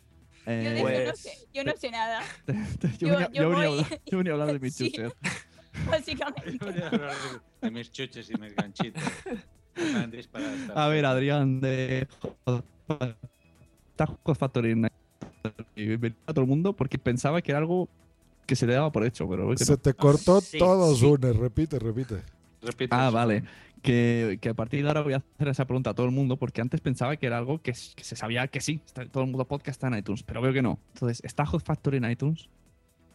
[0.47, 2.55] Yo Eh, de eso no Pues- sé, yo no sé nada, yo,
[2.99, 4.91] yo- venía, yo yo venía a hablar, yo venía a hablar de mi Sí.
[4.91, 5.13] chuches.
[5.91, 6.59] básicamente.
[6.65, 7.15] Voy a hablar
[7.63, 9.03] de mis chuches y mis ganchitos.
[10.75, 11.05] A ver.
[11.07, 12.07] Adrián, de
[13.91, 14.89] está Hot Factory en-
[15.77, 17.89] y venía a todo el mundo porque pensaba que era algo
[18.47, 21.07] que se le daba por hecho, pero Se te cortó Sí, todo, sí.
[21.17, 22.23] Repite, repite.
[22.63, 23.45] Repite Ah, vale.
[23.83, 26.39] Que, que a partir de ahora voy a hacer esa pregunta a todo el mundo
[26.39, 29.45] porque antes pensaba que era algo que, se sabía que sí, está- todo el mundo
[29.47, 30.79] podcast está en iTunes, pero veo que no.
[30.95, 32.49] Entonces, ¿está Hot Factory en iTunes?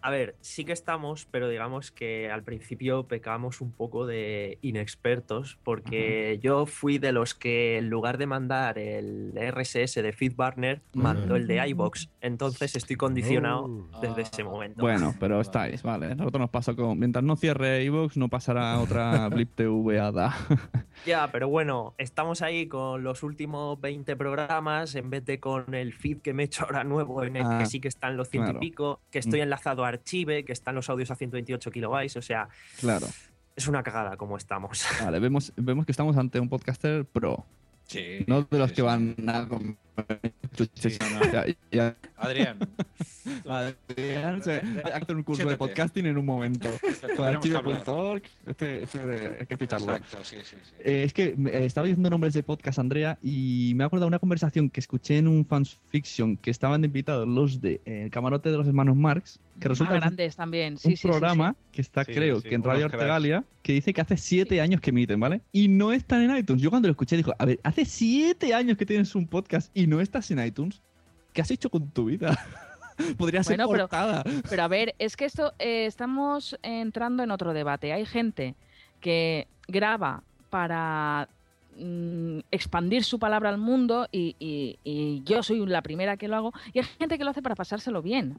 [0.02, 5.58] A ver, sí que estamos, pero digamos que al principio pecamos un poco de inexpertos,
[5.64, 11.36] porque yo fui de los que en lugar de mandar el RSS de FeedBurner, mandó
[11.36, 12.10] el de iBox.
[12.22, 14.00] Entonces estoy condicionado Oh.
[14.02, 14.82] desde ese momento.
[14.82, 16.16] Bueno, pero estáis, vale.
[16.16, 16.98] Nosotros nos pasó con.
[17.00, 20.36] Mientras no cierre iVoox, no pasará otra Blip TV ada.
[21.06, 25.94] Ya, pero bueno, estamos ahí con los últimos 20 programas, en vez de con el
[25.94, 28.28] feed que me he hecho ahora nuevo, en el Ah, que sí que están los
[28.30, 28.60] ciento claro.
[28.62, 29.44] y pico, que estoy Mm.
[29.44, 32.48] enlazado a Archive, que están los audios a 128 kilobytes, o sea,
[32.80, 33.08] claro.
[33.56, 34.86] es una cagada como estamos.
[35.04, 37.46] Vale, vemos, vemos que estamos ante un podcaster pro.
[37.86, 38.24] Sí.
[38.28, 38.86] No de los sí, que sí.
[38.86, 39.48] van a
[41.32, 42.58] Ya- ya- Adrián.
[43.48, 44.62] Adrián se
[44.94, 46.70] hace un curso de podcasting en un momento.
[47.16, 48.22] Con.
[48.48, 49.44] Este, este.
[49.50, 50.56] Exacto, sí, sí.
[50.80, 54.10] Eh, es que eh, estaba diciendo nombres de podcast, Andrea, y me he acordado de
[54.10, 58.12] una conversación que escuché en un fanfiction que estaban de invitados los de eh, El
[58.12, 61.52] Camarote de los Hermanos Marx, que resulta Ah, es grandes también, sí, un sí, programa
[61.52, 61.68] sí.
[61.74, 62.96] que está, Sí, creo, sí, que en Radio cracks.
[62.96, 65.42] Ortegalia, que dice que hace siete años que emiten, ¿vale?
[65.52, 66.62] Y no están en iTunes.
[66.62, 69.86] Yo cuando lo escuché dijo, a ver, hace siete años que tienes un podcast y
[69.90, 70.82] no estás en iTunes.
[71.34, 72.38] ¿Qué has hecho con tu vida?
[73.18, 74.24] Podría ser Bueno, pero- portada.
[74.50, 77.94] Pero a ver, es que esto eh, estamos entrando en otro debate.
[77.94, 78.56] Hay gente
[79.00, 81.30] que graba para
[81.78, 86.36] mm, expandir su palabra al mundo y, y- y yo soy la primera que lo
[86.36, 86.54] hago.
[86.74, 88.38] Y hay gente que lo hace para pasárselo bien.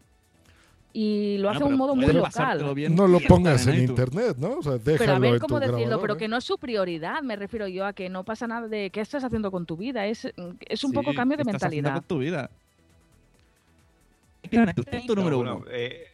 [0.93, 2.75] Y lo hace de un modo muy local.
[2.91, 4.59] No lo pongas en internet, ¿no?
[4.59, 6.45] O sea, déjalo Pero a ver en cómo tu decirlo, grabador, pero que no es
[6.45, 9.67] su prioridad, me refiero yo a que no pasa nada de qué estás haciendo con
[9.67, 10.27] tu vida, es,
[10.69, 11.95] es un Sí, poco cambio de ¿qué estás haciendo mentalidad.
[11.95, 12.51] con tu vida?
[14.91, 15.67] Punto número bueno, uno.
[15.71, 16.07] eh,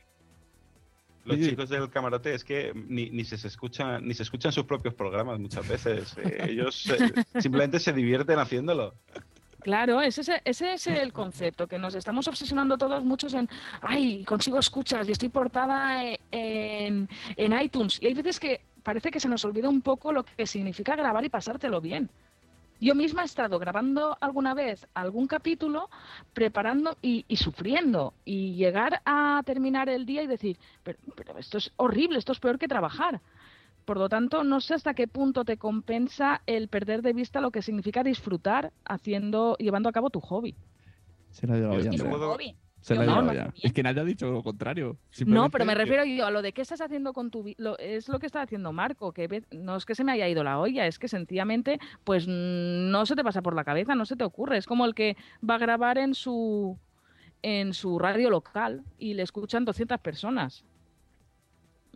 [1.24, 4.94] los chicos del camarote es que ni, ni se escuchan ni se escuchan sus propios
[4.94, 6.16] programas muchas veces.
[6.18, 8.94] Eh, ellos eh, simplemente se divierten haciéndolo.
[9.66, 13.48] Claro, ese es, ese es el concepto, que nos estamos obsesionando todos muchos en,
[13.82, 18.00] ay, consigo escuchas y estoy portada e- en, en iTunes.
[18.00, 21.24] Y hay veces que parece que se nos olvida un poco lo que significa grabar
[21.24, 22.08] y pasártelo bien.
[22.80, 25.90] Yo misma he estado grabando alguna vez algún capítulo,
[26.32, 31.58] preparando y, y sufriendo, y llegar a terminar el día y decir, pero, pero esto
[31.58, 33.20] es horrible, esto es peor que trabajar.
[33.86, 37.52] Por lo tanto, no sé hasta qué punto te compensa el perder de vista lo
[37.52, 40.56] que significa disfrutar haciendo, llevando a cabo tu hobby.
[41.30, 42.10] Se la ha llevado Andrea.
[42.10, 42.56] hobby.
[42.80, 43.54] Se la no, no, ya.
[43.62, 44.98] Es que nadie ha dicho lo contrario.
[45.24, 47.74] No, pero me refiero yo a lo de qué estás haciendo con tu vida.
[47.78, 50.58] Es lo que está haciendo Marco, que no es que se me haya ido la
[50.58, 54.16] olla, es que sencillamente, pues mm, no se te pasa por la cabeza, no se
[54.16, 54.58] te ocurre.
[54.58, 55.16] Es como el que
[55.48, 56.76] va a grabar en su
[57.42, 60.64] en su radio local y le escuchan 200 personas.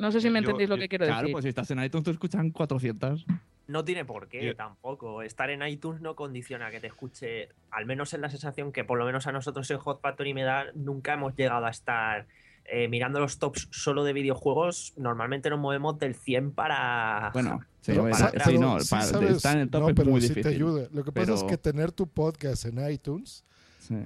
[0.01, 1.33] No sé si me Yo- entendéis lo yo- que quiero claro, decir.
[1.33, 3.27] pues si estás en iTunes te escuchan 400.
[3.69, 5.23] No tiene por qué Yo- tampoco.
[5.23, 8.99] Estar en iTunes no condiciona que te escuche, al menos en la sensación que por
[8.99, 12.27] lo menos a nosotros en Hot Factory me da, nunca hemos llegado a estar
[12.73, 14.93] eh, mirando los tops solo de videojuegos.
[14.97, 17.31] Normalmente nos movemos del 100 para...
[17.33, 19.81] Bueno, sí, Pero bueno, sa- sí, pero no, sí para- sabes- estar en el top
[19.83, 20.43] no, es pero muy sí difícil.
[20.45, 20.89] te ayuda.
[20.93, 23.45] Lo que pasa es Pero- que tener tu podcast en iTunes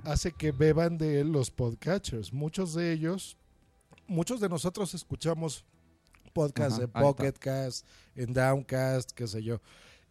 [0.05, 2.33] hace que beban de él los podcatchers.
[2.33, 3.37] Muchos de ellos,
[4.07, 5.65] muchos de nosotros escuchamos
[6.35, 7.01] podcasts Ajá, en ahí está.
[7.01, 7.87] Pocket Cast,
[8.17, 9.61] en Downcast, qué sé yo.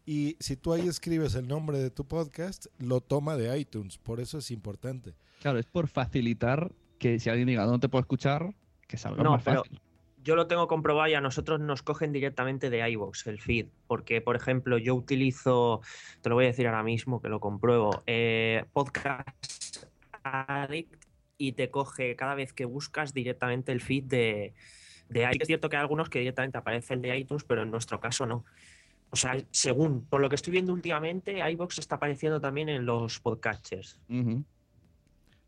[0.06, 3.98] Y si tú ahí escribes el nombre de tu podcast, lo toma de iTunes.
[4.00, 5.14] Por eso es importante.
[5.42, 8.54] Claro, es por facilitar que si alguien diga dónde te puedo escuchar,
[8.88, 9.80] que salga No, más pero fácil.
[10.24, 13.68] yo lo tengo comprobado y a nosotros nos cogen directamente de iVoox el feed.
[13.88, 15.82] Porque, por ejemplo, yo utilizo,
[16.22, 19.86] te lo voy a decir ahora mismo que lo compruebo, eh, Podcast
[20.24, 21.06] Addict
[21.38, 24.54] y te coge cada vez que buscas directamente el feed de,
[25.10, 25.38] de iTunes.
[25.42, 28.46] Es cierto que hay algunos que directamente aparecen de iTunes, pero en nuestro caso no.
[29.10, 33.20] O sea, según, por lo que estoy viendo últimamente, iVoox está apareciendo también en los
[33.20, 34.00] podcasters.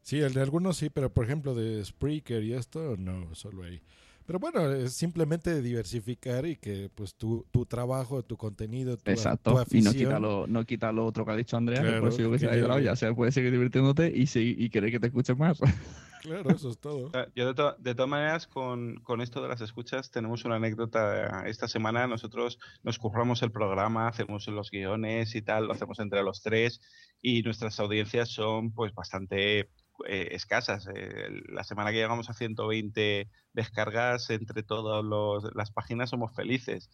[0.01, 3.81] Sí, el de algunos sí, pero por ejemplo de Spreaker y esto, no, solo ahí.
[4.27, 9.11] Pero bueno, es simplemente diversificar y que pues tu, tu trabajo, tu contenido, tu, tu
[9.11, 9.51] Exacto.
[9.51, 9.93] Y no afición...
[9.93, 12.31] quita, lo, no quita lo otro que ha dicho Andrea, que Claro, por eso yo
[12.31, 12.91] que se que ha ido olla.
[12.93, 15.59] O sea, puedes seguir divirtiéndote y, seguir- y querer que te escuchen más.
[16.25, 17.09] Claro, eso es todo.
[17.11, 20.55] Sea, Yo de, to- de todas maneras, con, con esto de las escuchas, tenemos una
[20.55, 21.47] anécdota.
[21.47, 26.23] Esta semana nosotros nos curramos el programa, hacemos los guiones y tal, lo hacemos entre
[26.23, 26.81] los tres
[27.21, 29.59] y nuestras audiencias son pues bastante
[30.07, 30.87] eh, escasas.
[30.93, 36.89] Eh, la semana que llegamos a 120 descargas entre todas los- las páginas somos felices.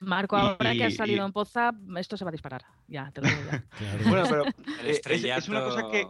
[0.00, 2.62] Marco, Y- ahora que has y- salido en Poza, esto se va a disparar.
[2.88, 3.64] Ya, te lo digo ya.
[4.08, 4.44] Bueno, pero
[4.82, 6.04] eh, es, es una cosa que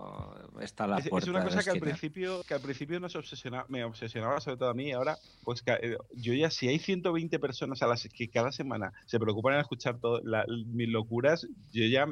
[0.60, 4.40] está la es, una cosa que al principio que al principio nos obsesiona, me obsesionaba
[4.40, 7.86] sobre todo a mí y ahora pues eh, yo ya si hay 120 personas a
[7.86, 12.06] las que cada semana se preocupan en escuchar todo, la- mis locuras yo ya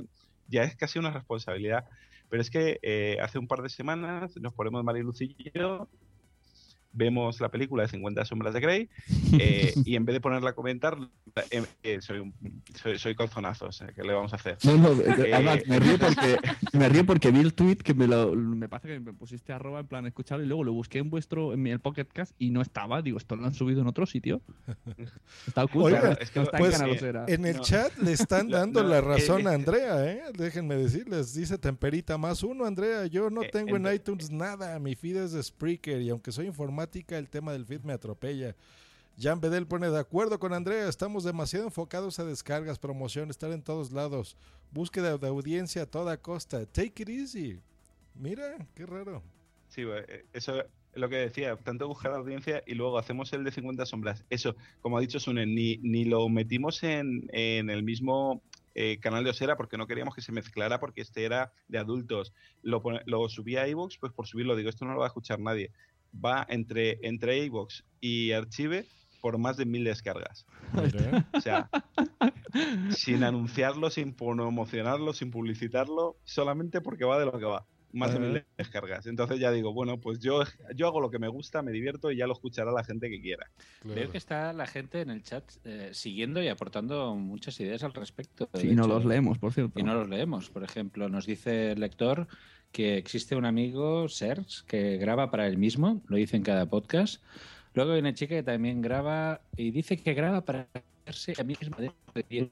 [0.49, 1.85] ya es casi una responsabilidad.
[2.29, 5.89] Pero es que eh, hace un par de semanas nos ponemos Mariluz y yo
[6.93, 8.89] vemos la película de 50 sombras de Grey
[9.39, 10.97] eh, y en vez de ponerla a comentar
[11.51, 12.35] eh, eh, soy, un,
[12.75, 14.59] soy soy calzonazos eh, ¿qué le vamos a hacer?
[14.65, 16.37] No, no, eh, Eh, además, me río porque
[16.73, 19.81] me río porque vi el tweet que me lo me parece que me pusiste arroba
[19.81, 22.51] en plan escucharlo y luego lo busqué en vuestro en mi- el Pocket Cast y
[22.51, 24.43] no estaba, digo, esto lo han subido en otro sitio.
[25.47, 27.63] Está oculto, Oiga, no, no está pues, en en el No.
[27.63, 30.23] chat le están dando no, la eh, razón a Andrea, ¿eh?
[30.37, 34.95] Déjenme decirles, dice Temperita más uno, Andrea, yo no Eh, tengo en iTunes nada, mi
[34.95, 36.47] feed es de Spreaker y aunque soy
[37.09, 38.55] el tema del feed me atropella.
[39.19, 43.63] Jan Bedel pone de acuerdo con Andrea, estamos demasiado enfocados a descargas, promoción, estar en
[43.63, 44.37] todos lados,
[44.71, 47.61] búsqueda de audiencia a toda costa, take it easy.
[48.15, 49.23] Mira, qué raro.
[49.69, 53.53] Sí, eh, eso es lo que decía, tanto buscar audiencia y luego hacemos el de
[53.53, 54.25] 50 sombras.
[54.31, 58.43] Eso, como ha dicho Sune, ni, lo metimos en, el mismo
[58.75, 62.33] eh, canal de Osera porque no queríamos que se mezclara porque este era de adultos.
[62.63, 65.71] Lo subí a iVoox, pues por subirlo, digo, esto no lo va a escuchar nadie.
[66.13, 67.51] Va entre, entre
[68.01, 68.87] y Archive
[69.23, 70.45] por más de mil descargas.
[71.35, 71.71] O sea,
[72.91, 77.65] sin anunciarlo, sin promocionarlo, sin publicitarlo, solamente porque va de lo que va.
[77.93, 78.47] Más de mil Ajá.
[78.57, 79.07] descargas.
[79.07, 80.43] Entonces ya digo, bueno, pues yo,
[80.75, 83.21] yo hago lo que me gusta, me divierto y ya lo escuchará la gente que
[83.21, 83.51] quiera.
[83.85, 87.93] Veo que está la gente en el chat eh, siguiendo y aportando muchas ideas al
[87.93, 88.49] respecto.
[88.55, 89.79] Sí, De no hecho, los leemos, por cierto.
[89.79, 90.51] Y no los leemos.
[90.51, 92.27] Por ejemplo, nos dice el lector
[92.73, 97.23] que existe un amigo, Serge, que graba para él mismo, lo dice en cada podcast.
[97.75, 100.69] Luego hay una chica que también graba y dice que graba para
[101.07, 102.51] verse a mí misma de de 10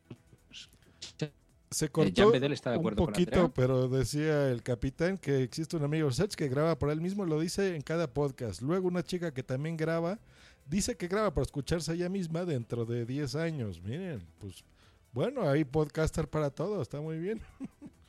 [1.71, 3.53] Se Eh, cortó Bedel está de un con poquito, Andrea.
[3.55, 7.39] pero decía el capitán que existe un amigo Sech que graba por él mismo, lo
[7.41, 8.61] dice en cada podcast.
[8.63, 10.19] Luego una chica que también graba,
[10.67, 13.81] dice que graba para escucharse ella misma dentro de 10 años.
[13.83, 14.65] Miren, pues
[15.13, 17.41] bueno, hay podcaster para todo, está muy bien.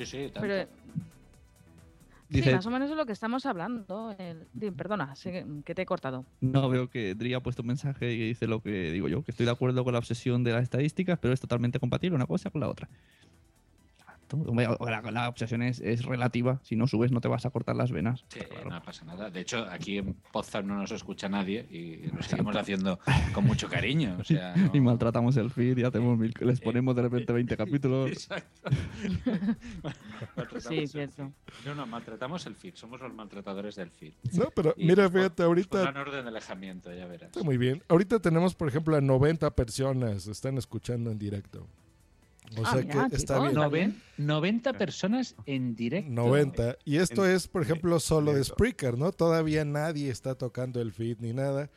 [0.00, 0.40] Sí, sí, tanto.
[0.40, 0.66] Pero,
[2.30, 4.14] Dice- sí, más o menos es lo que estamos hablando.
[4.18, 6.24] el- perdona, que- te he cortado.
[6.40, 9.32] No veo que Dri ha puesto un mensaje que dice lo que digo yo, que
[9.32, 12.50] estoy de acuerdo con la obsesión de las estadísticas, pero es totalmente compatible una cosa
[12.50, 12.88] con la otra.
[14.54, 16.60] La, la obsesión es, es relativa.
[16.62, 18.24] Si no subes, no te vas a cortar las venas.
[18.28, 19.30] Sí, no pasa nada.
[19.30, 22.98] De hecho, aquí en Podzap no nos escucha nadie y lo seguimos haciendo
[23.32, 24.16] con mucho cariño.
[24.20, 27.56] O sea, no- Y maltratamos el feed y hacemos mil- les ponemos de repente 20
[27.56, 28.10] capítulos.
[28.12, 28.70] Exacto.
[30.36, 31.32] Maltratamos Sí, cierto.
[31.64, 32.74] No, no, maltratamos el feed.
[32.74, 34.12] Somos los maltratadores del feed.
[34.34, 37.28] No, pero Y mira, fíjate, ahorita- pondrán orden de alejamiento, ya verás.
[37.30, 37.82] Está muy bien.
[37.88, 41.66] Ahorita tenemos, por ejemplo, a 90 personas están escuchando en directo.
[42.56, 43.54] O Ah, sea mira, que está bien.
[43.54, 46.10] noven- 90 personas en directo.
[46.10, 46.76] 90.
[46.84, 49.12] Y esto En- es, por ejemplo, solo de Spreaker, ¿no?
[49.12, 51.70] Todavía nadie está tocando el feed ni nada.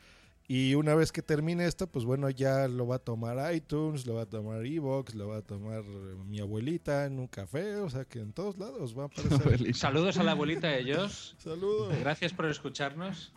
[0.45, 4.15] Y una vez que termine esto, pues bueno, ya lo va a tomar iTunes, lo
[4.15, 7.89] va a tomar Evox, lo va a tomar eh, mi abuelita en un café, o
[7.89, 9.73] sea que en todos lados va a aparecer.
[9.75, 11.35] Saludos a la abuelita de ellos.
[11.37, 11.95] Saludos.
[11.99, 13.31] Gracias por escucharnos.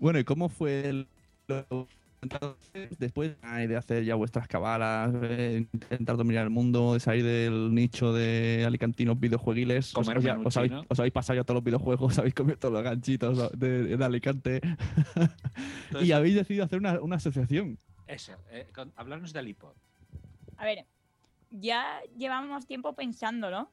[0.00, 1.06] Bueno, ¿y cómo fue el,
[2.98, 5.12] después de hacer ya vuestras cabalas,
[5.72, 9.94] intentar dominar el mundo, de salir del nicho de alicantinos videojueguiles?
[9.96, 12.82] Os, os ya- os habéis, os pasado ya todos los videojuegos, habéis comido todos los
[12.82, 14.60] ganchitos de, de Alicante
[16.02, 17.78] y habéis decidido hacer una, una asociación.
[18.06, 19.72] Eso, eh, con- hablarnos del iPod.
[20.56, 20.84] A ver,
[21.50, 23.70] ya llevamos tiempo pensándolo,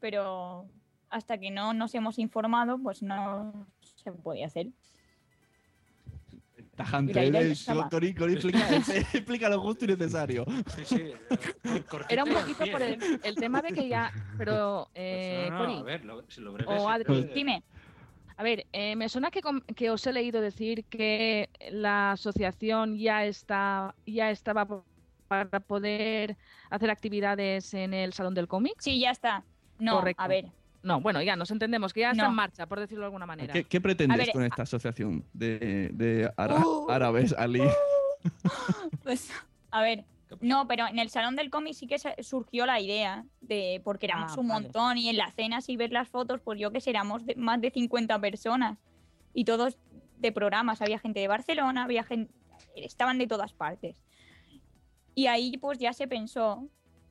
[0.00, 0.66] pero
[1.10, 3.66] hasta que no nos hemos informado, pues no
[4.02, 4.68] se podía hacer.
[6.76, 7.50] Tajante, Mira, ¿eh?
[7.52, 8.58] estaba- Torico, explica,
[9.12, 10.44] explica lo justo y necesario.
[10.76, 11.12] Sí, sí.
[12.08, 14.10] Era un poquito por el, el tema de que ya.
[14.38, 17.62] Pero, eh, No, no, Cori, a ver, lo, si lo o Adri, Dime.
[18.38, 19.42] A ver, eh, me suena que,
[19.76, 24.66] que os he leído decir que la asociación ya está ya estaba
[25.28, 26.36] para poder
[26.70, 28.74] hacer actividades en el salón del cómic.
[28.78, 29.44] Sí, ya está.
[29.78, 30.22] No, Correcto.
[30.22, 30.46] a ver.
[30.82, 32.30] No, bueno, ya nos entendemos que ya está No.
[32.30, 33.52] en marcha, por decirlo de alguna manera.
[33.52, 36.90] ¿Qué, qué pretendes ver, con esta asociación de, de ara- Uh.
[36.90, 37.62] árabes, Ali?
[39.02, 39.30] Pues,
[39.70, 40.04] a ver.
[40.40, 44.32] No, pero en el salón del cómic sí que surgió la idea de porque éramos
[44.36, 44.62] Ah, un vale.
[44.64, 47.34] montón y en la cena si ves las fotos, pues yo que sé, éramos de-
[47.36, 48.78] más de 50 personas
[49.34, 49.76] y todos
[50.18, 52.32] de programas, había gente de Barcelona, había gente
[52.76, 53.94] estaban de todas partes.
[55.14, 56.66] Y ahí pues ya se pensó,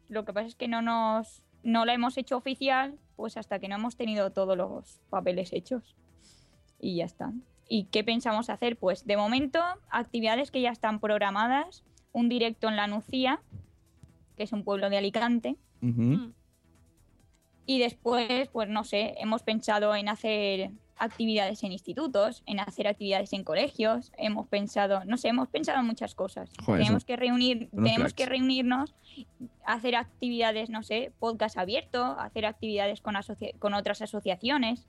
[0.10, 3.68] lo que pasa es que no nos no la hemos hecho oficial, pues hasta que
[3.68, 5.96] no hemos tenido todos los papeles hechos.
[6.80, 7.32] Y ya está.
[7.70, 8.78] ¿Y qué pensamos hacer?
[8.78, 9.60] Pues de momento,
[9.92, 11.84] actividades que ya están programadas,
[12.14, 13.40] un directo en La Nucía,
[14.36, 16.34] que es un pueblo de Alicante, Ujú.
[17.68, 20.72] y después, pues no sé, hemos pensado en hacer
[21.04, 25.86] actividades en institutos, en hacer actividades en colegios, hemos pensado, no sé, hemos pensado en
[25.88, 26.52] muchas cosas.
[26.64, 28.14] Joder, tenemos que reunir, tenemos cracks.
[28.14, 28.94] que reunirnos,
[29.66, 34.88] hacer actividades, no sé, podcast abierto, hacer actividades con, asocia- con otras asociaciones.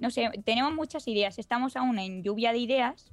[0.00, 3.12] No sé, tenemos muchas ideas, estamos aún en lluvia de ideas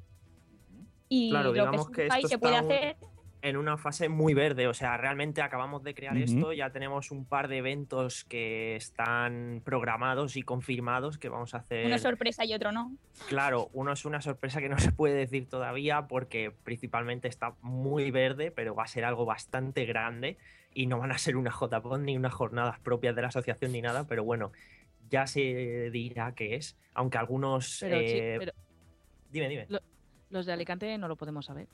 [1.10, 2.96] y Claro, lo que que esto se puede hacer
[3.42, 4.68] en una fase muy verde.
[4.68, 9.62] O sea, realmente acabamos de crear esto, ya tenemos un par de eventos que están
[9.66, 11.86] programados y confirmados que vamos a hacer.
[11.86, 12.96] una sorpresa y otro no.
[13.28, 18.12] Claro, uno es una sorpresa que no se puede decir todavía porque principalmente está muy
[18.12, 20.38] verde, pero va a ser algo bastante grande
[20.74, 23.82] y no van a ser una JPOD ni unas jornadas propias de la asociación ni
[23.82, 24.52] nada, pero bueno,
[25.10, 27.78] ya se dirá qué es, aunque algunos...
[27.82, 28.54] Pero, sí, eh, pero
[29.32, 29.66] Dime, dime.
[29.70, 29.80] lo-
[30.30, 31.68] los de Alicante no lo podemos saber.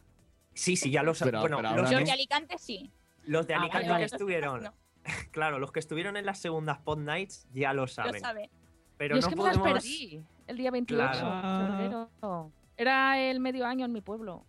[0.58, 1.20] Sí, sí, ya los...
[1.20, 2.92] Pero- bueno, pero los, Los de Alicante sí.
[3.26, 4.06] los de Ah, Alicante vale, que vale.
[4.06, 4.64] estuvieron...
[4.64, 4.74] No.
[5.32, 8.20] claro, los que estuvieron en las segundas Pod Nights ya lo Lo saben.
[8.20, 8.50] sabe.
[8.98, 9.64] Pero Yo es no que podemos...
[9.64, 11.60] me las perdí el día 28 Claro.
[11.60, 12.52] de febrero.
[12.76, 14.44] Era el medio año en mi pueblo.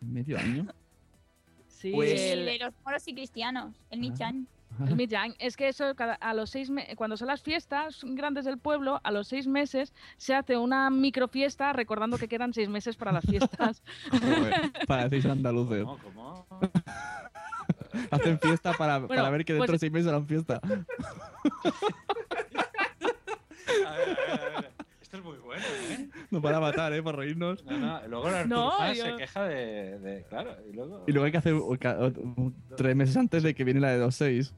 [0.00, 0.66] ¿Medio año?
[1.68, 4.46] Sí, Pues- El de los moros y cristianos, el Michan.
[4.80, 5.36] El.
[5.38, 9.10] Es que eso, a los seis me- cuando son las fiestas grandes del pueblo, a
[9.12, 13.82] los seis meses se hace una microfiesta recordando que quedan seis meses para las fiestas.
[14.88, 15.84] Parecéis andaluces.
[15.84, 15.98] ¿Cómo?
[16.48, 16.60] ¿Cómo?
[18.10, 20.60] Hacen fiesta para, Bueno, para ver que dentro pues- de seis meses harán fiesta.
[23.86, 24.71] A ver, a ver, a ver.
[25.12, 26.08] Esto es muy bueno, ¿eh?
[26.30, 27.02] No para matar, ¿eh?
[27.02, 27.62] Para reírnos.
[27.66, 31.04] No, no, luego No, Arturfa yo- se queja de, de- Claro, y luego.
[31.06, 31.54] Y luego hay que hacer
[32.78, 34.52] tres meses antes de que viene la de 2.6.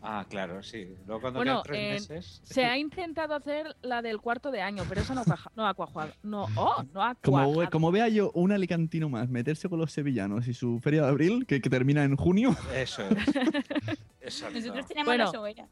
[0.00, 0.94] Ah, claro, sí.
[1.06, 2.40] Luego cuando Bueno, quedan eh, tres meses.
[2.42, 5.74] se ha intentado hacer la del cuarto de año, pero eso no, cuaja- no ha
[5.74, 6.12] cuajado.
[6.22, 7.70] No, oh, no ha Como, cuajado.
[7.70, 11.44] como vea yo un alicantino más meterse con los sevillanos y su feria de abril,
[11.46, 14.44] que, que termina en junio, Eso es.
[14.54, 15.24] Nosotros tenemos Bueno.
[15.24, 15.68] las hogueras.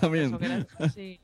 [0.00, 0.24] también.
[0.24, 1.20] Eso que era- sí.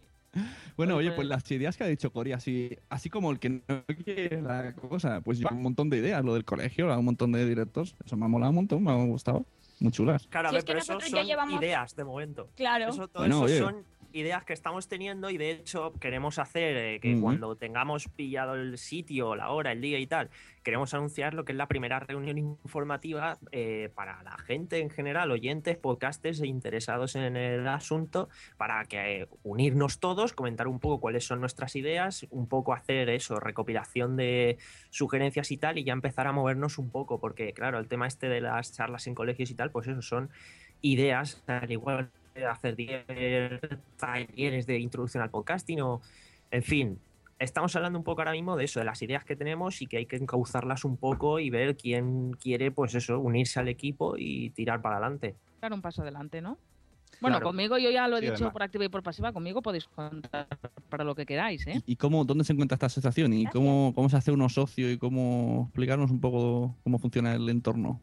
[0.77, 3.63] Bueno, oye, Pues- las ideas que ha dicho Cory, así, así como el que no
[4.05, 7.47] quiere la cosa, pues yo un montón de ideas, lo del colegio, un montón de
[7.49, 9.47] directos, eso me ha molado un montón, me ha gustado,
[9.81, 10.27] muy chulas.
[10.29, 12.49] Claro, a Si ver, es que pero eso son llevamos- ideas de momento.
[12.57, 12.89] Claro.
[12.91, 13.59] Eso, todo Bueno, eso oye.
[13.59, 13.85] son
[14.16, 18.78] ideas que estamos teniendo y de hecho queremos hacer eh, que cuando tengamos pillado el
[18.78, 20.30] sitio, la hora, el día y tal,
[20.62, 25.30] queremos anunciar lo que es la primera reunión informativa eh, para la gente en general,
[25.30, 30.98] oyentes, podcasters e interesados en el asunto, para que eh, unirnos todos, comentar un poco
[30.98, 34.56] cuáles son nuestras ideas, un poco hacer eso, recopilación de
[34.90, 38.28] sugerencias y tal, y ya empezar a movernos un poco, porque claro, el tema este
[38.28, 40.30] de las charlas en colegios y tal, pues eso son
[40.80, 42.10] ideas, al igual
[42.45, 43.05] hacer 10
[43.97, 46.01] talleres de introducción al podcasting o,
[46.51, 46.99] en fin,
[47.39, 49.99] estamos hablando un poco ahora mismo de eso, de las ideas que tenemos y que
[49.99, 54.51] hay que encauzarlas un poco y ver quién quiere, pues eso, unirse al equipo y
[54.51, 55.37] tirar para adelante.
[55.61, 56.59] Dar un paso adelante, ¿no?
[57.21, 57.47] Bueno, Claro.
[57.47, 58.53] conmigo yo ya lo he Sí, dicho además.
[58.53, 60.47] por activa y por pasiva, conmigo podéis contar
[60.91, 61.81] para lo que queráis, ¿eh?
[61.87, 63.33] ¿Y cómo, dónde se encuentra esta asociación?
[63.33, 64.91] ¿Y cómo, cómo se hace uno socio?
[64.91, 68.01] ¿Y cómo explicarnos un poco cómo funciona el entorno?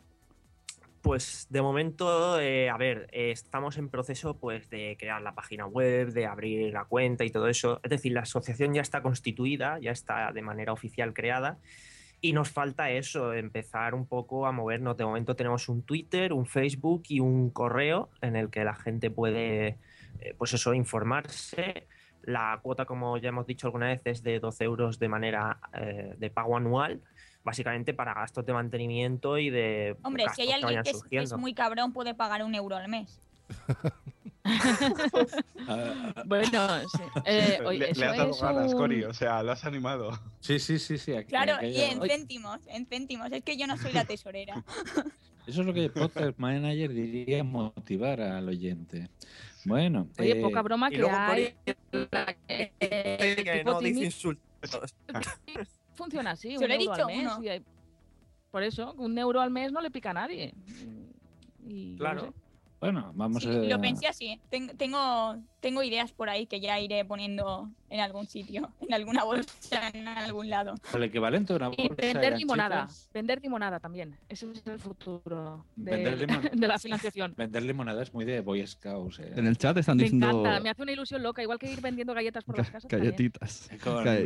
[1.04, 5.66] Pues de momento, eh, a ver, eh, estamos en proceso pues de crear la página
[5.66, 7.82] web, de abrir la cuenta y todo eso.
[7.84, 11.60] Es decir, la asociación ya está constituida, ya está de manera oficial creada
[12.22, 14.96] y nos falta eso, empezar un poco a movernos.
[14.96, 19.12] De momento tenemos un Twitter, un Facebook y un correo en el que la gente
[19.12, 19.78] puede,
[20.22, 21.86] eh, pues eso, informarse.
[22.22, 25.60] La cuota, como ya hemos dicho alguna vez, es de 12 euros de manera
[26.18, 27.02] de pago anual,
[27.44, 30.98] básicamente para gastos de mantenimiento y de Hombre, gastos si hay alguien que es, que
[30.98, 31.38] es surgiendo.
[31.38, 33.20] muy cabrón, puede pagar un euro al mes.
[36.26, 36.98] Bueno, sí.
[37.26, 40.20] Eh, oye, le, le has dado ganas, un- Cori, o sea, lo has animado.
[40.41, 41.14] Sí, sí, sí, sí.
[41.15, 43.32] aquí- Claro, aquí y en céntimos, en céntimos.
[43.32, 44.64] Es que yo no soy la tesorera.
[45.48, 49.10] Eso es lo que el podcast manager diría motivar al oyente.
[49.65, 50.07] Bueno.
[50.20, 51.56] Oye, eh, poca broma y que luego, hay.
[51.91, 52.07] Cori,
[52.48, 52.72] eh,
[53.38, 54.94] el que no dice insultos.
[55.94, 57.32] Funciona así, Se un lo he euro dicho, al mes.
[57.36, 57.44] uno.
[57.44, 57.64] y hay-
[58.52, 60.53] Por eso, un euro al mes no le pica a nadie.
[61.68, 62.26] Y Claro.
[62.26, 62.34] no sé.
[62.80, 63.53] Bueno, vamos Sí, a.
[63.53, 64.40] lo pensé así.
[64.49, 69.23] Ten- tengo, tengo ideas por ahí que ya iré poniendo en algún sitio, en alguna
[69.23, 70.76] bolsa, en algún lado.
[70.94, 72.88] El equivalente a una Y bolsa de vender limonada.
[73.14, 74.18] Vender limonada también.
[74.27, 76.27] Ese es el futuro de,
[76.68, 77.34] la financiación.
[77.38, 79.19] Vender limonada es muy de Boy Scouts.
[79.19, 79.31] eh.
[79.38, 81.80] En el chat están Me diciendo encanta, me hace una ilusión loca, igual que ir
[81.80, 82.91] vendiendo galletas por las casas.
[82.91, 83.69] galletitas.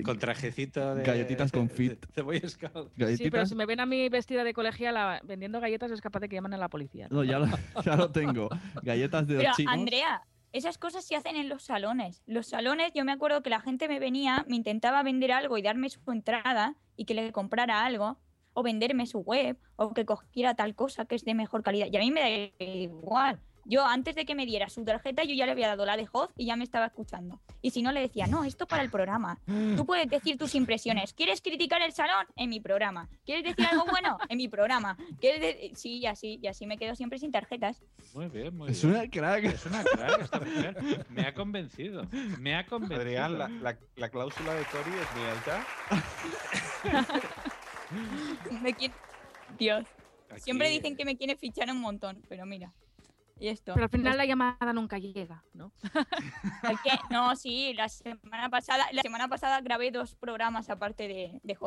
[0.04, 1.04] Con, trajecito de.
[1.04, 2.04] Galletitas con fit.
[2.16, 2.88] De, Boy Scout.
[2.88, 3.50] Sí, pero Galletitas.
[3.50, 6.56] si me ven a mí vestida de colegiala vendiendo galletas es capaz de que llamen
[6.56, 7.08] a la policía.
[7.12, 7.46] No, ya lo,
[7.86, 8.50] ya lo tengo.
[8.82, 9.74] Galletas de Pero los chinos.
[9.76, 12.24] Andrea, esas cosas se hacen en los salones.
[12.26, 15.62] Los salones, yo me acuerdo que la gente me venía, me intentaba vender algo y
[15.62, 18.18] darme su entrada y que le comprara algo,
[18.54, 21.88] o venderme su web, o que cogiera tal cosa que es de mejor calidad.
[21.92, 23.40] Y a mí me da igual.
[23.70, 26.08] Yo antes de que me diera su tarjeta, yo ya le había dado la de
[26.12, 27.40] Hoz y ya me estaba escuchando.
[27.62, 29.40] Y si no, le decía, no, esto para el programa.
[29.76, 31.14] Tú puedes decir tus impresiones.
[31.14, 32.26] ¿Quieres criticar el salón?
[32.38, 33.10] En mi programa.
[33.26, 34.18] ¿Quieres decir algo bueno?
[34.30, 34.98] En mi programa.
[35.20, 37.82] ¿Quieres de- Sí, y así, y así me quedo siempre sin tarjetas.
[38.14, 38.96] Muy bien, muy Es bien.
[38.96, 39.44] una crack.
[39.44, 41.06] Es una crack esta mujer.
[41.10, 42.04] Me ha convencido.
[42.40, 43.02] Me ha convencido.
[43.02, 45.66] Adrián, la, la, la cláusula de Cori es muy alta.
[48.62, 48.94] Me quiere-
[49.58, 49.86] Dios.
[50.30, 52.74] Aquí- Siempre dicen que me quiere fichar un montón, pero mira.
[53.40, 53.74] Y esto.
[53.74, 55.72] Pero al final la llamada nunca llega, ¿no?
[57.12, 61.58] No, sí, la semana pasada, la semana pasada grabé dos programas aparte de, de.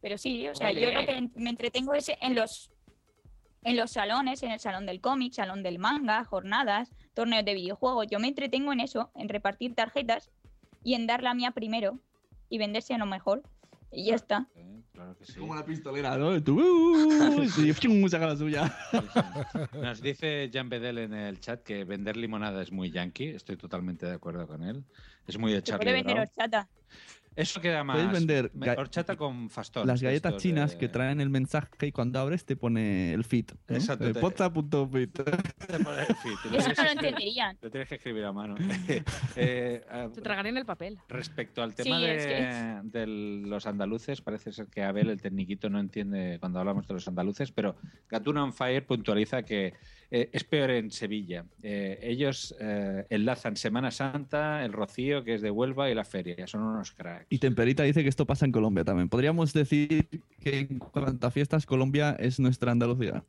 [0.00, 2.70] Pero sí, o sea, yo lo que me entretengo es en los
[3.66, 8.06] en los salones, en el salón del cómic, salón del manga, jornadas, torneos de videojuegos.
[8.08, 10.30] Yo me entretengo en eso, en repartir tarjetas
[10.84, 11.98] y en dar la mía primero
[12.48, 13.42] y venderse a lo mejor.
[13.92, 14.46] Y ya está.
[14.92, 15.38] claro que sí.
[15.38, 16.42] Como la pistolera, ¿no?
[16.42, 18.08] Tú, uh, y ¡fium!
[18.08, 18.74] saca la suya.
[19.80, 23.28] Nos dice Jan Bedel en el chat que vender limonada es muy yankee.
[23.28, 24.84] Estoy totalmente de acuerdo con él.
[25.26, 26.28] Es muy de Charlie puede vender Brown.
[26.28, 26.68] horchata.
[27.36, 27.96] Eso queda más.
[27.96, 29.86] Puedes vender horchata con fastón.
[29.86, 33.52] Las galletas chinas de- que traen el mensaje y cuando abres te pone el fit.
[33.68, 33.76] ¿no?
[33.76, 35.12] Exacto, Eh, te- Poza.fit.
[35.68, 36.38] te pone el fit.
[36.50, 37.58] Lo Eso tienes no lo que escribir- entenderían.
[37.60, 38.54] Lo tienes que escribir a mano.
[39.36, 40.98] Eh, ah, Se tragarían el papel.
[41.08, 45.20] Respecto al tema Sí, de, es que- de los andaluces, parece ser que Abel, el
[45.20, 47.76] tecniquito, no entiende cuando hablamos de los andaluces, pero
[48.08, 49.74] Gatuna on Fire puntualiza que
[50.10, 51.44] eh, es peor en Sevilla.
[51.62, 56.46] Eh, ellos eh, enlazan Semana Santa, el Rocío, que es de Huelva, y la feria.
[56.46, 57.26] Son unos cracks.
[57.28, 59.08] Y Temperita dice que esto pasa en Colombia también.
[59.08, 60.08] Podríamos decir
[60.40, 63.24] que en cuanto a fiestas, Colombia es nuestra Andalucía.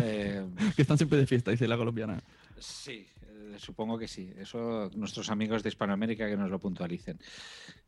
[0.00, 0.44] Eh,
[0.76, 2.20] que están siempre de fiesta, dice la colombiana.
[2.58, 3.06] sí,
[3.58, 4.32] supongo que sí.
[4.38, 7.18] Eso nuestros amigos de Hispanoamérica que nos lo puntualicen.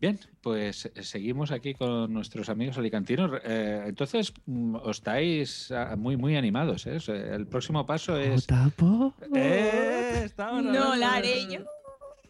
[0.00, 3.40] Bien, pues eh, seguimos aquí con nuestros amigos alicantinos.
[3.44, 6.86] Eh, entonces, mm, os estáis ah, muy, muy animados.
[6.86, 6.98] ¿eh?
[7.08, 8.46] El próximo paso es...
[8.46, 9.14] ¿Tapo?
[9.34, 10.22] ¡Eh!
[10.24, 11.60] Estamos No la haré yo.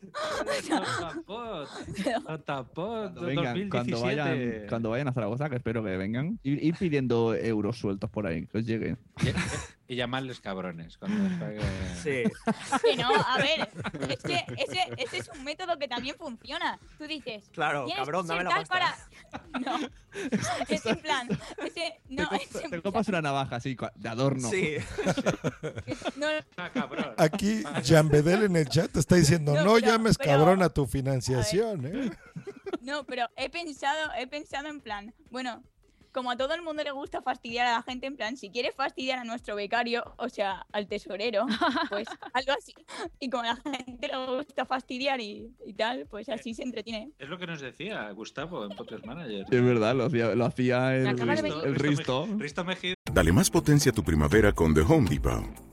[0.68, 1.68] Tapot,
[2.46, 4.66] tapot, Cuando vengan, cuando vayan, 2017.
[4.68, 8.46] cuando vayan a Zaragoza, que espero que vengan, ir, ir pidiendo euros sueltos por ahí,
[8.46, 8.98] que os lleguen.
[9.90, 10.96] Y llamarles cabrones.
[10.98, 11.60] Cuando os pague-
[12.02, 12.22] Sí.
[12.82, 13.68] Que no, a ver,
[14.08, 16.78] es que ese, ese es un método que también funciona.
[16.96, 18.68] Tú dices, Claro, "Tienes cabrón, dame la pasta".
[18.72, 18.96] para.
[19.60, 19.78] No,
[20.68, 21.28] es en plan,
[21.64, 24.48] ese, no, es en Te copas una navaja así, de adorno.
[24.48, 24.76] Sí.
[26.16, 26.26] no,
[26.56, 27.14] Ah, cabrón.
[27.16, 30.68] Aquí, Jean Bedel en el chat está diciendo, No, no, pero- llames pero- cabrón a
[30.68, 32.10] tu financiación, ¿eh?
[32.80, 35.62] no, pero he pensado, he pensado en plan, bueno,
[36.12, 38.74] como a todo el mundo le gusta fastidiar a la gente, en plan, si quieres
[38.74, 41.46] fastidiar a nuestro becario, o sea, al tesorero,
[41.90, 42.74] pues algo así.
[43.18, 47.10] Y como a la gente le gusta fastidiar y, y tal, pues así se entretiene.
[47.18, 49.46] Es lo que nos decía Gustavo en Podcast Manager.
[49.50, 52.26] Es verdad, lo hacía, lo hacía el, de el Risto.
[52.38, 52.94] Risto Mejía.
[53.12, 55.69] Dale más potencia a tu primavera con The Home Depot.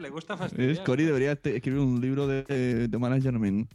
[0.00, 0.84] Le gusta Es, fastidiar.
[0.84, 3.70] Cori debería te- escribir un libro de, de management.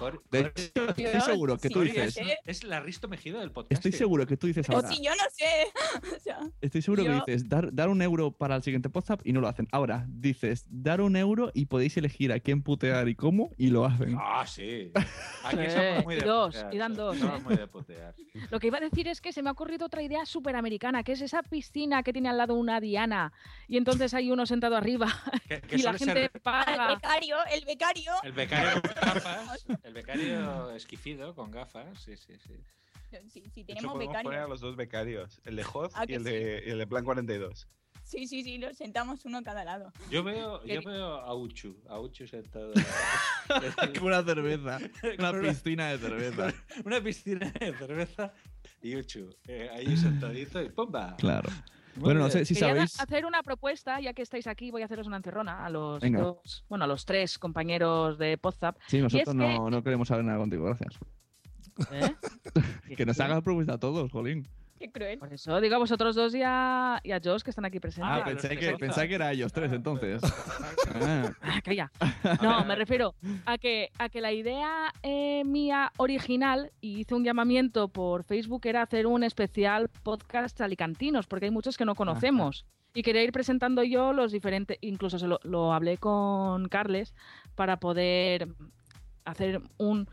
[0.00, 2.16] Cor- De Cor- hecho, estoy seguro que tú Cori dices.
[2.16, 3.72] Es, es la Risto Mejida del podcast.
[3.72, 4.88] Estoy seguro que tú dices Pero ahora.
[4.90, 6.10] si yo no sé.
[6.16, 9.20] O sea, Estoy seguro yo- que dices dar, dar un euro para el siguiente WhatsApp
[9.24, 9.68] y no lo hacen.
[9.72, 13.84] Ahora dices dar un euro y podéis elegir a quién putear y cómo y lo
[13.84, 14.16] hacen.
[14.18, 14.90] Ah, sí.
[15.44, 17.42] Aquí Sí, somos muy de dos, putear, y dan somos dos, ¿eh?
[17.44, 18.14] muy de putear.
[18.50, 21.02] Lo que iba a decir es que se me ha ocurrido otra idea súper americana,
[21.02, 23.32] que es esa piscina que tiene al lado una Diana
[23.68, 25.08] y entonces hay uno sentado arriba
[25.48, 26.94] Que- que y la ser gente Al paga.
[26.94, 28.12] becario, el becario.
[28.22, 29.66] El becario con gafas.
[29.90, 32.00] El becario esquifido con gafas.
[32.00, 32.54] Sí, sí, sí.
[33.28, 34.48] Si, si De hecho, tenemos podemos poner a becarios.
[34.48, 37.66] los dos becarios, el de Hoz ¿A y el de, y el de Plan 42.
[38.04, 39.92] Sí, sí, sí, los sentamos uno a cada lado.
[40.08, 42.72] Yo veo, yo veo a Uchu, a Uchu sentado.
[43.96, 44.78] Como una cerveza.
[45.18, 46.54] Una piscina de cerveza.
[46.84, 48.32] Una piscina de cerveza
[48.80, 51.16] y Uchu eh, ahí sentadito y ¡pumba!
[51.18, 51.50] Claro.
[51.96, 53.00] Muy Bueno, no sé si Quería sabéis.
[53.00, 56.20] hacer una propuesta, ya que estáis aquí, voy a haceros una encerrona a los Venga.
[56.20, 58.76] dos, bueno, a los tres compañeros de Podzap.
[58.86, 60.98] Sí, nosotros no, no queremos saber nada contigo, gracias.
[61.92, 62.14] ¿Eh?
[62.96, 64.46] que nos hagas propuesta a todos, Jolín.
[64.80, 65.18] Qué cruel.
[65.18, 68.10] Por eso digo a vosotros dos y a, y a Josh que están aquí presentes.
[68.10, 70.22] Ah, pensé que, pensé que era ellos tres entonces.
[70.24, 71.30] Ah.
[71.42, 71.92] Ah, calla.
[72.42, 77.24] No, me refiero a que, a que la idea eh, mía original, y hice un
[77.24, 82.64] llamamiento por Facebook, era hacer un especial podcast alicantinos, porque hay muchos que no conocemos.
[82.94, 87.14] Y quería ir presentando yo los diferentes, incluso se lo, lo hablé con Carles,
[87.54, 88.48] para poder
[89.24, 90.08] hacer un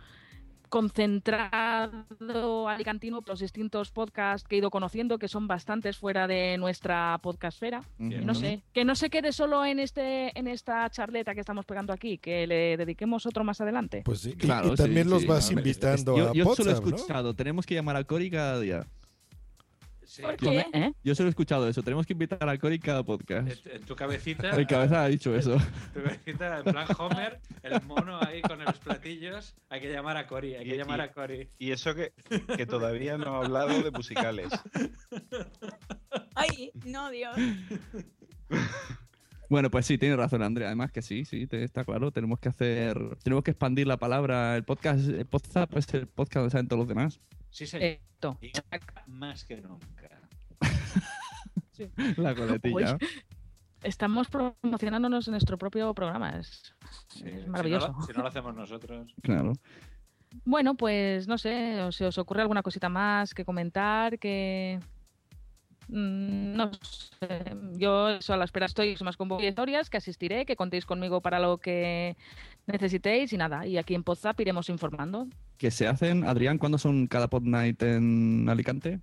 [0.70, 6.58] concentrado alicantino por los distintos podcasts que he ido conociendo, que son bastantes fuera de
[6.58, 7.84] nuestra podcastfera.
[7.98, 11.94] No sé, que no se quede solo en este en esta charleta que estamos pegando
[11.94, 14.02] aquí, que le dediquemos otro más adelante.
[14.06, 16.72] Pues sí, Claro, y, también sí, los sí, vas no, invitando yo, a yo solo
[16.72, 16.96] he WhatsApp, ¿no?
[16.96, 18.88] escuchado, tenemos que llamar a Cori cada día.
[20.22, 20.66] ¿Por Yo, qué?
[20.74, 20.94] ¿Eh?
[21.04, 23.66] yo solo he escuchado eso, tenemos que invitar a Cori cada podcast.
[23.68, 24.50] En, tu cabecita.
[24.52, 25.58] El cabeza ha dicho eso.
[25.94, 29.56] Tu cabecita, en plan Homer, el mono ahí con los platillos.
[29.70, 31.50] Hay que llamar a Cory, hay que Y- llamar y- a Cory.
[31.60, 32.14] Y eso que,
[32.56, 34.50] que todavía no ha hablado de musicales.
[36.36, 37.36] Ay, no, Dios.
[39.50, 40.68] Bueno, pues sí, tiene razón, Andrea.
[40.68, 42.12] Además que sí, sí, te- está claro.
[42.12, 44.58] Tenemos que hacer, tenemos que expandir la palabra.
[44.58, 47.22] El podcast, el podcast es el podcast donde saben todos los demás.
[47.50, 47.86] Sí, señor.
[47.88, 48.38] Esto.
[48.42, 48.52] Y
[49.08, 50.07] más que nunca.
[52.18, 52.98] La coletilla.
[53.00, 53.08] Uy,
[53.84, 56.40] Estamos promocionándonos en nuestro propio programa.
[56.40, 56.74] Es,
[57.24, 57.88] es maravilloso.
[57.88, 59.14] Si no, lo, si no lo hacemos nosotros.
[59.22, 59.54] Claro.
[60.46, 64.18] Bueno, pues no sé, ¿o ¿se os ocurre alguna cosita más que comentar?
[64.20, 64.80] Que.
[65.88, 70.56] Mm, No sé, yo eso a la espera estoy más con historias, que asistiré, que
[70.56, 72.18] contéis conmigo para lo que
[72.66, 73.66] necesitéis y nada.
[73.66, 75.28] Y aquí en Podzap iremos informando.
[75.58, 76.58] ¿Qué se hacen, Adrián?
[76.58, 79.00] ¿Cuándo son cada pod night en Alicante?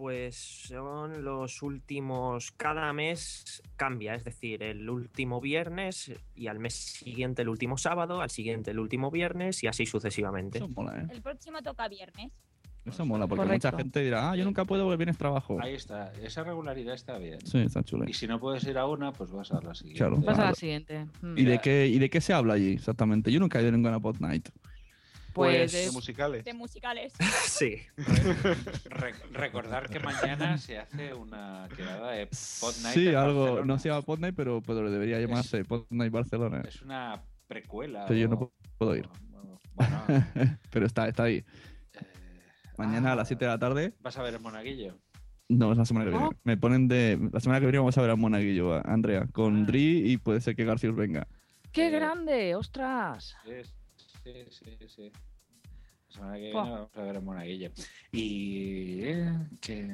[0.00, 6.72] Pues son los últimos, cada mes cambia, es decir, el último viernes y al mes
[6.72, 10.56] siguiente el último sábado, al siguiente el último viernes y así sucesivamente.
[10.56, 11.06] Eso mola, ¿eh?
[11.10, 12.32] El próximo toca viernes.
[12.86, 13.68] Eso mola, porque Correcto.
[13.68, 15.58] mucha gente dirá, ah, yo nunca puedo porque vienes trabajo.
[15.60, 17.38] Ahí está, esa regularidad está bien.
[17.44, 18.06] Sí, está chulo.
[18.08, 19.98] Y si no puedes ir a una, pues vas a la siguiente.
[19.98, 20.16] Claro.
[20.16, 21.08] Vas a la siguiente.
[21.20, 21.36] Mm.
[21.36, 23.30] ¿Y de, qué, ¿Y de qué se habla allí exactamente?
[23.30, 24.48] Yo nunca he ido a ninguna pod night.
[25.34, 26.44] Pues, de es- musicales.
[26.44, 27.12] De musicales.
[27.46, 27.76] Sí.
[28.84, 33.66] Re- recordar que mañana se hace una quedada de Pod Night Sí, algo, Barcelona.
[33.66, 36.62] no se llama pod night, pero, pero debería llamarse pod night Barcelona.
[36.66, 38.06] Es una precuela.
[38.06, 39.08] Pero yo no puedo ir.
[39.74, 40.04] Bueno,
[40.70, 41.42] pero está, está ahí.
[42.76, 43.94] Mañana a las 7 de la tarde.
[44.00, 44.98] ¿Vas a ver el monaguillo?
[45.48, 46.28] No, es la semana que viene.
[46.44, 47.18] Me ponen de.
[47.32, 50.40] La semana que viene vamos a ver a Monaguillo, a Andrea, con Dri y puede
[50.40, 51.26] ser que Garcius venga.
[51.72, 52.54] ¡Qué grande!
[52.56, 53.36] ¡Ostras!
[53.44, 53.50] Sí,
[54.50, 55.12] sí, sí, sí.
[56.08, 57.70] La semana que viene vamos a ver el monaguillo.
[58.12, 59.00] Y.
[59.04, 59.88] eh, que...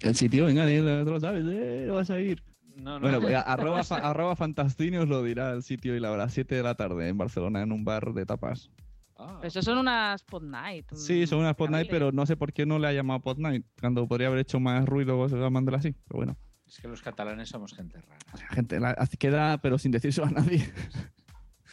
[0.00, 0.66] El sitio, venga,
[1.04, 1.84] tú lo sabes, ¿eh?
[1.86, 2.42] ¿No vas a ir?
[2.76, 3.00] No, no.
[3.00, 6.54] Bueno, pues, arroba, fa- arroba Fantastini os lo dirá el sitio y la hora, 7
[6.56, 8.70] de la tarde en Barcelona, en un bar de tapas.
[9.16, 9.40] Ah.
[9.44, 10.86] Eso son unas pod night.
[10.92, 13.38] Sí, son unas pod night, pero no sé por qué no le ha llamado pod
[13.38, 15.92] night, cuando podría haber hecho más ruido llamándole así.
[16.08, 18.18] Pero bueno, Es que los catalanes somos gente rara.
[18.50, 20.68] gente, la, queda, pero sin decírselo a nadie.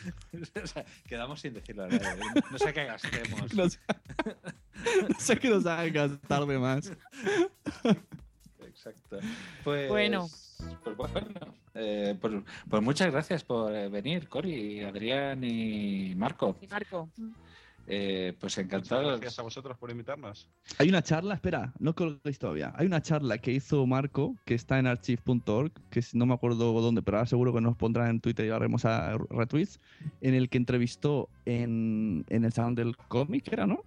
[0.63, 1.87] O sea, Quedamos sin decirlo.
[1.87, 3.53] No sé qué gastemos.
[3.55, 3.79] No sé,
[5.09, 6.91] no sé qué nos hagan gastar de más.
[8.61, 9.19] Exacto.
[9.63, 10.27] Pues, Bueno.
[10.83, 11.27] Pues bueno.
[11.75, 12.33] eh, pues,
[12.69, 16.55] pues muchas gracias por eh, venir, Cori, Adrián y Marco.
[16.61, 17.09] Y Marco.
[17.87, 19.07] Eh, pues Muchas encantado.
[19.09, 20.49] gracias a vosotros por invitarnos.
[20.77, 22.71] Hay una charla, espera, no colguéis todavía.
[22.75, 26.71] Hay una charla que hizo Marco, que está en archive.org, que es- no me acuerdo
[26.79, 29.79] dónde, pero ahora seguro que nos pondrá en Twitter y haremos a retweets,
[30.21, 33.83] en el que entrevistó en, en el salón del cómic, era, ¿no?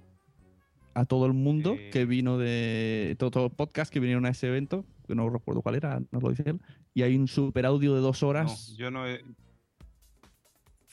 [0.95, 1.91] A todo el mundo Eh.
[1.93, 3.17] que vino de.
[3.19, 6.31] Todo, todo podcast que vinieron a ese evento, que no recuerdo cuál era, nos lo
[6.31, 6.61] dice él.
[6.95, 8.75] Y hay un super audio de dos No, horas.
[8.77, 9.25] yo no he,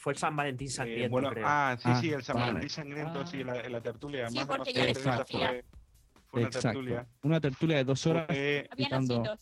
[0.01, 1.45] Fue el San Valentín eh, sangriento, bueno, creo.
[1.47, 2.47] ah, sí, Ah, sí, el San vale.
[2.47, 4.29] Valentín sangriento, sí, la, la tertulia.
[4.29, 5.47] Sí, más o menos porque que yo la entrevista conocía.
[5.47, 5.65] fue,
[6.27, 6.67] fue una Exacto.
[6.69, 7.07] tertulia.
[7.21, 8.25] Una tertulia de dos horas.
[8.25, 9.37] Fue- quitando-.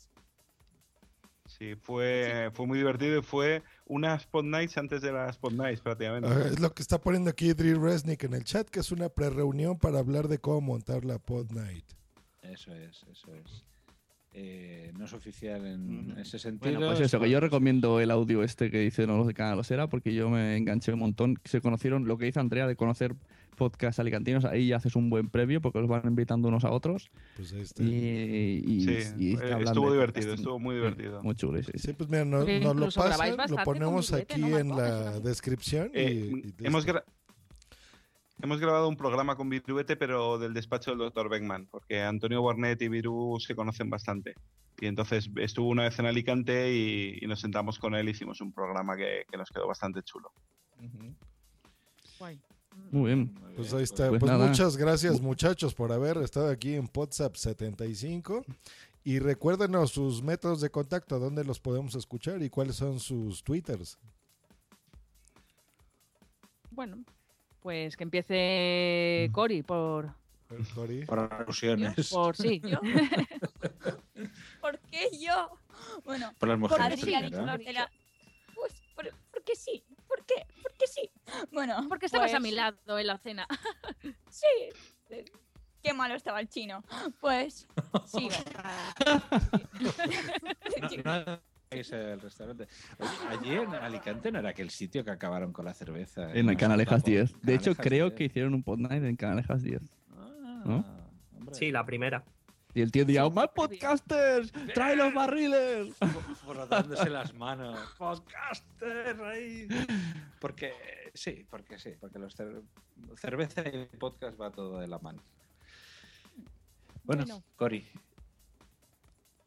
[1.46, 5.82] Sí, fue, fue muy divertido y fue unas Spot Nights antes de las Spot Nights
[5.82, 6.28] prácticamente.
[6.30, 9.08] Ah, es lo que está poniendo aquí Dri Resnick en el chat, que es una
[9.10, 11.86] pre-reunión para hablar de cómo montar la Pod Night.
[12.42, 13.66] Eso es, eso es.
[14.42, 16.74] Eh, no es oficial en ese sentido.
[16.80, 20.14] Bueno, pues eso, que yo recomiendo el audio este que hicieron los de Canalosera porque
[20.14, 21.38] yo me enganché un montón.
[21.44, 23.16] Se conocieron lo que dice Andrea de conocer
[23.58, 24.46] podcasts alicantinos.
[24.46, 27.12] Ahí ya haces un buen previo porque los van invitando unos a otros.
[27.36, 27.84] Pues ahí está.
[27.84, 31.22] Y, y- Sí, y eh, estuvo divertido, estuvo muy Sí, divertido.
[31.24, 31.80] Muy chulo, sí, sí.
[31.88, 35.92] Sí, pues mira, nos lo pasan, lo ponemos aquí ¿no, en la descripción.
[35.94, 37.04] y- Eh, y hemos, gra-
[38.42, 41.30] hemos grabado un programa con Viruete, pero del despacho del Dr.
[41.30, 44.36] Beckman, porque Antonio Bornet y Viru se conocen bastante.
[44.80, 48.40] Y entonces estuvo una vez en Alicante y, y nos sentamos con él y hicimos
[48.42, 50.32] un programa que, que nos quedó bastante chulo.
[52.18, 52.40] Guay.
[52.92, 53.34] Muy bien.
[53.56, 54.10] Pues ahí está.
[54.10, 58.46] Pues Pues, muchas gracias muchachos por haber estado aquí en WhatsApp 75.
[59.04, 63.98] Y recuérdenos sus métodos de contacto, dónde los podemos escuchar y cuáles son sus twitters.
[66.72, 67.04] Bueno,
[67.62, 70.14] pues que empiece Cori por,
[70.74, 71.06] Cori.
[71.06, 72.10] Por alusiones.
[72.10, 72.62] por sí.
[72.66, 72.80] ¿Yo?
[74.62, 75.52] ¿Por qué yo?
[76.04, 77.00] Bueno, Por las mujeres
[78.56, 79.84] Pues, por, porque sí.
[80.08, 80.46] ¿Por qué?
[80.64, 81.12] Porque sí.
[81.52, 83.48] Bueno, Porque estabas a pues, mi lado en la cena.
[84.30, 84.46] Sí.
[85.10, 85.26] Eh,
[85.82, 86.84] Qué malo estaba el chino.
[87.22, 87.68] Pues
[88.06, 88.28] sí.
[91.06, 92.68] No, no es el restaurante.
[92.98, 96.34] Oye, allí en Alicante no era aquel sitio que acabaron con la cerveza.
[96.34, 97.42] En el Canalejas 10.
[97.42, 98.18] De hecho, Canalejas creo 10.
[98.18, 99.82] que hicieron un pod night en Canalejas 10.
[100.66, 100.84] ¿No?
[101.52, 102.24] Sí, la primera.
[102.74, 104.52] Y el tío decía, ¡más podcasters!
[104.74, 105.96] ¡Trae los barriles!
[106.46, 107.80] Frotándose las manos.
[107.98, 109.68] Podcaster ahí.
[110.40, 110.74] Porque
[111.14, 112.62] sí, porque sí, porque los cer-
[113.16, 115.22] cerveza y podcast va todo de la mano.
[117.04, 117.44] Bueno, Bueno.
[117.56, 117.88] Cori,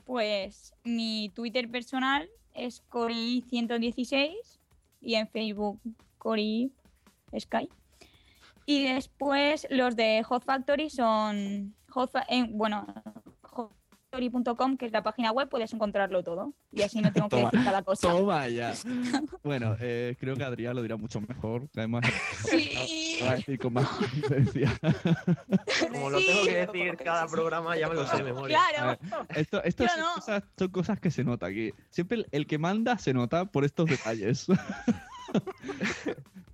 [0.05, 4.35] Pues mi Twitter personal es Cori116
[5.01, 5.81] y en Facebook
[6.19, 6.73] Cori
[7.39, 7.69] Sky.
[8.67, 12.87] Y después los de Hot Factory son Hot eh, bueno,
[14.13, 16.53] Hotfactory.com, que es la página web, puedes encontrarlo todo.
[16.71, 18.09] Y así no tengo que Toma, decir cada cosa.
[18.11, 18.75] toma ya.
[19.43, 21.69] Bueno, eh, creo que Adrián lo dirá mucho mejor.
[21.77, 22.05] Además,
[22.51, 23.17] Sí.
[23.21, 24.73] lo va a decir con más confidencia.
[25.91, 28.61] Como lo tengo que decir cada programa, ya me lo sé de memoria.
[28.79, 28.99] A ver,
[29.35, 30.15] esto esto son, no.
[30.15, 31.73] cosas, son cosas que se nota aquí.
[31.91, 34.47] Siempre el, el que manda se nota por estos detalles.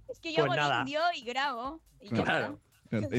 [0.08, 0.84] Es que yo Pues hago nada.
[0.84, 1.80] vídeo y grabo.
[2.00, 2.60] Y Claro.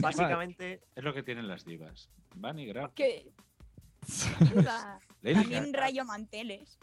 [0.02, 2.10] Básicamente es lo que tienen las divas.
[2.36, 2.92] Van y graban.
[2.96, 3.32] Que...
[5.22, 6.78] También rayo manteles.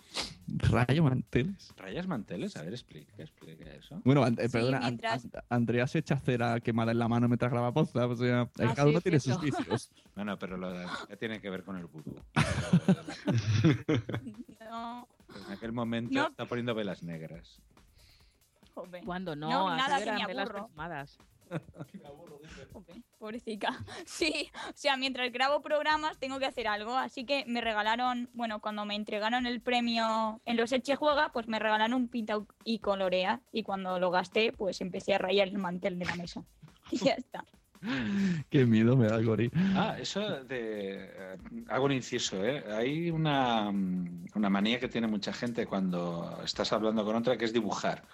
[0.47, 1.73] Rayo manteles.
[1.77, 2.55] ¿Rayas manteles?
[2.57, 4.01] A ver, explica, explica eso.
[4.05, 7.51] Bueno, eh, perdona, An- mientras- An- Andrea se echa cera quemada en la mano mientras
[7.51, 8.07] graba posta.
[8.07, 9.91] O sea, Ah, cada sí, uno tiene sus vicios.
[10.17, 12.17] No, no, pero lo de, ¿qué tiene que ver con el vudú?
[14.61, 15.07] No,
[15.47, 16.29] En aquel momento No.
[16.29, 17.61] está poniendo velas negras.
[19.05, 20.71] Cuando no, nada, que me velas aburro.
[22.73, 23.69] Jope, Pobrecita.
[24.07, 28.61] Sí, o sea, mientras grabo programas tengo que hacer algo, así que me regalaron, bueno,
[28.61, 32.79] cuando me entregaron el premio en los Eche Juega, pues me regalaron un pinta y
[32.79, 36.45] colorea y cuando lo gasté, pues empecé a rayar el mantel de la mesa.
[36.93, 37.45] Y ya está.
[38.49, 39.51] Qué miedo me da el gori.
[39.75, 41.11] Ah, eso de.
[41.13, 42.65] eh, hago un inciso, ¿eh?
[42.73, 47.45] Hay una, mm, una manía que tiene mucha gente cuando estás hablando con otra que
[47.45, 48.05] es dibujar.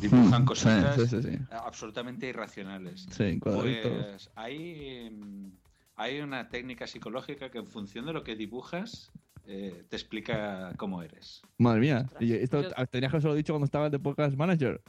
[0.00, 1.38] Dibujan Mm, cositas sí, sí, sí, sí.
[1.50, 3.06] absolutamente irracionales.
[3.10, 3.92] Sí, cuadritos.
[3.92, 5.50] Pues hay, mm,
[5.96, 9.10] hay una técnica psicológica que en función de lo que dibujas
[9.46, 11.40] eh, te explica cómo eres.
[11.58, 12.06] Madre mía.
[12.20, 14.82] Y esto tenías que haberlo dicho cuando estabas de podcast manager.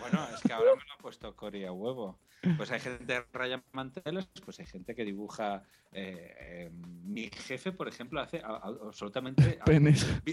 [0.00, 2.18] Bueno, es que ahora me lo ha puesto Cory a huevo.
[2.56, 5.62] Pues hay gente que raya manteles, pues hay gente que dibuja.
[5.92, 6.70] eh, eh,
[7.04, 9.58] mi jefe, por ejemplo, hace a- a- absolutamente.
[9.64, 10.06] Penes.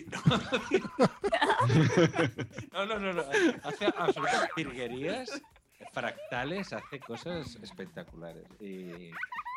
[2.74, 3.22] No, no, no, no.
[3.64, 5.42] Hace absolutamente virguerías,
[5.94, 8.46] fractales, hace cosas espectaculares.
[8.60, 9.12] Y...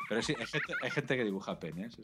[0.09, 1.97] Pero sí, hay gente, hay gente que dibuja penes.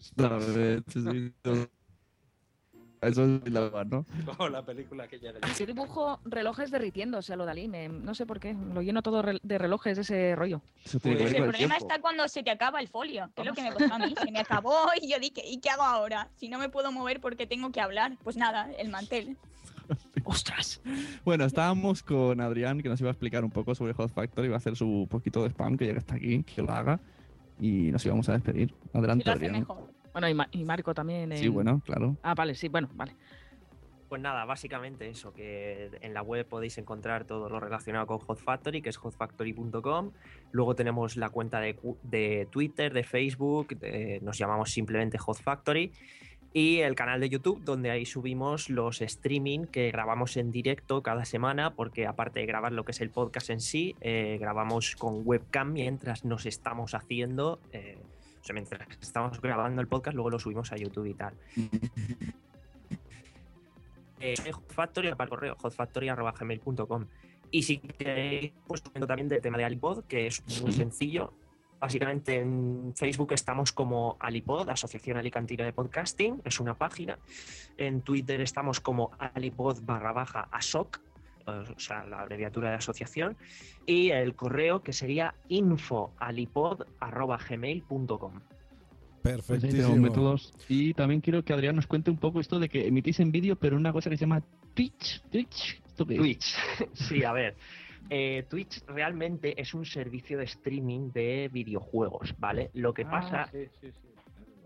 [3.07, 4.05] Eso es la verdad, ¿no?
[4.37, 5.41] Como la película que ya era.
[5.59, 7.69] Yo dibujo relojes derritiéndose a lo Dalí.
[7.69, 8.55] me- no sé por qué.
[8.75, 10.61] Lo lleno todo de relojes ese rollo.
[10.85, 11.77] Eso tiene que ver el problema tiempo.
[11.89, 14.15] está cuando se te acaba el folio, que es lo que me pasó a mí.
[14.23, 16.29] Se me acabó y yo dije, ¿y qué hago ahora?
[16.37, 18.17] Si no me puedo mover porque tengo que hablar.
[18.23, 19.37] Pues nada, el mantel.
[20.25, 20.81] ¡Ostras!
[21.25, 24.49] Bueno, estábamos con Adrián, que nos iba a explicar un poco sobre Hot Factory.
[24.49, 26.99] Va a hacer su poquito de spam, que ya que está aquí, que lo haga.
[27.61, 28.75] Y nos íbamos a despedir.
[28.95, 29.67] Adelante, Adrián.
[30.15, 31.37] Bueno, y, Ma- y Marco también.
[31.37, 32.17] Sí, en- bueno, claro.
[32.23, 33.15] Ah, vale, sí, bueno, vale.
[34.09, 38.39] Pues nada, básicamente eso, que en la web podéis encontrar todo lo relacionado con Hot
[38.39, 40.13] Factory, que es hotfactory.com.
[40.53, 45.91] Luego tenemos la cuenta de, de Twitter, de Facebook, de- nos llamamos simplemente Hot Factory.
[46.53, 51.25] Y el canal de YouTube, donde ahí subimos los streaming que grabamos en directo cada
[51.25, 55.23] semana, porque aparte de grabar lo que es el podcast en sí, eh, grabamos con
[55.25, 57.99] webcam mientras nos estamos haciendo, eh,
[58.45, 61.35] o sea, mientras estamos grabando el podcast, luego lo subimos a YouTube y tal.
[64.21, 67.05] Eh, Hot Factory para el correo, hotfactory.gmail.com.
[67.51, 71.35] Y si queréis, pues comento también del tema de Alipod, que es muy sencillo.
[71.79, 77.19] Básicamente en Facebook estamos como Alipod, Asociación Alicantina de Podcasting, es una página.
[77.77, 81.01] En Twitter estamos como Alipod barra baja ASOC,
[81.47, 83.37] o sea, la abreviatura de asociación.
[83.87, 88.33] Y el correo que sería infoalipod.gmail.com.
[89.23, 89.97] Pues Pues Perfectísimo.
[89.97, 90.53] métodos.
[90.69, 93.57] Y también quiero que Adrián nos cuente un poco esto de que emitís en vídeo,
[93.57, 94.43] pero una cosa que se llama
[94.75, 95.23] Twitch.
[95.31, 95.81] Twitch.
[95.97, 96.57] Twitch.
[96.93, 97.55] Sí, a ver.
[98.11, 102.71] eh, Twitch realmente es un servicio de streaming de videojuegos, ¿vale?
[102.75, 103.49] Lo que pasa.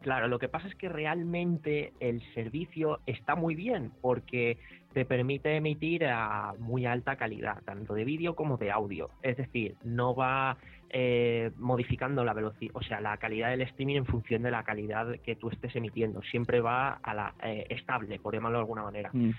[0.00, 4.56] Claro, lo que pasa es que realmente el servicio está muy bien porque
[4.92, 9.10] te permite emitir a muy alta calidad, tanto de vídeo como de audio.
[9.22, 10.56] Es decir, no va
[10.90, 15.20] eh, modificando la velocidad, o sea, la calidad del streaming en función de la calidad
[15.20, 16.22] que tú estés emitiendo.
[16.22, 19.10] Siempre va a la eh, estable, por llamarlo de alguna manera.
[19.12, 19.32] Mm.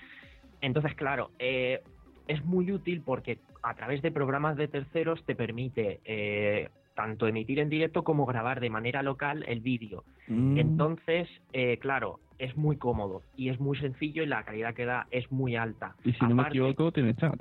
[0.60, 1.82] Entonces, claro, eh,
[2.28, 6.68] es muy útil porque a través de programas de terceros te permite eh,
[7.00, 10.04] tanto emitir en directo como grabar de manera local el vídeo.
[10.28, 10.58] Mm.
[10.58, 15.06] Entonces, eh, claro, es muy cómodo y es muy sencillo y la calidad que da
[15.10, 15.96] es muy alta.
[16.04, 17.40] Y si no me equivoco, tiene chat.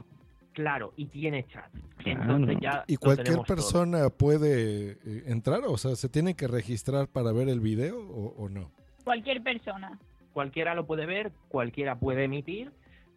[0.54, 1.70] Claro, y tiene chat.
[1.98, 2.22] Claro.
[2.22, 3.44] Entonces ya ¿Y cualquier todo.
[3.44, 5.64] persona puede eh, entrar?
[5.68, 8.72] O sea, ¿se tiene que registrar para ver el video o, o no?
[9.04, 10.00] Cualquier persona.
[10.32, 12.72] Cualquiera lo puede ver, cualquiera puede emitir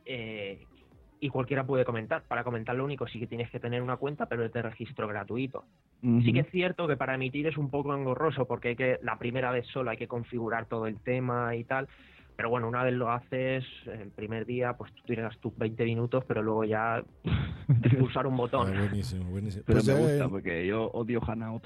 [0.07, 0.67] eh,
[1.23, 2.25] y cualquiera puede comentar.
[2.27, 5.07] Para comentar lo único sí que tienes que tener una cuenta, pero es de registro
[5.07, 5.65] gratuito.
[6.03, 9.19] Sí que es cierto que para emitir es un poco engorroso porque hay que la
[9.19, 11.87] primera vez solo hay que configurar todo el tema y tal.
[12.35, 16.25] Pero bueno, una vez lo haces, el primer día, pues tú tienes tus 20 minutos,
[16.27, 17.05] pero luego ya
[18.01, 18.73] pulsar un botón.
[18.75, 19.63] Ah, buenísimo, buenísimo.
[19.65, 21.65] Pero Pues me gusta en- porque yo odio Hanout.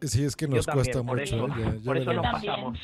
[0.00, 1.22] Sí, es que nos también, cuesta por mucho.
[1.22, 1.50] eso- ¿eh?
[1.58, 2.26] Ya- ya por eso veremos.
[2.32, 2.78] pasamos.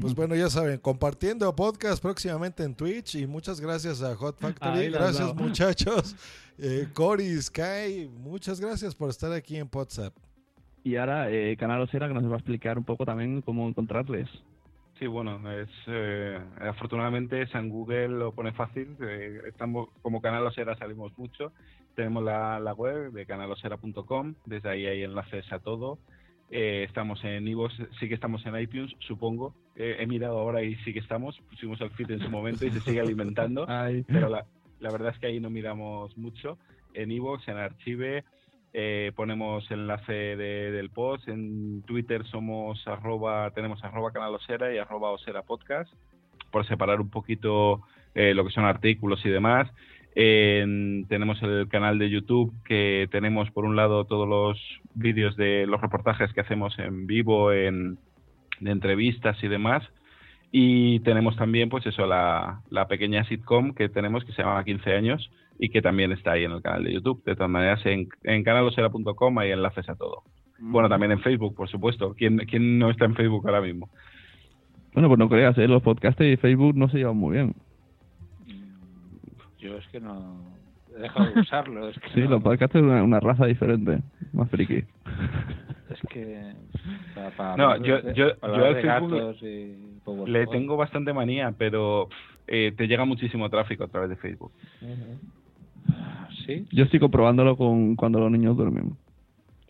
[0.00, 4.78] Pues bueno, ya saben, compartiendo podcast próximamente en Twitch y muchas gracias a Hot Factory.
[4.78, 6.16] Ahí lo gracias muchachos.
[6.58, 10.12] Eh, Cory, Sky, muchas gracias por estar aquí en WhatsApp.
[10.84, 14.28] Y ahora, eh, Canal Osera, que nos va a explicar un poco también cómo encontrarles.
[14.98, 18.96] Sí, bueno, es eh, afortunadamente San Google lo pone fácil.
[19.00, 21.52] eh, estamos como Canal Osera salimos mucho.
[21.94, 24.34] Tenemos la, la web de canalosera.com.
[24.44, 25.98] Desde ahí hay enlaces a todo.
[26.50, 29.54] Eh, estamos en iVoox, sí que estamos en iTunes, supongo.
[29.76, 31.38] Eh, he mirado ahora y sí que estamos.
[31.50, 33.66] Pusimos el feed en su momento y se sigue alimentando.
[34.06, 34.46] Pero la,
[34.80, 36.58] la verdad es que ahí no miramos mucho.
[36.94, 38.24] En iVoox, en Archive,
[38.72, 41.28] eh, ponemos enlace de- del post.
[41.28, 45.92] En Twitter somos arroba, tenemos arroba canal Osera y arroba Osera Podcast,
[46.50, 47.82] por separar un poquito
[48.14, 49.70] eh, lo que son artículos y demás.
[50.14, 54.60] En- tenemos el canal de YouTube que tenemos por un lado todos los
[54.94, 57.98] vídeos de los reportajes que hacemos en vivo, en,
[58.60, 59.82] de entrevistas y demás.
[60.50, 64.94] Y tenemos también, pues eso, la, la pequeña sitcom que tenemos que se llama 15
[64.94, 67.22] años y que también está ahí en el canal de YouTube.
[67.24, 70.22] De todas maneras, en, en canalosera.com hay enlaces a todo.
[70.58, 72.14] Bueno, también en Facebook, por supuesto.
[72.16, 73.90] ¿Quién, ¿Quién no está en Facebook ahora mismo?
[74.94, 75.68] Bueno, pues no creas, ¿eh?
[75.68, 77.54] los podcasts y Facebook no se llevan muy bien.
[79.68, 80.40] Yo es que no
[80.96, 81.88] he dejado de usarlo.
[81.88, 84.00] Es que Sí, no, los podcasts es una, una raza diferente,
[84.32, 84.84] más friki.
[85.90, 86.52] es que
[87.14, 90.76] para, para No, yo, de- yo, para yo al de Facebook gatos y le tengo
[90.76, 92.08] bastante manía, pero
[92.46, 94.52] eh, te llega muchísimo tráfico a través de Facebook.
[96.46, 96.66] ¿Sí?
[96.72, 98.92] Yo estoy comprobándolo con cuando los niños duermen.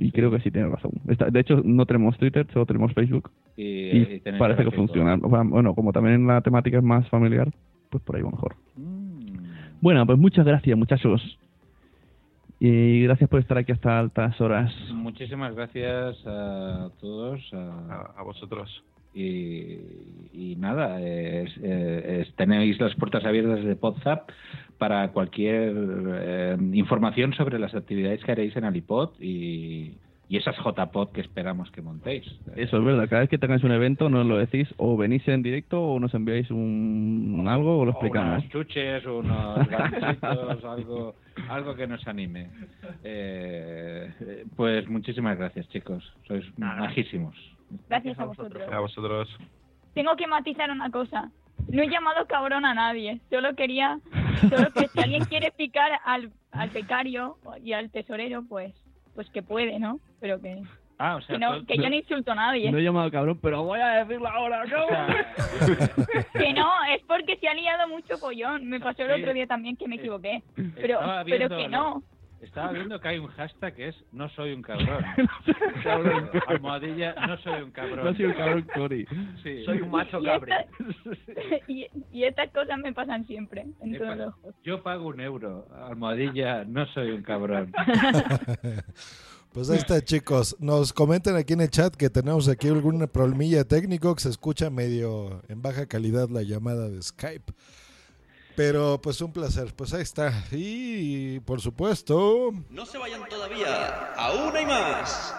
[0.00, 0.92] Y creo que sí tiene razón.
[1.08, 3.30] Está- de hecho, no tenemos Twitter, solo tenemos Facebook.
[3.56, 5.16] Y, Y, y tenéis parece que funciona.
[5.16, 7.50] Bueno, como también la temática es más familiar,
[7.90, 8.54] pues por ahí va mejor.
[8.76, 8.97] Mm.
[9.80, 11.38] Bueno, pues muchas gracias, muchachos.
[12.60, 14.72] Y gracias por estar aquí hasta altas horas.
[14.92, 17.40] Muchísimas gracias a todos.
[17.52, 18.82] A, a vosotros.
[19.14, 19.78] Y,
[20.32, 24.28] y nada, es- eh, es- tenéis las puertas abiertas de WhatsApp
[24.76, 29.92] para cualquier eh, información sobre las actividades que haréis en Alipod y,
[30.28, 32.26] y esas JPod que esperamos que montéis.
[32.54, 35.42] Eso es verdad, cada vez que tengáis un evento nos lo decís o venís en
[35.42, 38.38] directo o nos enviáis un, un algo o lo explicamos.
[38.38, 41.14] Unas chuches, unos ganchitos, algo,
[41.48, 42.50] algo que nos anime.
[43.02, 46.04] Eh, eh, pues muchísimas gracias, chicos.
[46.26, 47.34] Sois majísimos.
[47.88, 48.62] Gracias a vosotros.
[48.70, 49.38] A vosotros.
[49.94, 51.30] Tengo que matizar una cosa.
[51.70, 53.20] No he llamado cabrón a nadie.
[53.30, 53.98] Solo quería,
[54.48, 58.74] solo que si alguien quiere picar al, al becario y al tesorero, pues,
[59.18, 59.98] pues que puede, ¿no?
[60.20, 60.62] Pero que,
[60.96, 62.70] Ah, o sea, que, no, yo no insulto a nadie.
[62.70, 65.16] No he llamado cabrón, pero voy a decirlo ahora, cabrón.
[66.34, 68.68] Que no, es porque se ha liado mucho follón.
[68.68, 70.44] Me pasó el otro día también que me equivoqué.
[70.76, 72.04] Pero, pero que no.
[72.40, 75.04] Estaba viendo que hay un hashtag que es no soy un cabrón.
[76.46, 78.04] Almohadilla, no soy un cabrón.
[78.04, 79.06] No soy un cabrón, Cory.
[79.42, 79.64] Sí.
[79.64, 80.66] Soy un macho Y estas-
[81.68, 83.66] y, y estas cosas me pasan siempre.
[83.80, 84.34] En todos los-
[84.64, 85.66] Yo pago un euro.
[85.88, 87.72] Almohadilla, no soy un cabrón.
[89.52, 90.54] Pues ahí está, chicos.
[90.60, 94.68] Nos comentan aquí en el chat que tenemos aquí algún problemilla técnico que se escucha
[94.68, 97.52] medio en baja calidad la llamada de Skype.
[98.58, 99.72] Pero pues un placer.
[99.76, 100.32] Pues ahí está.
[100.50, 105.32] Y por supuesto, No se vayan todavía, aún hay más.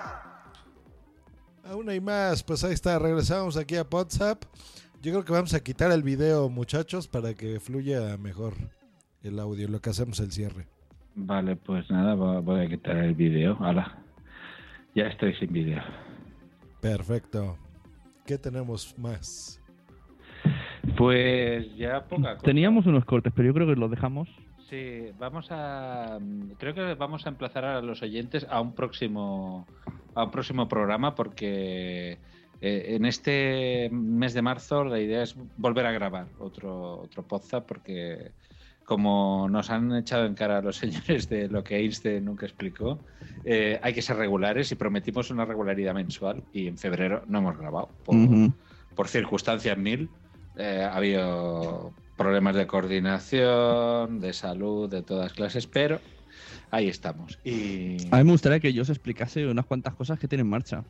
[1.65, 2.41] aún hay más.
[2.43, 2.97] Pues ahí está.
[2.97, 4.45] Regresamos aquí a WhatsApp.
[5.01, 8.53] Yo creo que vamos a quitar el video, muchachos, para que fluya mejor
[9.21, 10.67] el audio, lo que hacemos el cierre.
[11.15, 13.57] Vale, pues nada, vo- voy a quitar el vídeo.
[13.59, 14.01] Hala.
[14.95, 15.81] Ya estoy sin vídeo.
[16.79, 17.57] Perfecto.
[18.25, 19.58] ¿Qué tenemos más?
[20.97, 22.45] Pues ya poca cosa.
[22.45, 24.29] Teníamos unos cortes, pero yo creo que los dejamos.
[24.69, 26.19] Sí, vamos a.
[26.57, 29.65] Creo que vamos a emplazar a los oyentes a un próximo,
[30.13, 32.19] a un próximo programa porque
[32.61, 37.65] eh, en este mes de marzo la idea es volver a grabar otro otro podcast
[37.65, 38.31] porque
[38.85, 42.99] como nos han echado en cara los señores de lo que Einstein nunca explicó,
[43.45, 47.57] eh, hay que ser regulares y prometimos una regularidad mensual y en febrero no hemos
[47.57, 48.53] grabado por, Ujú.
[48.95, 50.09] por circunstancias mil.
[50.59, 55.99] Eh, ha habido problemas de coordinación, de salud, de todas clases, pero
[56.69, 57.39] ahí estamos.
[57.45, 60.49] Y, A mí me gustaría que yo os explicase unas cuantas cosas que tiene en
[60.49, 60.83] marcha.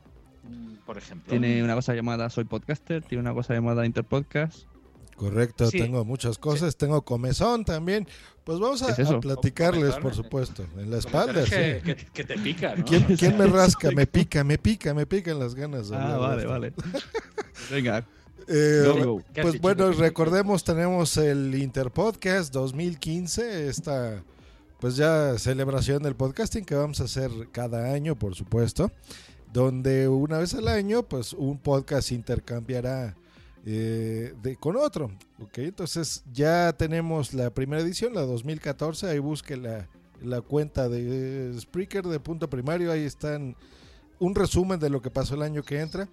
[0.85, 4.63] por ejemplo, Tiene una cosa llamada Soy Podcaster, tiene una cosa llamada Interpodcast.
[5.15, 5.77] Correcto, Sí.
[5.77, 8.07] tengo muchas cosas, tengo comezón también.
[8.45, 11.43] Pues vamos a, ¿Qué es a platicarles, por supuesto, en la espalda.
[11.43, 11.83] que, sí.
[11.85, 12.85] que- que te pica, ¿no?
[12.85, 13.91] ¿Quién, quién me rasca?
[13.91, 15.89] Me pica, me pica, me pican las ganas.
[15.89, 16.49] de Ah, vale, esto.
[16.49, 16.73] vale.
[17.69, 18.07] Venga.
[18.49, 19.23] Eh, Go, re- go.
[19.33, 24.23] ¿Qué has pues bueno, ¿Qué te recordemos, tenemos el Interpodcast 2015, esta
[24.79, 28.91] pues ya celebración del podcasting que vamos a hacer cada año, por supuesto.
[29.51, 33.15] donde una vez al año, pues un podcast intercambiará
[33.65, 35.11] eh, de, con otro.
[35.41, 35.57] ¿ok?
[35.59, 39.87] Entonces ya tenemos la primera edición, la 2014, ahí busque la,
[40.23, 43.55] la cuenta de Spreaker de punto primario, ahí están
[44.19, 46.07] un resumen de lo que pasó el año que entra.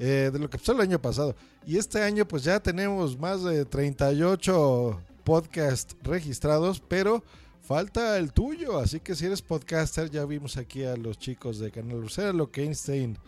[0.00, 1.36] Eh, de lo que pasó el año pasado.
[1.66, 7.22] Y este año pues ya tenemos más de 38 podcasts registrados, pero
[7.60, 8.78] falta el tuyo.
[8.78, 12.50] Así que si eres podcaster, ya vimos aquí a los chicos de Canal Lucera, lo
[12.50, 13.18] que Einstein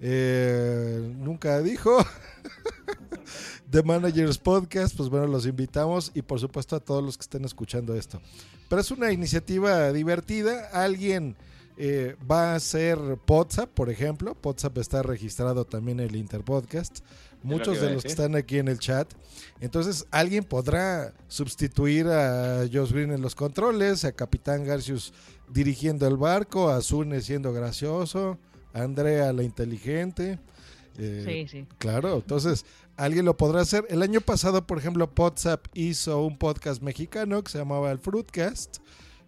[0.00, 1.96] eh, nunca dijo.
[3.70, 7.44] The Managers Podcast, pues bueno, los invitamos y por supuesto a todos los que estén
[7.44, 8.20] escuchando esto.
[8.68, 10.70] Pero es una iniciativa divertida.
[10.72, 11.36] Alguien
[11.76, 12.98] eh, va a ser
[13.28, 14.36] WhatsApp, por ejemplo.
[14.42, 17.00] WhatsApp está registrado también en el Interpodcast.
[17.42, 19.12] Muchos de los que están aquí en el chat.
[19.60, 25.12] Entonces, alguien podrá sustituir a Josh Green en los controles, a Capitán Garcius
[25.48, 28.38] dirigiendo el barco, a Zune siendo gracioso,
[28.72, 30.40] a Andrea la inteligente.
[30.98, 31.66] Eh, Sí, sí.
[31.78, 32.64] Claro, entonces
[32.96, 33.84] alguien lo podrá hacer.
[33.90, 38.78] El año pasado, por ejemplo, WhatsApp hizo un podcast mexicano que se llamaba el Fruitcast.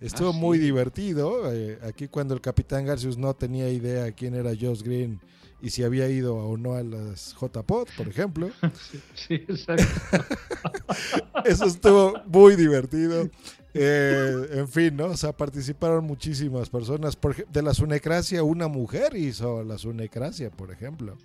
[0.01, 0.39] Estuvo Ah, sí.
[0.39, 1.53] muy divertido.
[1.53, 5.21] eh, aquí cuando el Capitán Garcius no tenía idea quién era Josh Green
[5.61, 8.49] y si había ido o no a las JPod, por ejemplo.
[9.15, 9.85] Sí, exacto.
[11.45, 13.29] Eso estuvo muy divertido.
[13.75, 15.07] Eh, en fin, ¿no?
[15.07, 17.17] O sea, participaron muchísimas personas.
[17.17, 21.17] Por de la Sunecracia, una mujer hizo la Sunecracia, por ejemplo.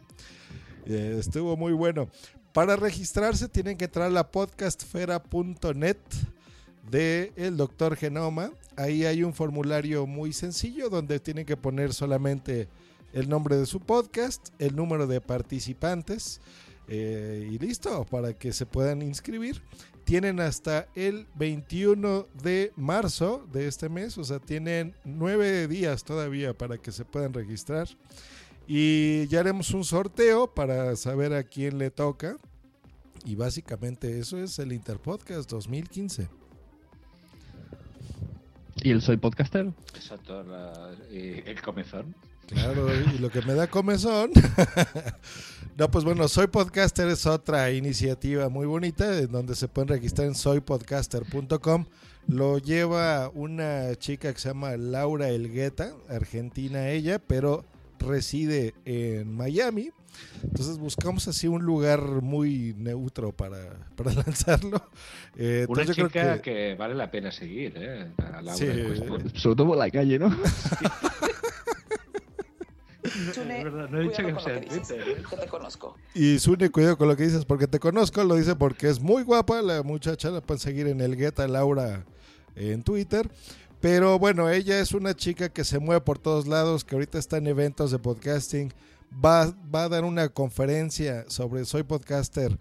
[0.85, 2.09] Eh, estuvo muy bueno.
[2.53, 5.97] Para registrarse tienen que entrar a la podcastfera.net
[6.89, 8.51] de el doctor Genoma.
[8.75, 12.67] Ahí hay un formulario muy sencillo donde tienen que poner solamente
[13.13, 16.41] el nombre de su podcast, el número de participantes
[16.87, 19.61] eh, y listo para que se puedan inscribir.
[20.03, 26.57] Tienen hasta el 21 de marzo de este mes, o sea, tienen nueve días todavía
[26.57, 27.87] para que se puedan registrar.
[28.67, 32.37] Y ya haremos un sorteo para saber a quién le toca.
[33.25, 36.42] Y básicamente eso es el Interpodcast 2015.
[38.83, 39.71] ¿Y el Soy Podcaster?
[39.95, 42.13] Exacto, la- y el comezón.
[42.47, 44.31] Claro, y lo que me da comezón.
[45.77, 50.27] no, pues bueno, Soy Podcaster es otra iniciativa muy bonita en donde se pueden registrar
[50.27, 51.85] en soypodcaster.com.
[52.27, 57.65] Lo lleva una chica que se llama Laura Elgueta, argentina ella, pero
[57.99, 59.91] reside en Miami.
[60.43, 64.81] Entonces buscamos así un lugar muy neutro para, para lanzarlo.
[65.35, 66.41] Eh, Una entonces yo chica creo que...
[66.41, 68.11] que, vale la pena seguir, ¿eh?
[68.17, 68.67] A Laura Sí.
[69.35, 70.35] Sobre todo por la calle, ¿no?
[73.35, 74.57] No he dicho que sea.
[74.57, 75.23] ¿eh?
[75.29, 75.97] Que te conozco.
[76.13, 79.23] Y Sune, cuidado con lo que dices, porque te conozco, lo dice porque es muy
[79.23, 82.05] guapa la muchacha, la pueden seguir en el Guetta Laura
[82.55, 83.29] en Twitter.
[83.81, 87.37] Pero bueno, ella es una chica que se mueve por todos lados, que ahorita está
[87.37, 88.73] en eventos de podcasting.
[89.23, 92.57] Va, va a dar una conferencia sobre Soy Podcaster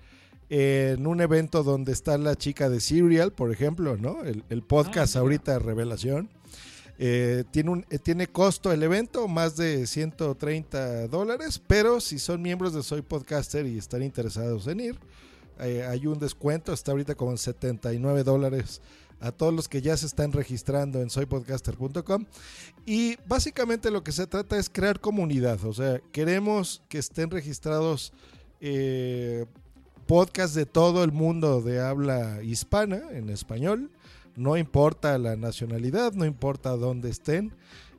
[0.48, 4.22] en un evento donde está la chica de Serial, por ejemplo, ¿no?
[4.22, 6.28] El, el podcast ahorita Revelación.
[6.98, 12.42] Eh, tiene, un, eh, tiene costo el evento, más de 130 dólares, pero si son
[12.42, 14.98] miembros de Soy Podcaster y están interesados en ir,
[15.58, 18.82] eh, hay un descuento, está ahorita como en 79 dólares
[19.22, 22.26] a todos los que ya se están registrando en soypodcaster.com.
[22.84, 28.12] Y básicamente lo que se trata es crear comunidad, o sea, queremos que estén registrados
[28.60, 29.46] eh,
[30.06, 33.90] podcasts de todo el mundo de habla hispana, en español.
[34.34, 37.52] No importa la nacionalidad, no importa dónde estén.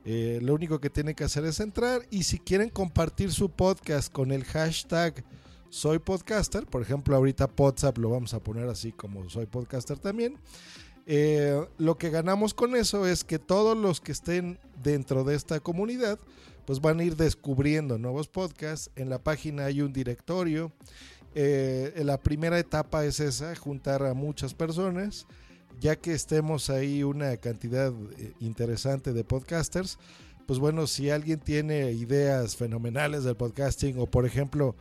[0.04, 4.12] Eh, lo único que tienen que hacer es entrar y si quieren compartir su podcast
[4.12, 5.24] con el hashtag
[5.70, 10.38] soy podcaster, por ejemplo ahorita WhatsApp lo vamos a poner así como soy podcaster también.
[11.06, 15.60] Eh, lo que ganamos con eso es que todos los que estén dentro de esta
[15.60, 16.18] comunidad
[16.64, 18.90] pues van a ir descubriendo nuevos podcasts.
[18.96, 20.72] En la página hay un directorio.
[21.34, 25.26] Eh, la primera etapa es esa, juntar a muchas personas
[25.80, 29.98] ya que estemos ahí una cantidad eh, interesante de podcasters,
[30.46, 34.76] pues bueno, si alguien tiene ideas fenomenales del podcasting o por ejemplo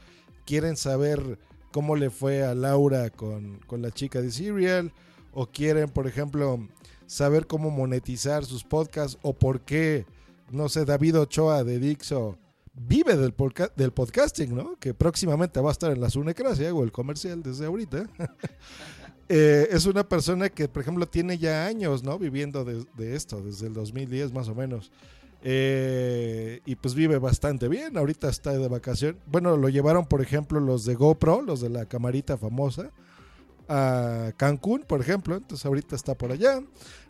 [0.45, 1.39] quieren saber
[1.71, 4.91] cómo le fue a Laura con, con la chica de Serial
[5.33, 6.67] o quieren por ejemplo
[7.05, 10.05] saber cómo monetizar sus podcasts o por qué,
[10.51, 12.37] no sé, David Ochoa de Dixo
[12.75, 14.77] vive del, podca- del podcasting, ¿no?
[14.79, 18.07] Que próximamente va a estar en la Sunecracia o el comercial desde ahorita.
[19.29, 22.19] Eh, es una persona que, por ejemplo, tiene ya años, ¿no?
[22.19, 24.91] Viviendo de, esto, desde el 2010 más o menos.
[25.41, 27.97] Eh, y pues vive bastante bien.
[27.97, 29.17] Ahorita está de vacación.
[29.25, 32.91] Bueno, lo llevaron, por ejemplo, los de GoPro, los de la camarita famosa,
[33.73, 35.35] a Cancún, por ejemplo.
[35.35, 36.61] Entonces ahorita está por allá.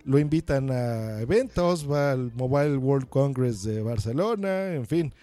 [0.06, 5.14] Lo invitan a eventos, va al Mobile World Congress de Barcelona, en fin.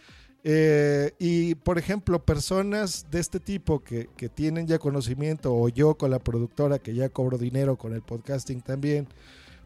[0.43, 5.97] Eh, y, por ejemplo, personas de este tipo que, que tienen ya conocimiento, o yo
[5.97, 9.07] con la productora que ya cobro dinero con el podcasting también,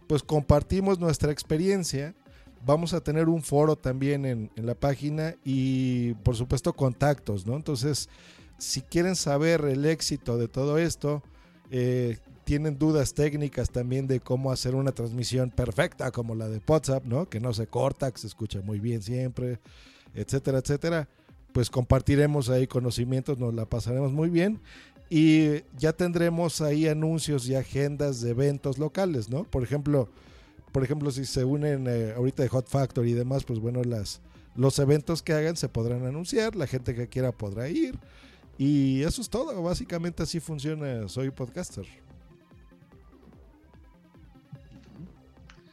[0.09, 2.15] pues compartimos nuestra experiencia.
[2.67, 7.57] Vamos a tener un foro también en, en la página y, por supuesto, contactos, ¿no?
[7.57, 8.09] Entonces,
[8.59, 11.23] si quieren saber el éxito de todo esto,
[11.71, 17.05] eh, tienen dudas técnicas también de cómo hacer una transmisión perfecta como la de WhatsApp,
[17.05, 17.29] ¿no?
[17.29, 19.59] Que no se corta, que se escucha muy bien siempre,
[20.15, 21.09] etcétera, etcétera.
[21.53, 24.61] Pues compartiremos ahí conocimientos, nos la pasaremos muy bien
[25.09, 29.45] y ya tendremos ahí anuncios y agendas de eventos locales, ¿no?
[29.45, 30.09] Por ejemplo,
[30.73, 34.21] por ejemplo, si se unen eh, ahorita de Hot Factory y demás, pues bueno, las
[34.57, 37.99] los eventos que hagan se podrán anunciar, la gente que quiera podrá ir.
[38.59, 41.87] Y eso es todo, básicamente así funciona Soy Podcaster.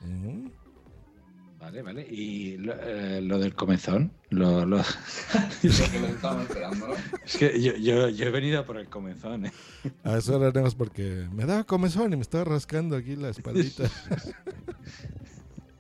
[0.02, 0.52] Ujú.
[1.60, 2.08] Vale, vale.
[2.10, 4.12] Y lo, eh, lo del comezón.
[4.32, 4.80] Lo, lo-
[5.64, 9.46] es que yo, yo, yo he venido por el comezón.
[9.46, 9.52] ¿eh?
[10.04, 13.84] A eso haremos porque me daba comezón y me estaba rascando aquí la espaldita.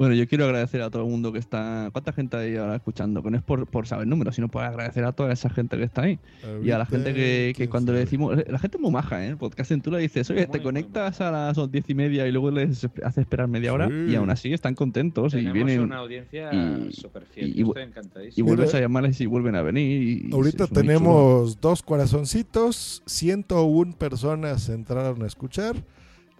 [0.01, 1.89] Bueno, yo quiero agradecer a todo el mundo que está.
[1.91, 3.21] ¿Cuánta gente hay ahora escuchando?
[3.21, 5.83] Que no es por, por saber números, sino por agradecer a toda esa gente que
[5.83, 6.17] está ahí.
[6.63, 8.05] y a la gente que, que cuando le sabe.
[8.05, 8.35] decimos.
[8.47, 9.27] La gente es muy maja, ¿eh?
[9.27, 12.31] El podcast en tú le dices, oye, te conectas a las diez y media y
[12.31, 13.93] luego les hace esperar media hora Sí.
[14.09, 15.79] y aún así están contentos y Tenemos vienen.
[15.81, 17.49] una audiencia y- súper fiel.
[17.55, 18.43] y- y- estoy encantadísimo.
[18.43, 20.01] Y vuelves a llamarles y vuelven a venir.
[20.01, 25.75] y- y Ahorita tenemos dos corazoncitos, 101 personas entraron a escuchar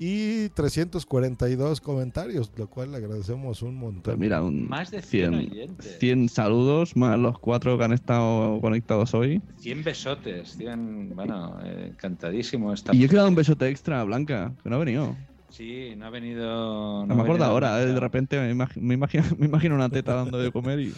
[0.04, 4.02] y 342 comentarios, lo cual le agradecemos un montón.
[4.02, 5.98] Pues mira, un Más de 100 100, oyentes.
[6.00, 9.44] 100 saludos, más los cuatro que han estado conectados hoy.
[9.60, 12.74] 100 besotes, 100, bueno, eh, encantadísimo.
[12.74, 15.16] Esta Y yo quiero dar un besote extra a Blanca, que no ha venido.
[15.50, 17.06] Sí, no ha venido.
[17.06, 19.90] No, ha me acuerdo ahora, eh, de repente me, imag- me imagino, me imagino una
[19.90, 20.94] teta dando de comer y...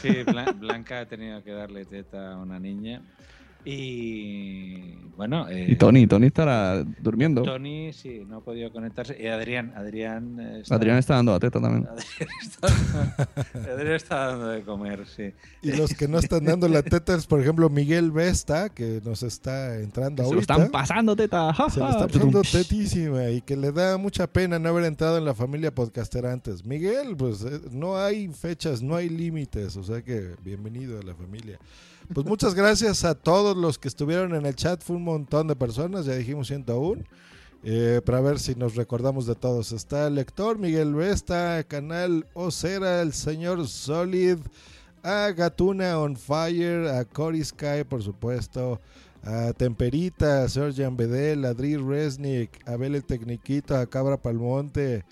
[0.00, 3.02] Sí, Blan- Blanca ha tenido que darle teta a una niña.
[3.64, 5.48] Y bueno.
[5.48, 7.42] eh, Y Tony, Tony estará durmiendo.
[7.42, 9.16] Tony, sí, no ha podido conectarse.
[9.20, 10.38] Y Adrián, Adrián.
[10.40, 11.86] eh, está- Adrián está dando la teta también.
[11.88, 15.32] Adrián está, Adrián está dando de comer, sí.
[15.62, 19.22] Y los que no están dando la teta es, por ejemplo, Miguel Vesta, que nos
[19.22, 20.54] está entrando Se lo ahorita.
[20.54, 21.52] están pasando teta.
[21.52, 21.90] Se ja.
[21.90, 25.74] está pasando tetísima y que le da mucha pena no haber entrado en la familia
[25.74, 26.64] podcastera antes.
[26.64, 31.14] Miguel, pues eh, no hay fechas, no hay límites, o sea que bienvenido a la
[31.14, 31.58] familia.
[32.14, 35.54] Pues muchas gracias a todos los que estuvieron en el chat, fue un montón de
[35.54, 37.02] personas, ya dijimos 101.
[37.64, 39.72] Eh, para ver si nos recordamos de todos.
[39.72, 44.38] Está el lector Miguel Vesta, Canal Ocera, el señor Solid,
[45.02, 48.80] a Gatuna on Fire, a Cory Sky, por supuesto,
[49.22, 55.04] a Temperita, a Sergian Bedel, a Dri Resnick, a Abel el Tecniquito, a Cabra Palmonte,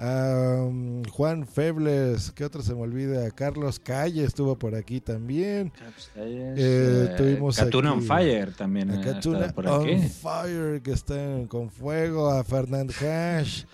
[0.00, 3.26] um, Juan Febles, ¿qué otro se me olvida?
[3.26, 5.72] A Carlos Calle estuvo por aquí también.
[6.16, 9.98] Eh, Eh, tuvimos Catuna on Fire también a por on aquí.
[10.08, 13.64] Fire, que están con fuego, a Fernand Hash,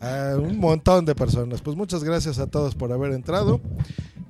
[0.00, 1.60] a un montón de personas.
[1.60, 3.60] Pues muchas gracias a todos por haber entrado.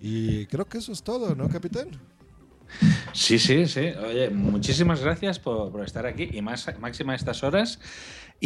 [0.00, 1.88] Y creo que eso es todo, ¿no, capitán?
[3.12, 3.92] Sí, sí, sí.
[4.04, 7.78] Oye, muchísimas gracias por, por estar aquí y más máxima a estas horas.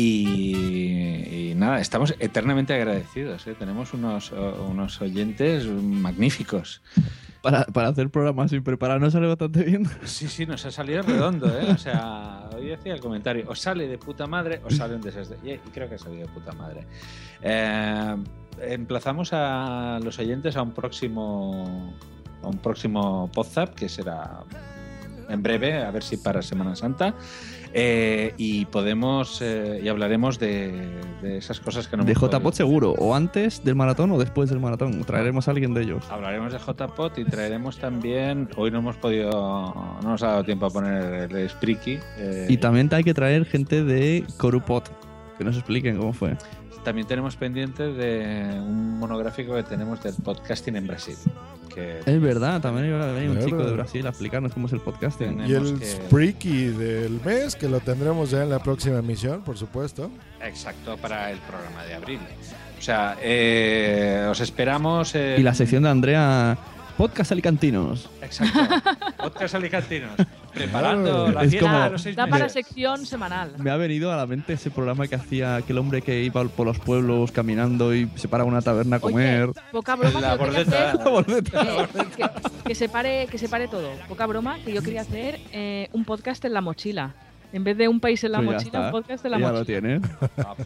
[0.00, 3.44] Y, y nada, estamos eternamente agradecidos.
[3.48, 3.54] ¿eh?
[3.58, 6.82] Tenemos unos, o- unos oyentes magníficos.
[7.42, 9.88] Para, para hacer programas sin preparar no sale bastante bien.
[10.04, 11.66] Sí, sí, nos ha salido redondo, ¿eh?
[11.72, 15.36] O sea, hoy decía el comentario, o sale de puta madre o sale un desastre.
[15.44, 16.86] Y, y creo que ha salido de puta madre.
[17.42, 18.16] Eh,
[18.62, 21.94] emplazamos a los oyentes a un próximo
[22.42, 24.44] a un próximo WhatsApp que será
[25.28, 27.14] en breve, a ver si para Semana Santa.
[27.74, 30.72] Eh, y podemos eh, y hablaremos de,
[31.22, 34.60] de esas cosas que no De JPOT seguro, o antes del maratón o después del
[34.60, 35.04] maratón.
[35.04, 36.04] Traeremos a alguien de ellos.
[36.10, 38.48] Hablaremos de JPOT y traeremos también.
[38.56, 39.30] Hoy no hemos podido,
[40.02, 41.98] no nos ha dado tiempo a poner el Spreaky.
[42.18, 44.90] eh, Y también hay que traer gente de Corupot,
[45.36, 46.36] que nos expliquen cómo fue.
[46.84, 51.16] También tenemos pendiente de un monográfico que tenemos del podcasting en Brasil.
[51.74, 53.50] Que Es verdad, también iba a venir un Claro.
[53.50, 55.40] chico de Brasil a explicarnos cómo es el podcasting.
[55.46, 60.10] Y el Spreaky del mes, que lo tendremos ya en la próxima emisión, por supuesto.
[60.42, 62.20] Exacto, para el programa de abril.
[62.78, 65.14] O sea, eh, os esperamos.
[65.14, 66.56] Y la sección de Andrea,
[66.98, 68.10] podcast alicantinos.
[68.20, 68.58] Exacto.
[69.22, 70.12] Podcast alicantinos.
[70.52, 72.52] Preparando la Es fiesta como- de los seis Da para meses.
[72.66, 73.52] sección semanal.
[73.58, 76.66] Me ha venido a la mente ese programa que hacía aquel hombre que iba por
[76.66, 79.50] los pueblos caminando y se para a una taberna a comer.
[79.72, 80.88] Poca broma La que yo quería bordeta.
[80.90, 81.88] hacer, La bordeta.
[81.88, 83.90] que, que- que se pare, que se pare todo.
[84.08, 87.14] Poca broma que yo quería hacer eh, un podcast en la mochila.
[87.50, 88.84] En vez de un país en la Pues ya mochila, está.
[88.86, 89.58] un podcast en la Ya mochila.
[89.60, 90.00] lo tiene.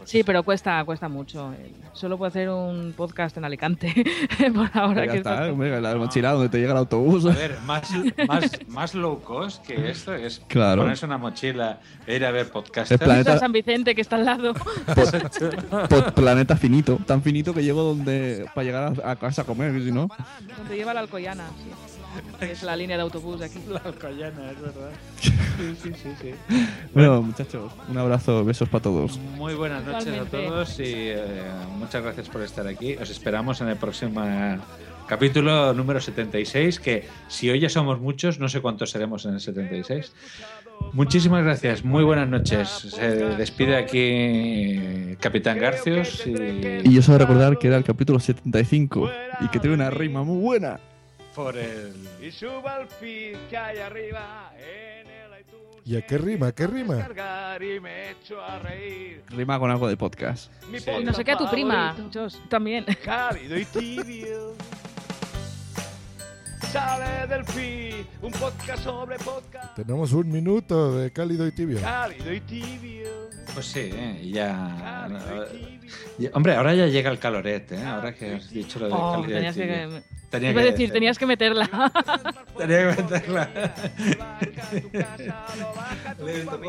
[0.03, 1.53] Sí, pero cuesta, cuesta mucho.
[1.93, 3.93] Solo puedo hacer un podcast en Alicante
[4.53, 5.05] por ahora.
[5.05, 7.25] Ya que está, está- hombre, la mochila donde te llega el autobús.
[7.25, 7.89] A ver, más,
[8.27, 10.81] más, más low cost que esto es Claro.
[10.81, 12.91] ponerse una mochila e ir a ver podcast.
[12.91, 14.53] El planeta- San Vicente, que está al lado.
[15.89, 19.71] Pod- planeta finito, tan finito que llego donde para llegar a, a casa a comer,
[19.81, 20.09] si no.
[20.57, 21.45] Donde lleva la Alcoyana,
[21.87, 21.92] sí.
[22.41, 23.59] Es la línea de autobús de aquí.
[23.69, 24.91] La Alcoyana, es verdad.
[25.19, 25.31] Sí,
[25.81, 26.31] sí, sí, sí.
[26.93, 29.17] Bueno, muchachos, un abrazo, besos para todos.
[29.37, 30.37] Muy buenas noches Igualmente.
[30.37, 31.43] a todos y eh,
[31.77, 32.95] muchas gracias por estar aquí.
[32.95, 34.57] Os esperamos en el próximo eh,
[35.07, 39.39] capítulo número 76, que si hoy ya somos muchos, no sé cuántos seremos en el
[39.39, 40.13] 76.
[40.91, 42.67] Muchísimas gracias, muy buenas noches.
[42.69, 43.07] Se
[43.37, 49.09] despide aquí Capitán Garcios y, Y yo solo recordar que era el capítulo 75
[49.41, 50.79] y que tiene una rima muy buena.
[51.35, 51.93] Por el...
[52.21, 55.81] Y suba al feed que hay arriba en el iTunes.
[55.85, 56.51] ¿Y a qué rima?
[56.51, 57.07] ¿Qué rima?
[57.59, 59.23] Y me echo a reír.
[59.29, 60.51] Rima con algo de podcast.
[60.69, 62.85] Mi Y no sé qué a tu prima, favorito, también.
[63.03, 64.53] Cálido y tibio.
[66.71, 69.75] Sale del feed un podcast sobre podcast.
[69.75, 71.79] Tenemos un minuto de cálido y tibio.
[71.79, 73.09] Cálido y tibio.
[73.53, 75.07] Pues sí, eh, y ya,
[76.17, 77.83] y- Hombre, ahora ya llega el caloret, ¿eh?
[77.83, 80.03] Ahora que has dicho lo de Oh, calidad tenías que, tibio.
[80.33, 80.93] Tenía iba a que decir, decir.
[80.93, 81.69] tenías que meterla.
[82.57, 83.49] Tenía que meterla.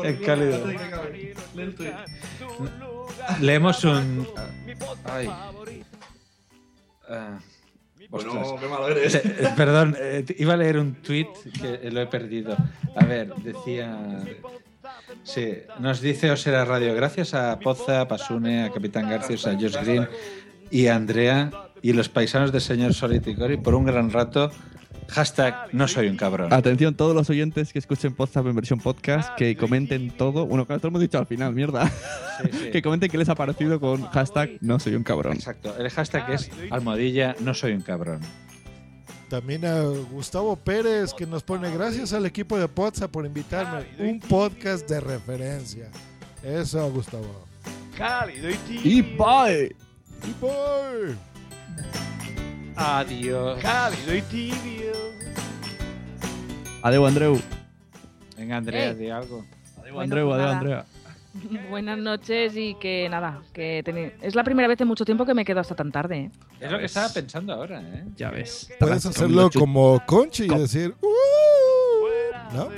[0.03, 0.67] Es cálido.
[3.41, 4.27] Leemos un.
[5.05, 5.27] Ay.
[7.09, 7.39] Ah,
[8.09, 9.15] Bueno, qué malo eres.
[9.15, 11.27] Eh, eh, Perdón, eh, iba a leer un tweet
[11.59, 12.55] que lo he perdido.
[12.95, 13.97] A ver, decía.
[15.23, 20.07] Sí, nos dice Osera Radio, gracias a Poza, Pasune, a Capitán Garcias, a Josh Green
[20.69, 21.49] y a Andrea
[21.85, 24.49] y los paisanos del señor Solid y Cori por un gran rato.
[25.07, 26.51] Hashtag no soy un cabrón.
[26.51, 30.47] Atención, todos los oyentes que escuchen podcast en versión podcast, que comenten todo.
[30.47, 31.87] Bueno, claro, todo lo hemos dicho al final, mierda.
[32.41, 32.71] sí.
[32.71, 35.33] que comenten qué les ha parecido con hashtag no soy un cabrón.
[35.33, 38.21] Exacto, el hashtag es almohadilla no soy un cabrón.
[39.29, 43.85] También a Gustavo Pérez que nos pone gracias al equipo de Potsa por invitarme.
[43.99, 45.91] Un podcast de referencia.
[46.41, 47.45] Eso, Gustavo.
[47.95, 48.49] Cálido.
[48.83, 49.75] Y bye.
[50.23, 51.34] Y bye.
[52.75, 53.61] Adiós.
[53.61, 54.91] Cálido y tibio.
[56.81, 57.39] Adeu, Andreu.
[58.37, 58.95] Venga, Andrea, Ey.
[58.95, 59.45] di algo.
[59.79, 60.57] Adeu, Bueno, Andreu, pues adeu, nada.
[60.59, 60.85] Andrea.
[61.69, 65.33] Buenas noches y que nada, que teni- es la primera vez en mucho tiempo que
[65.33, 66.17] me quedo hasta tan tarde.
[66.17, 66.31] ¿eh?
[66.59, 68.05] Es lo que estaba pensando ahora, ¿eh?
[68.15, 68.69] Ya ves.
[68.79, 70.95] Puedes hacerlo como Conchi y decir.
[71.01, 71.07] "Uh",
[72.53, 72.69] ¿No?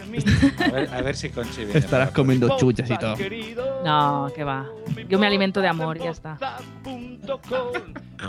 [0.65, 1.77] A ver, a ver si viene.
[1.77, 3.15] Estarás comiendo chuches y todo.
[3.83, 4.65] No, que va.
[5.07, 6.37] Yo me alimento de amor y ya está.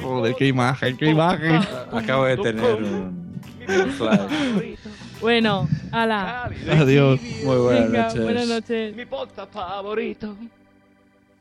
[0.01, 1.61] Joder, qué imagen, qué imagen.
[1.93, 4.77] Acabo de tener un, un flash.
[5.21, 6.45] Bueno, ala.
[6.71, 7.21] Adiós.
[7.45, 8.23] Muy buenas Venga, noches.
[8.23, 8.97] buenas noches.
[8.97, 10.37] Mi podcast favorito.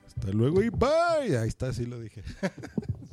[0.07, 1.37] Hasta luego y bye.
[1.37, 2.23] Ahí está, sí lo dije.